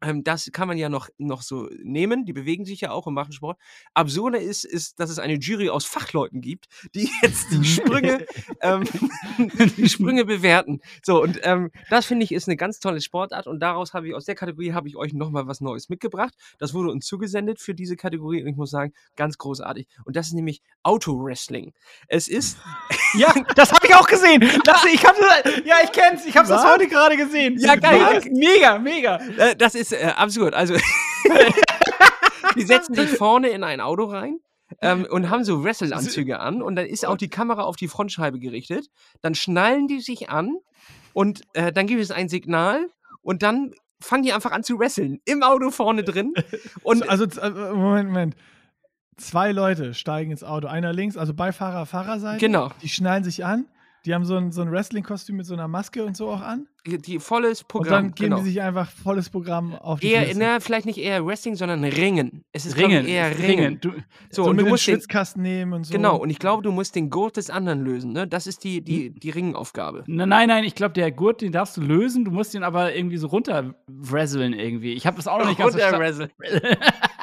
[0.02, 2.26] ähm, das kann man ja noch, noch so nehmen.
[2.26, 3.58] Die bewegen sich ja auch und machen Sport.
[3.94, 8.26] Absurde ist, ist, dass es eine Jury aus Fachleuten gibt, die jetzt die Sprünge,
[8.62, 8.84] ähm,
[9.78, 10.82] die Sprünge bewerten.
[11.04, 14.16] So, und ähm, das finde ich ist eine ganz tolle Sportart und daraus habe ich,
[14.16, 16.34] aus der Kategorie habe ich euch nochmal was Neues mitgebracht.
[16.60, 19.88] Das wurde uns zugesendet für diese Kategorie und ich muss sagen, ganz großartig.
[20.06, 21.74] Und das ist nämlich Auto-Wrestling.
[22.08, 22.58] Es ist,
[23.18, 24.42] Ja, das habe ich auch gesehen.
[24.64, 25.16] Das, ich hab,
[25.66, 26.26] ja, ich kenn's.
[26.26, 26.72] Ich habe das Was?
[26.72, 27.58] heute gerade gesehen.
[27.58, 28.22] Ja, geil.
[28.32, 29.20] Mega, mega.
[29.38, 30.54] äh, das ist äh, absurd.
[30.54, 30.76] Also,
[32.56, 34.40] die setzen sich vorne in ein Auto rein.
[34.82, 38.40] Ähm, und haben so Wrestle-Anzüge an und dann ist auch die Kamera auf die Frontscheibe
[38.40, 38.88] gerichtet.
[39.22, 40.56] Dann schnallen die sich an
[41.14, 42.90] und äh, dann gibt es ein Signal
[43.22, 45.20] und dann fangen die einfach an zu wresteln.
[45.26, 46.34] Im Auto vorne drin.
[46.84, 48.36] Und also, äh, Moment, Moment.
[49.18, 50.68] Zwei Leute steigen ins Auto.
[50.68, 52.40] Einer links, also Beifahrer, Fahrerseite.
[52.40, 53.66] genau, Die schnallen sich an.
[54.06, 56.68] Die haben so ein, so ein Wrestling-Kostüm mit so einer Maske und so auch an.
[56.86, 57.92] die, volles Und Programm.
[57.92, 58.38] dann geben genau.
[58.44, 62.44] die sich einfach volles Programm auf die Eher, na, vielleicht nicht eher Wrestling, sondern Ringen.
[62.52, 63.80] Es ist Ringen, eher Ringen.
[63.82, 63.92] Du,
[64.30, 65.94] So, so und mit du musst den, Schwitzkasten nehmen und so.
[65.94, 68.14] Genau, und ich glaube, du musst den Gurt des anderen lösen.
[68.14, 68.28] Ne?
[68.28, 70.04] Das ist die, die, die Ringaufgabe.
[70.06, 72.26] Na, nein, nein, ich glaube, der Gurt, den darfst du lösen.
[72.26, 74.94] Du musst ihn aber irgendwie so runter irgendwie.
[74.94, 76.30] Ich habe das auch noch nicht ganz verstanden.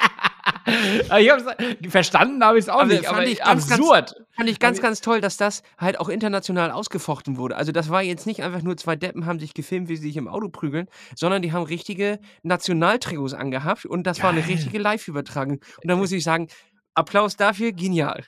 [0.65, 1.43] Ich hab's,
[1.89, 3.05] verstanden habe ich es auch Aber nicht.
[3.05, 4.15] fand Aber ich ganz, ganz- absurd.
[4.31, 7.55] Fand ich ganz, ganz toll, dass das halt auch international ausgefochten wurde.
[7.55, 10.17] Also das war jetzt nicht einfach nur zwei Deppen haben sich gefilmt, wie sie sich
[10.17, 14.51] im Auto prügeln, sondern die haben richtige Nationaltrikots angehabt und das war eine Geil.
[14.51, 15.59] richtige Live-Übertragung.
[15.81, 16.47] Und da muss ich sagen,
[16.95, 18.23] Applaus dafür, genial.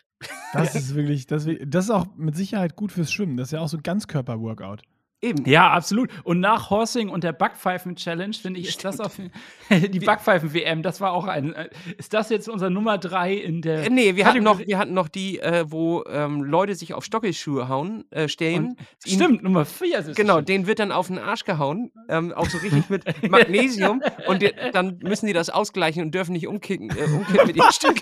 [0.53, 3.37] Das ist wirklich, das, das ist auch mit Sicherheit gut fürs Schwimmen.
[3.37, 4.81] Das ist ja auch so ein Ganzkörper-Workout.
[5.21, 5.43] Eben.
[5.49, 6.09] Ja, absolut.
[6.23, 9.17] Und nach Horsing und der Backpfeifen-Challenge, finde ich, ist das auf
[9.71, 11.53] die Backpfeifen-WM, das war auch ein.
[11.53, 13.85] äh, Ist das jetzt unser Nummer drei in der.
[13.85, 17.03] Äh, Nee, wir hatten, noch, wir hatten noch die, äh, wo ähm, Leute sich auf
[17.05, 18.65] Stockelschuhe hauen, äh, stehen.
[18.65, 20.45] Und, ihn- stimmt, Nummer vier ist es Genau, schon.
[20.45, 24.51] den wird dann auf den Arsch gehauen, ähm, auch so richtig mit Magnesium und die,
[24.73, 28.01] dann müssen die das ausgleichen und dürfen nicht umkicken, äh, umkippen mit ihren Stücken.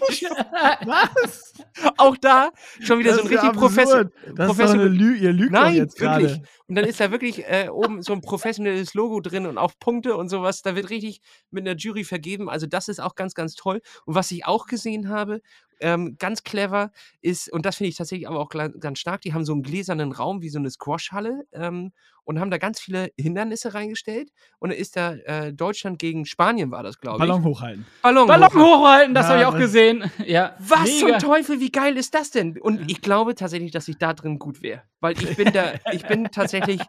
[0.86, 1.53] Was?
[1.97, 2.49] Auch da
[2.82, 4.05] schon wieder so ein ist richtig Professor.
[4.05, 6.41] Das ist doch Professor- eine Lü ihr lügt Nein, jetzt wirklich.
[6.68, 10.16] Und dann ist da wirklich äh, oben so ein professionelles Logo drin und auch Punkte
[10.16, 10.61] und sowas.
[10.61, 12.49] Da wird richtig mit einer Jury vergeben.
[12.49, 13.82] Also das ist auch ganz, ganz toll.
[14.05, 15.41] Und was ich auch gesehen habe,
[15.80, 19.45] ähm, ganz clever ist, und das finde ich tatsächlich aber auch ganz stark, die haben
[19.45, 21.91] so einen gläsernen Raum wie so eine Squashhalle ähm,
[22.26, 24.32] und haben da ganz viele Hindernisse reingestellt.
[24.59, 27.28] Und dann ist da äh, Deutschland gegen Spanien war das, glaube ich.
[27.30, 27.86] Ballon hochhalten.
[28.01, 28.61] Ballon, Ballon hochhalten.
[28.63, 30.03] hochhalten, das Ja, habe ich auch gesehen.
[30.26, 31.19] Ja, Was mega.
[31.19, 32.57] zum Teufel, wie geil ist das denn?
[32.59, 34.84] Und ich glaube tatsächlich, dass ich da drin gut wäre.
[35.01, 36.80] Weil ich bin da, ich bin tatsächlich,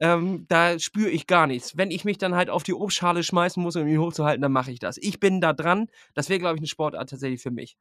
[0.00, 1.76] ähm, da spüre ich gar nichts.
[1.76, 4.70] Wenn ich mich dann halt auf die Obstschale schmeißen muss, um ihn hochzuhalten, dann mache
[4.70, 4.96] ich das.
[4.98, 5.88] Ich bin da dran.
[6.14, 7.76] Das wäre, glaube ich, eine Sportart tatsächlich für mich.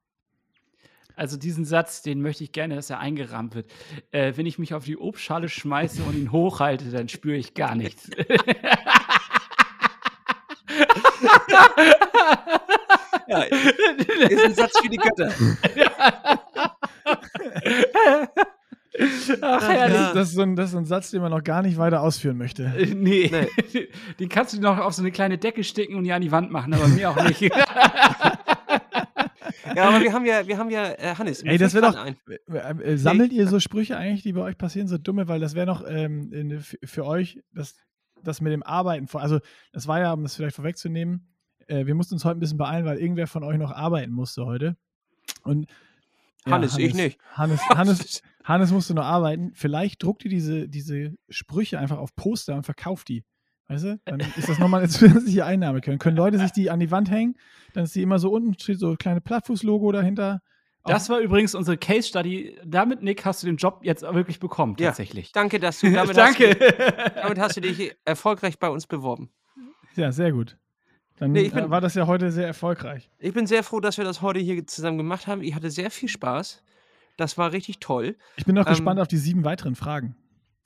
[1.16, 3.68] Also diesen Satz, den möchte ich gerne, dass er eingerahmt wird.
[4.11, 7.76] Äh, wenn ich mich auf die Obstschale schmeiße und ihn hochhalte, dann spüre ich gar
[7.76, 8.09] nichts.
[13.28, 15.32] Ja, ist ein Satz für die Götter.
[19.41, 19.97] Ach, herrlich.
[19.97, 22.01] Das, das, ist so ein, das ist ein Satz, den man noch gar nicht weiter
[22.01, 22.72] ausführen möchte.
[22.78, 23.32] Äh, Nee.
[24.20, 26.51] Den kannst du noch auf so eine kleine Decke sticken und die an die Wand
[26.51, 27.41] machen, aber mir auch nicht.
[29.76, 31.95] Ja, aber wir haben ja, wir haben ja, äh, Hannes, Ey, das fällt wär grad
[31.95, 32.80] doch- ein.
[32.82, 35.28] Äh, Sammelt ihr so Sprüche eigentlich, die bei euch passieren, so dumme?
[35.28, 37.76] Weil das wäre noch ähm, in, für euch das,
[38.22, 39.07] das mit dem Arbeiten.
[39.07, 39.39] vor- Also,
[39.72, 41.28] das war ja, um das vielleicht vorwegzunehmen,
[41.68, 44.45] äh, wir mussten uns heute ein bisschen beeilen, weil irgendwer von euch noch arbeiten musste
[44.45, 44.76] heute.
[45.43, 45.68] Und
[46.45, 47.20] Hannes, ich nicht.
[47.32, 49.51] Hannes, Hannes, Hannes musste noch arbeiten.
[49.55, 53.24] Vielleicht druckt ihr diese, diese Sprüche einfach auf Poster und verkauft die.
[53.68, 53.99] Weißt du?
[54.05, 55.82] Dann ist das nochmal eine zusätzliche Einnahme.
[55.82, 57.36] Können, können Leute sich die an die Wand hängen,
[57.74, 60.41] dann ist die immer so unten, steht so ein kleines Plattfuß-Logo dahinter.
[60.86, 62.57] Das war übrigens unsere Case Study.
[62.66, 64.88] Damit, Nick, hast du den Job jetzt wirklich bekommen, Ja.
[64.88, 65.32] tatsächlich.
[65.32, 66.49] Danke, dass du damit, Danke.
[66.59, 69.30] Hast, du- damit hast du dich erfolgreich bei uns beworben.
[69.95, 70.57] Ja, sehr gut.
[71.20, 73.09] Dann Nee, ich äh, bin- war das ja heute sehr erfolgreich.
[73.20, 75.41] Ich bin sehr froh, dass wir das heute hier zusammen gemacht haben.
[75.41, 76.61] Ich hatte sehr viel Spaß.
[77.16, 78.18] Das war richtig toll.
[78.36, 80.18] Ich bin noch Ähm, gespannt auf die sieben weiteren Fragen.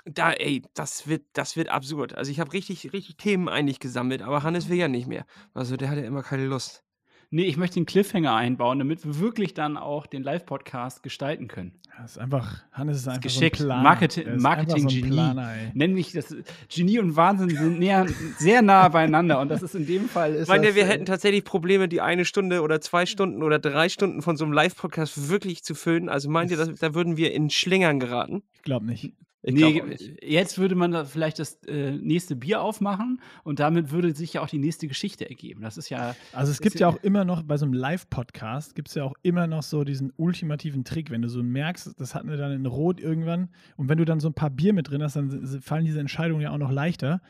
[0.07, 2.15] Da, ey, das wird, das wird absurd.
[2.15, 5.25] Also ich habe richtig, richtig Themen eigentlich gesammelt, aber Hannes will ja nicht mehr.
[5.53, 6.83] Also der hat ja immer keine Lust.
[7.29, 11.73] Nee, ich möchte den Cliffhanger einbauen, damit wir wirklich dann auch den Live-Podcast gestalten können.
[11.99, 13.57] Das ist einfach, Hannes ist einfach Geschickt.
[13.57, 13.83] so ein Planer.
[13.83, 14.99] Marketing- Marketing-Genie.
[15.01, 15.71] So ein Planer, ey.
[15.73, 16.33] Nenn mich das
[16.73, 18.05] Genie und Wahnsinn sind näher,
[18.37, 20.87] sehr nah beieinander und das ist in dem Fall ist Ich meine, das, wir äh,
[20.87, 24.53] hätten tatsächlich Probleme, die eine Stunde oder zwei Stunden oder drei Stunden von so einem
[24.53, 26.07] Live-Podcast wirklich zu füllen.
[26.07, 28.43] Also meint ihr, dass, da würden wir in Schlingern geraten?
[28.53, 29.13] Ich glaube nicht.
[29.47, 30.23] Ich nee, nicht.
[30.23, 34.41] jetzt würde man da vielleicht das äh, nächste Bier aufmachen und damit würde sich ja
[34.41, 35.61] auch die nächste Geschichte ergeben.
[35.61, 38.75] Das ist ja Also es gibt ja- ja auch immer noch, bei so einem Live-Podcast
[38.75, 42.13] gibt es ja auch immer noch so diesen ultimativen Trick, wenn du so merkst, das
[42.13, 44.89] hatten wir dann in Rot irgendwann und wenn du dann so ein paar Bier mit
[44.89, 47.21] drin hast, dann fallen diese Entscheidungen ja auch noch leichter.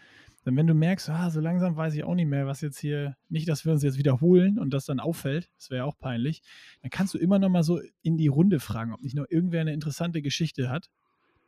[0.44, 3.16] Denn wenn du merkst, ah, so langsam weiß ich auch nicht mehr, was jetzt hier,
[3.30, 6.42] nicht, dass wir uns jetzt wiederholen und das dann auffällt, das wäre ja auch peinlich,
[6.82, 9.62] dann kannst du immer noch mal so in die Runde fragen, ob nicht noch irgendwer
[9.62, 10.90] eine interessante Geschichte hat,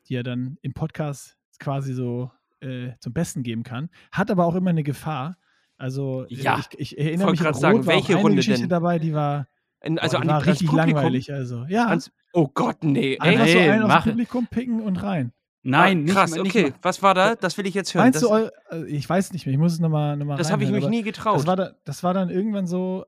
[0.10, 2.32] die er dann im Podcast quasi so
[2.62, 3.90] äh, zum Besten geben kann.
[4.12, 5.38] Hat aber auch immer eine Gefahr.
[5.78, 6.60] Also äh, Ja.
[6.60, 8.70] ich, ich erinnere Wollte mich an sagen, Rot war auch welche eine Runde Geschichte denn?
[8.70, 9.48] dabei, die war,
[9.82, 10.94] In- Also boah, an die die war richtig Publikum?
[10.96, 11.32] langweilig.
[11.34, 13.18] Also ja, Ans oh Gott, nee.
[13.20, 13.54] einfach Echt?
[13.54, 15.32] so Ey, einen aus mach- dem Publikum picken und rein.
[15.64, 16.70] nein, Ah, krass, nicht, nicht okay.
[16.72, 17.36] mal- Was war da?
[17.36, 18.06] Das will ich jetzt hören.
[18.06, 20.52] Meinst das du, äh, ich weiß nicht mehr, ich muss es nochmal noch mal das
[20.52, 21.38] habe ich mich nie getraut.
[21.38, 23.06] Das war, da, das war dann irgendwann so,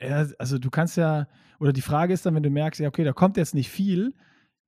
[0.00, 1.26] ja, also du kannst ja,
[1.60, 4.14] oder die Frage ist dann, wenn du merkst, ja, okay, da kommt jetzt nicht viel,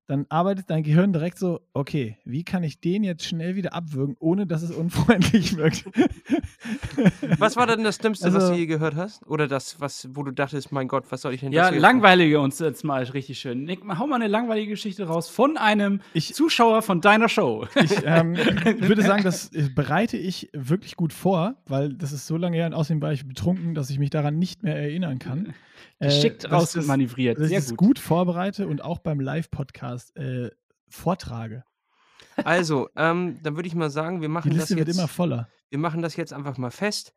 [0.07, 4.15] dann arbeitet dein Gehirn direkt so, okay, wie kann ich den jetzt schnell wieder abwürgen,
[4.19, 5.85] ohne dass es unfreundlich wirkt?
[7.39, 9.25] was war denn das Dümmste, was Also- du je gehört hast?
[9.27, 12.39] Oder das, was, wo du dachtest, mein Gott, was soll ich denn Ja, jetzt langweilige
[12.39, 13.63] uns jetzt mal richtig schön.
[13.65, 17.67] Nick, hau mal eine langweilige Geschichte raus von einem Ich- Zuschauer von deiner Show.
[17.75, 18.35] Ich ähm,
[18.79, 22.67] würde sagen, das äh, bereite ich wirklich gut vor, weil das ist so lange her
[22.67, 25.53] und außerdem war ich betrunken, dass ich mich daran nicht mehr erinnern kann.
[25.99, 27.37] Äh, Geschickt dass ich das- rausmanövriert.
[27.37, 27.77] dass ich Sehr das gut.
[27.79, 30.51] gut vorbereite und auch beim Live-Podcast äh,
[30.87, 31.63] vortrage.
[32.43, 34.97] Also, ähm, dann würde ich mal sagen, wir Die machen das Liste wird jetzt.
[34.97, 35.49] immer voller.
[35.69, 37.13] wir machen das jetzt einfach mal fest.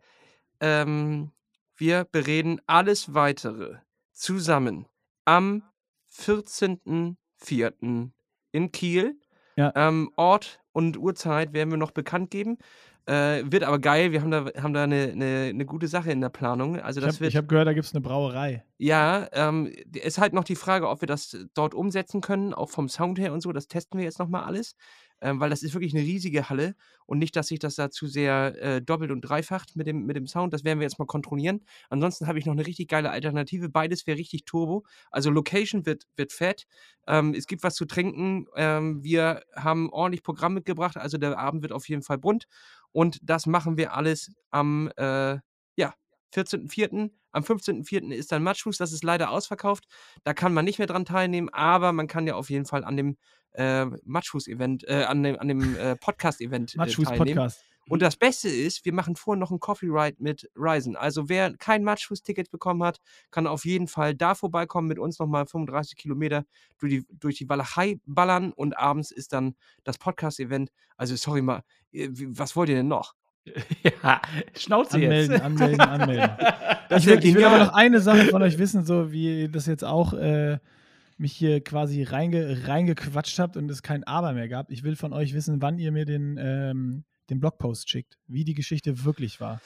[0.60, 1.30] Ähm,
[1.76, 3.76] wir bereden alles weitere
[4.12, 4.86] zusammen
[5.26, 5.62] am
[6.10, 8.10] 14.04.
[8.52, 9.18] in Kiel.
[9.56, 9.72] Ja.
[9.74, 12.56] Ähm, Ort und Uhrzeit werden wir noch bekannt geben.
[13.10, 14.12] Äh, wird aber geil.
[14.12, 16.78] Wir haben da, haben da eine, eine, eine gute Sache in der Planung.
[16.78, 17.34] Also Ich das habe wird.
[17.34, 18.62] hab gehört, da gibt es eine Brauerei.
[18.78, 22.88] Ja, ähm, ist halt noch die Frage, ob wir das dort umsetzen können, auch vom
[22.88, 23.50] Sound her und so.
[23.52, 24.76] Das testen wir jetzt nochmal alles,
[25.20, 28.06] ähm, weil das ist wirklich eine riesige Halle und nicht, dass sich das da zu
[28.06, 30.54] sehr äh, doppelt und dreifacht mit dem, mit dem Sound.
[30.54, 31.62] Das werden wir jetzt mal kontrollieren.
[31.88, 33.68] Ansonsten habe ich noch eine richtig geile Alternative.
[33.68, 34.84] Beides wäre richtig turbo.
[35.10, 36.66] Also Location wird, wird fett.
[37.08, 38.46] Ähm, es gibt was zu trinken.
[38.54, 40.96] Ähm, wir haben ordentlich Programm mitgebracht.
[40.96, 42.46] Also der Abend wird auf jeden Fall bunt.
[42.92, 45.38] Und das machen wir alles am, äh,
[45.76, 45.94] ja,
[46.34, 47.10] 14.04.
[47.32, 48.12] Am 15.04.
[48.12, 49.84] ist dann Matschfuß, das ist leider ausverkauft.
[50.24, 52.96] Da kann man nicht mehr dran teilnehmen, aber man kann ja auf jeden Fall an
[52.96, 53.16] dem
[53.52, 57.36] äh, Matschfuß-Event, äh, an dem, an dem äh, Podcast-Event äh, Matschfuß teilnehmen.
[57.36, 57.64] Podcast.
[57.88, 60.96] Und das Beste ist, wir machen vorher noch ein Coffee Ride mit Ryzen.
[60.96, 63.00] Also wer kein Matschfuß-Ticket bekommen hat,
[63.30, 66.44] kann auf jeden Fall da vorbeikommen, mit uns nochmal 35 Kilometer
[66.78, 70.70] durch die, durch die Walachei ballern und abends ist dann das Podcast-Event.
[70.96, 71.62] Also sorry mal,
[71.92, 73.14] äh, was wollt ihr denn noch?
[73.82, 74.20] ja,
[74.56, 75.42] Schnauze Anmelden, jetzt.
[75.42, 76.30] anmelden, anmelden.
[76.88, 79.48] Das ich will, ich will aber noch eine Sache von euch wissen, so wie ihr
[79.48, 80.58] das jetzt auch äh,
[81.18, 84.72] mich hier quasi reinge, reingequatscht habt und es kein Aber mehr gab.
[84.72, 88.54] Ich will von euch wissen, wann ihr mir den, ähm, den Blogpost schickt, wie die
[88.54, 89.60] Geschichte wirklich war.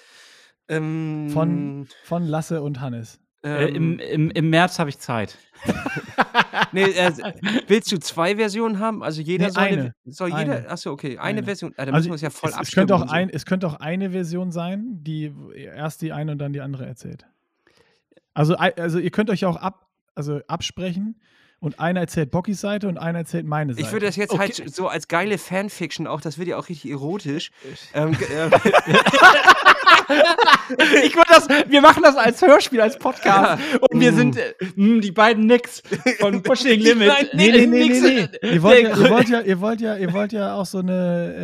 [0.69, 3.21] Ähm, Von, von Lasse und Hannes.
[3.43, 5.39] Äh, ähm, im, im, Im März habe ich Zeit.
[6.73, 7.13] Nee, äh,
[7.69, 9.03] willst du zwei Versionen haben?
[9.03, 9.95] Also jeder Nee, soll eine.
[10.05, 10.41] Soll jeder?
[10.41, 10.69] Eine.
[10.69, 11.19] Achso, okay.
[11.19, 11.43] Eine, Eine.
[11.45, 11.73] Version.
[11.77, 12.89] Ah, da Also müssen wir uns ja voll es, es, abstimmen.
[12.89, 13.15] könnte auch so.
[13.15, 16.87] ein, es könnte auch eine Version sein, die erst die eine und dann die andere
[16.87, 17.27] erzählt.
[18.35, 21.21] Also, also ihr könnt euch auch ab, also absprechen
[21.65, 23.87] und einer erzählt Bockys Seite und einer erzählt meine Seite.
[23.87, 24.41] Ich würde das jetzt Okay.
[24.41, 27.51] halt so als geile Fanfiction auch, das wird ja auch richtig erotisch.
[27.95, 28.51] Ähm, ge- äh,
[31.05, 33.63] Ich würde das, wir machen das als Hörspiel, als Podcast.
[33.91, 35.83] Und wir sind äh, mh, die beiden Nicks
[36.21, 37.09] von Pushing Limit.
[37.09, 38.49] Nein, Nee, nee, nee, nee, nee.
[38.55, 41.35] Ihr wollt, ja, ihr, wollt ja, ihr, wollt ja, ihr wollt ja auch so eine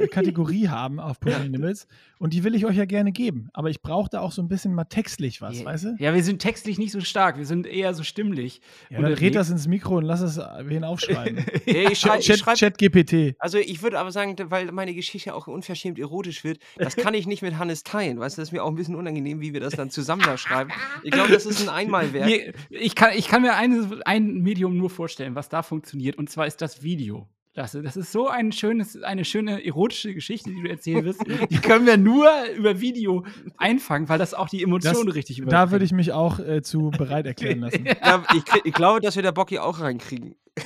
[0.00, 1.86] äh, äh, Kategorie haben auf Pushing Limits
[2.22, 3.48] und die will ich euch ja gerne geben.
[3.52, 5.96] Aber ich brauche da auch so ein bisschen mal textlich was, Ja, weißt du?
[5.98, 8.60] Ja, wir sind textlich nicht so stark, wir sind eher so stimmlich.
[8.90, 11.44] Ja, dann red das ins Mikro und lass es wen aufschreiben.
[11.66, 13.34] nee, ich schrei, ich Chat, schreib, Chat GPT.
[13.40, 17.26] also ich würde aber sagen, weil meine Geschichte auch unverschämt erotisch wird, das kann ich
[17.26, 18.20] nicht mit Hannes teilen.
[18.20, 20.38] Weißt du, das ist mir auch ein bisschen unangenehm, wie wir das dann zusammen da
[20.38, 20.70] schreiben.
[21.02, 22.54] Ich glaube, das ist ein Einmalwerk.
[22.70, 26.46] Ich, kann, ich kann mir eine, ein Medium nur vorstellen, was da funktioniert, und zwar
[26.46, 27.26] ist das Video.
[27.54, 31.20] Lasse, das ist so ein schönes, eine schöne erotische Geschichte, die du erzählen wirst.
[31.50, 33.26] Die können wir nur über Video
[33.58, 35.62] einfangen, weil das auch die Emotionen richtig überträgt.
[35.62, 37.84] Da würde ich mich auch äh, zu bereit erklären lassen.
[37.84, 40.34] Ja, ich, ich glaube, dass wir der Bocky auch reinkriegen.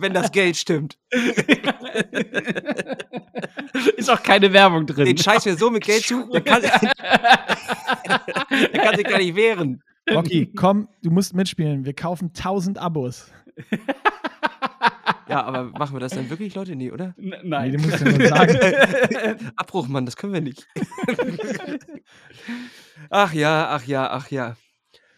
[0.00, 0.96] Wenn das Geld stimmt.
[3.96, 5.04] ist auch keine Werbung drin.
[5.04, 6.26] Den scheiß mir so mit Geld zu.
[6.30, 6.70] Der kann, Er
[8.80, 9.82] kann sich gar nicht wehren.
[10.10, 11.84] Rocky, komm, du musst mitspielen.
[11.84, 13.30] Wir kaufen 1000 Abos.
[15.28, 16.74] Ja, aber machen wir das dann wirklich, Leute?
[16.74, 17.14] Nee, oder?
[17.18, 17.72] N Nee, nein.
[17.72, 18.58] du musst ja nur sagen.
[19.56, 20.66] Abbruch, Mann, das können wir nicht.
[23.10, 24.56] ach ja, ach ja, ach ja.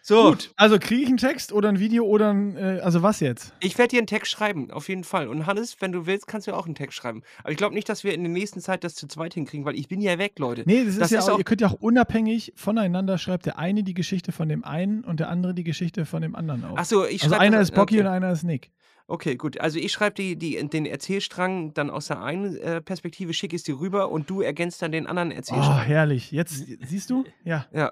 [0.03, 3.21] So, Gut, also kriege ich einen Text oder ein Video oder ein, äh, also was
[3.21, 3.53] jetzt?
[3.61, 5.29] ich werde dir einen Text schreiben, auf jeden Fall.
[5.29, 7.23] Und Hannes, wenn du willst, kannst du auch einen Text schreiben.
[7.43, 9.75] Aber ich glaube nicht, dass wir in der nächsten Zeit das zu zweit hinkriegen, weil
[9.77, 10.63] ich bin ja weg, Leute.
[10.65, 13.45] Nee, das ist Das ja ist auch, auch- ihr könnt ja auch unabhängig voneinander schreibt
[13.47, 16.65] der eine die Geschichte von dem einen und der andere die Geschichte von dem anderen
[16.65, 16.77] auf.
[16.77, 18.01] Ach so, ich also schreib einer ist Bocky okay.
[18.07, 18.71] und einer ist Nick.
[19.07, 19.61] Okay, gut.
[19.61, 23.65] Also ich schreibe die, die, den Erzählstrang dann aus der einen äh, Perspektive, schicke es
[23.65, 25.83] dir rüber und du ergänzt dann den anderen Oh, Erzählstrang.
[25.83, 26.31] herrlich.
[26.31, 27.25] Jetzt siehst du?
[27.45, 27.67] Ja.
[27.75, 27.91] Ja.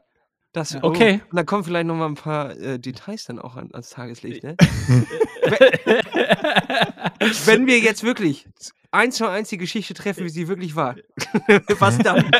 [0.52, 0.82] Das, Ja.
[0.82, 1.20] Okay.
[1.22, 3.90] Oh, und dann kommen vielleicht noch mal ein paar äh, Details dann auch an, ans
[3.90, 4.56] Tageslicht, ne?
[7.44, 8.48] Wenn wir jetzt wirklich
[8.90, 10.96] eins zu eins die Geschichte treffen, wie sie wirklich war,
[11.78, 12.30] was dann?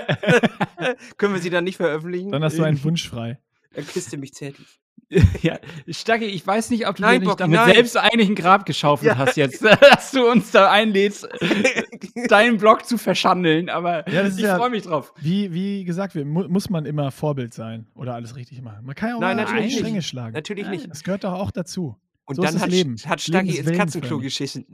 [1.19, 2.33] Können wir sie dann nicht veröffentlichen?
[2.33, 3.39] Dann hast du einen Wunsch frei.
[3.73, 4.81] Er küsste mich zärtlich.
[5.43, 5.59] ja,
[5.89, 7.73] Stacki, ich weiß nicht, ob du Nein, dir nicht damit nein.
[7.75, 9.17] selbst eigentlich ein Grab geschaufelt Ja.
[9.19, 11.27] hast jetzt, dass du uns da einlädst,
[12.29, 15.15] deinen Blog zu verschandeln, aber Ja, ich ja- freue mich drauf.
[15.19, 18.85] Wie, wie gesagt, muss man immer Vorbild sein oder alles richtig machen.
[18.85, 19.79] Man kann ja auch Nein, mal natürlich nicht.
[19.79, 20.35] Stränge schlagen.
[20.35, 20.91] Natürlich nicht.
[20.91, 21.97] Das gehört doch auch dazu.
[22.27, 22.97] Und So ist dann das hat, Leben.
[23.07, 24.67] hat ist ins Katzenklo geschissen.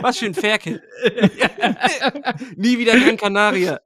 [0.00, 0.82] Was für ein Ferkel.
[2.56, 3.78] Nie wieder Gran Canaria.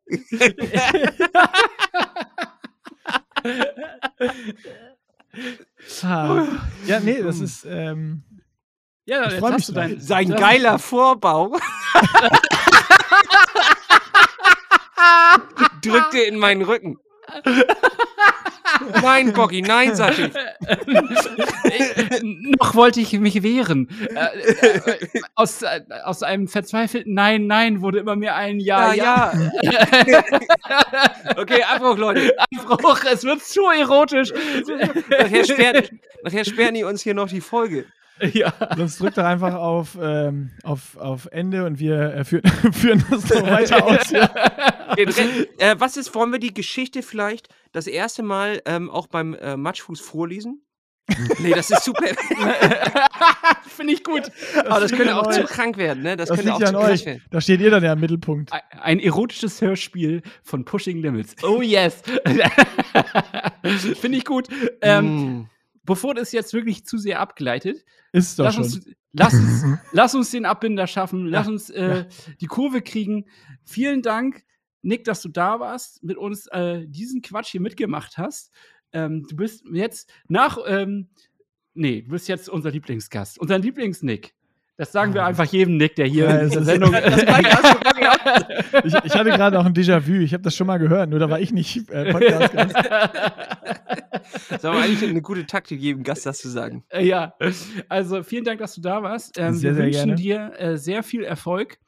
[6.02, 6.46] Ah.
[6.86, 7.66] Ja, nee, das ist.
[7.68, 8.22] Ähm,
[9.04, 9.84] Ja, Ich jetzt mich hast du drauf.
[9.88, 11.52] dein, Sein das- geiler Vorbau
[15.82, 16.96] drückte in meinen Rücken.
[19.02, 20.34] Nein, Bocky, nein, sag ich.
[20.34, 22.20] Äh,
[22.60, 23.88] noch wollte ich mich wehren.
[24.14, 29.32] Äh, äh, aus, äh, aus einem verzweifelten Nein, Nein wurde immer mehr ein Ja, Ja,
[29.62, 29.72] Ja.
[30.06, 30.24] ja.
[31.36, 32.36] Okay, Abbruch, Leute.
[32.68, 34.32] Abbruch, es wird zu erotisch.
[35.10, 37.86] Nachher sperren, nachher sperren die uns hier noch die Folge.
[38.32, 38.52] ja.
[38.76, 43.28] sonst drückt doch einfach auf, ähm, auf, auf Ende und wir äh, führen, führen das
[43.30, 44.10] noch weiter aus.
[44.10, 44.30] Ja.
[45.58, 49.56] Äh, was ist, wollen wir die Geschichte vielleicht das erste Mal ähm, auch beim äh,
[49.56, 50.62] Matschfuß vorlesen?
[51.40, 52.04] nee, das ist super.
[53.68, 54.22] Finde ich gut.
[54.66, 55.46] Aber das könnte auch zu euch.
[55.50, 56.16] krank werden, ne?
[56.16, 57.04] Das, Das könnte auch ja zu euch.
[57.04, 57.22] werden.
[57.30, 58.52] Da steht ihr dann ja im Mittelpunkt.
[58.52, 61.34] Ein- Ein erotisches Hörspiel von Pushing Limits.
[61.44, 62.02] Oh yes.
[64.00, 64.48] Finde ich gut.
[64.80, 65.06] Ähm,
[65.40, 65.46] Mm.
[65.86, 68.64] Bevor das jetzt wirklich zu sehr abgleitet, Ist doch lass schon.
[68.64, 72.04] uns, lass, uns, lass uns den Abbinder schaffen, lass Ja, uns äh,
[72.40, 73.24] die Kurve kriegen.
[73.64, 74.44] Vielen Dank,
[74.82, 78.52] Nick, dass du da warst, mit uns äh, diesen Quatsch hier mitgemacht hast.
[78.92, 81.08] Ähm, du bist jetzt nach, ähm,
[81.74, 84.35] nee, du bist jetzt unser Lieblingsgast, unser Lieblings-Nick.
[84.78, 85.26] Das sagen wir Ah.
[85.28, 86.92] einfach jedem Nick, der hier Ja, in es dieser ist- Sendung.
[88.84, 90.20] Ich, ich hatte gerade auch ein Déjà-vu.
[90.20, 92.74] Ich habe das schon mal gehört, nur da war ich nicht äh, Podcast-Gast.
[92.74, 96.84] Das ist aber eigentlich eine gute Taktik, jedem Gast das zu sagen.
[96.88, 97.34] Äh, Ja,
[97.88, 99.38] also vielen Dank, dass du da warst.
[99.38, 100.50] Ähm, Sehr, wir sehr wünschen gerne.
[100.50, 101.78] dir äh, sehr viel Erfolg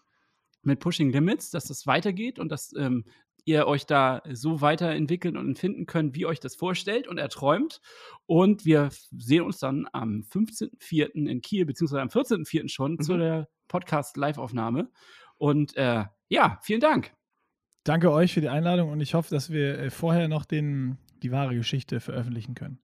[0.62, 3.04] mit Pushing Limits, dass das weitergeht und dass ähm,
[3.48, 7.80] ihr euch da so weiterentwickeln und finden könnt, wie euch das vorstellt und erträumt.
[8.26, 11.26] Und wir sehen uns dann am 15.04.
[11.26, 12.68] in Kiel, beziehungsweise am 14.04.
[12.68, 13.00] schon Mhm.
[13.00, 14.90] zu der Podcast-Live-Aufnahme.
[15.36, 17.12] Und äh, ja, vielen Dank.
[17.84, 21.30] Danke euch für die Einladung und ich hoffe, dass wir äh, vorher noch den, die
[21.32, 22.80] wahre Geschichte veröffentlichen können.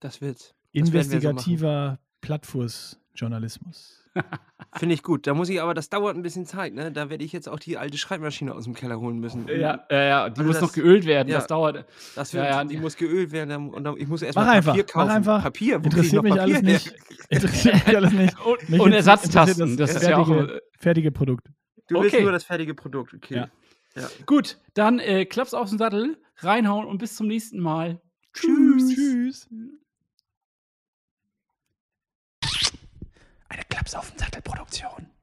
[0.00, 0.54] Das wird's.
[0.72, 1.44] Das werden wir so machen.
[3.14, 4.00] Plattfuß-Journalismus.
[4.76, 5.26] Finde ich gut.
[5.26, 6.92] Da muss ich aber, das dauert ein bisschen Zeit, ne?
[6.92, 9.46] Da werde ich jetzt auch die alte Schreibmaschine aus dem Keller holen müssen.
[9.48, 11.28] Ja, ja, ja, die Also muss das- noch geölt werden.
[11.28, 11.36] ja.
[11.38, 11.84] Das dauert.
[12.14, 14.72] Das wird, Ja, ja, die muss geölt werden und dann, ich muss Mach erstmal einfach,
[14.72, 15.10] Papier mach kaufen.
[15.10, 15.42] einfach.
[15.42, 16.62] Papier, wo krieg ich Interessiert mich Papier alles her?
[16.62, 16.94] nicht.
[17.28, 18.40] Interessiert mich alles nicht.
[18.46, 19.70] Und, Mich und Ersatztasten.
[19.70, 20.26] interessiert Das, ist ja auch.
[20.26, 21.48] fertige, fertige Produkt.
[21.88, 22.22] Du willst Okay.
[22.22, 23.34] nur das fertige Produkt, okay.
[23.36, 23.48] Ja.
[23.96, 24.08] Ja.
[24.26, 28.00] Gut, dann äh, klapp's auf den Sattel, reinhauen und bis zum nächsten Mal.
[28.32, 28.94] Tschüss.
[28.94, 29.48] Tschüss.
[33.84, 35.13] Klaps auf den Sattel Produktion.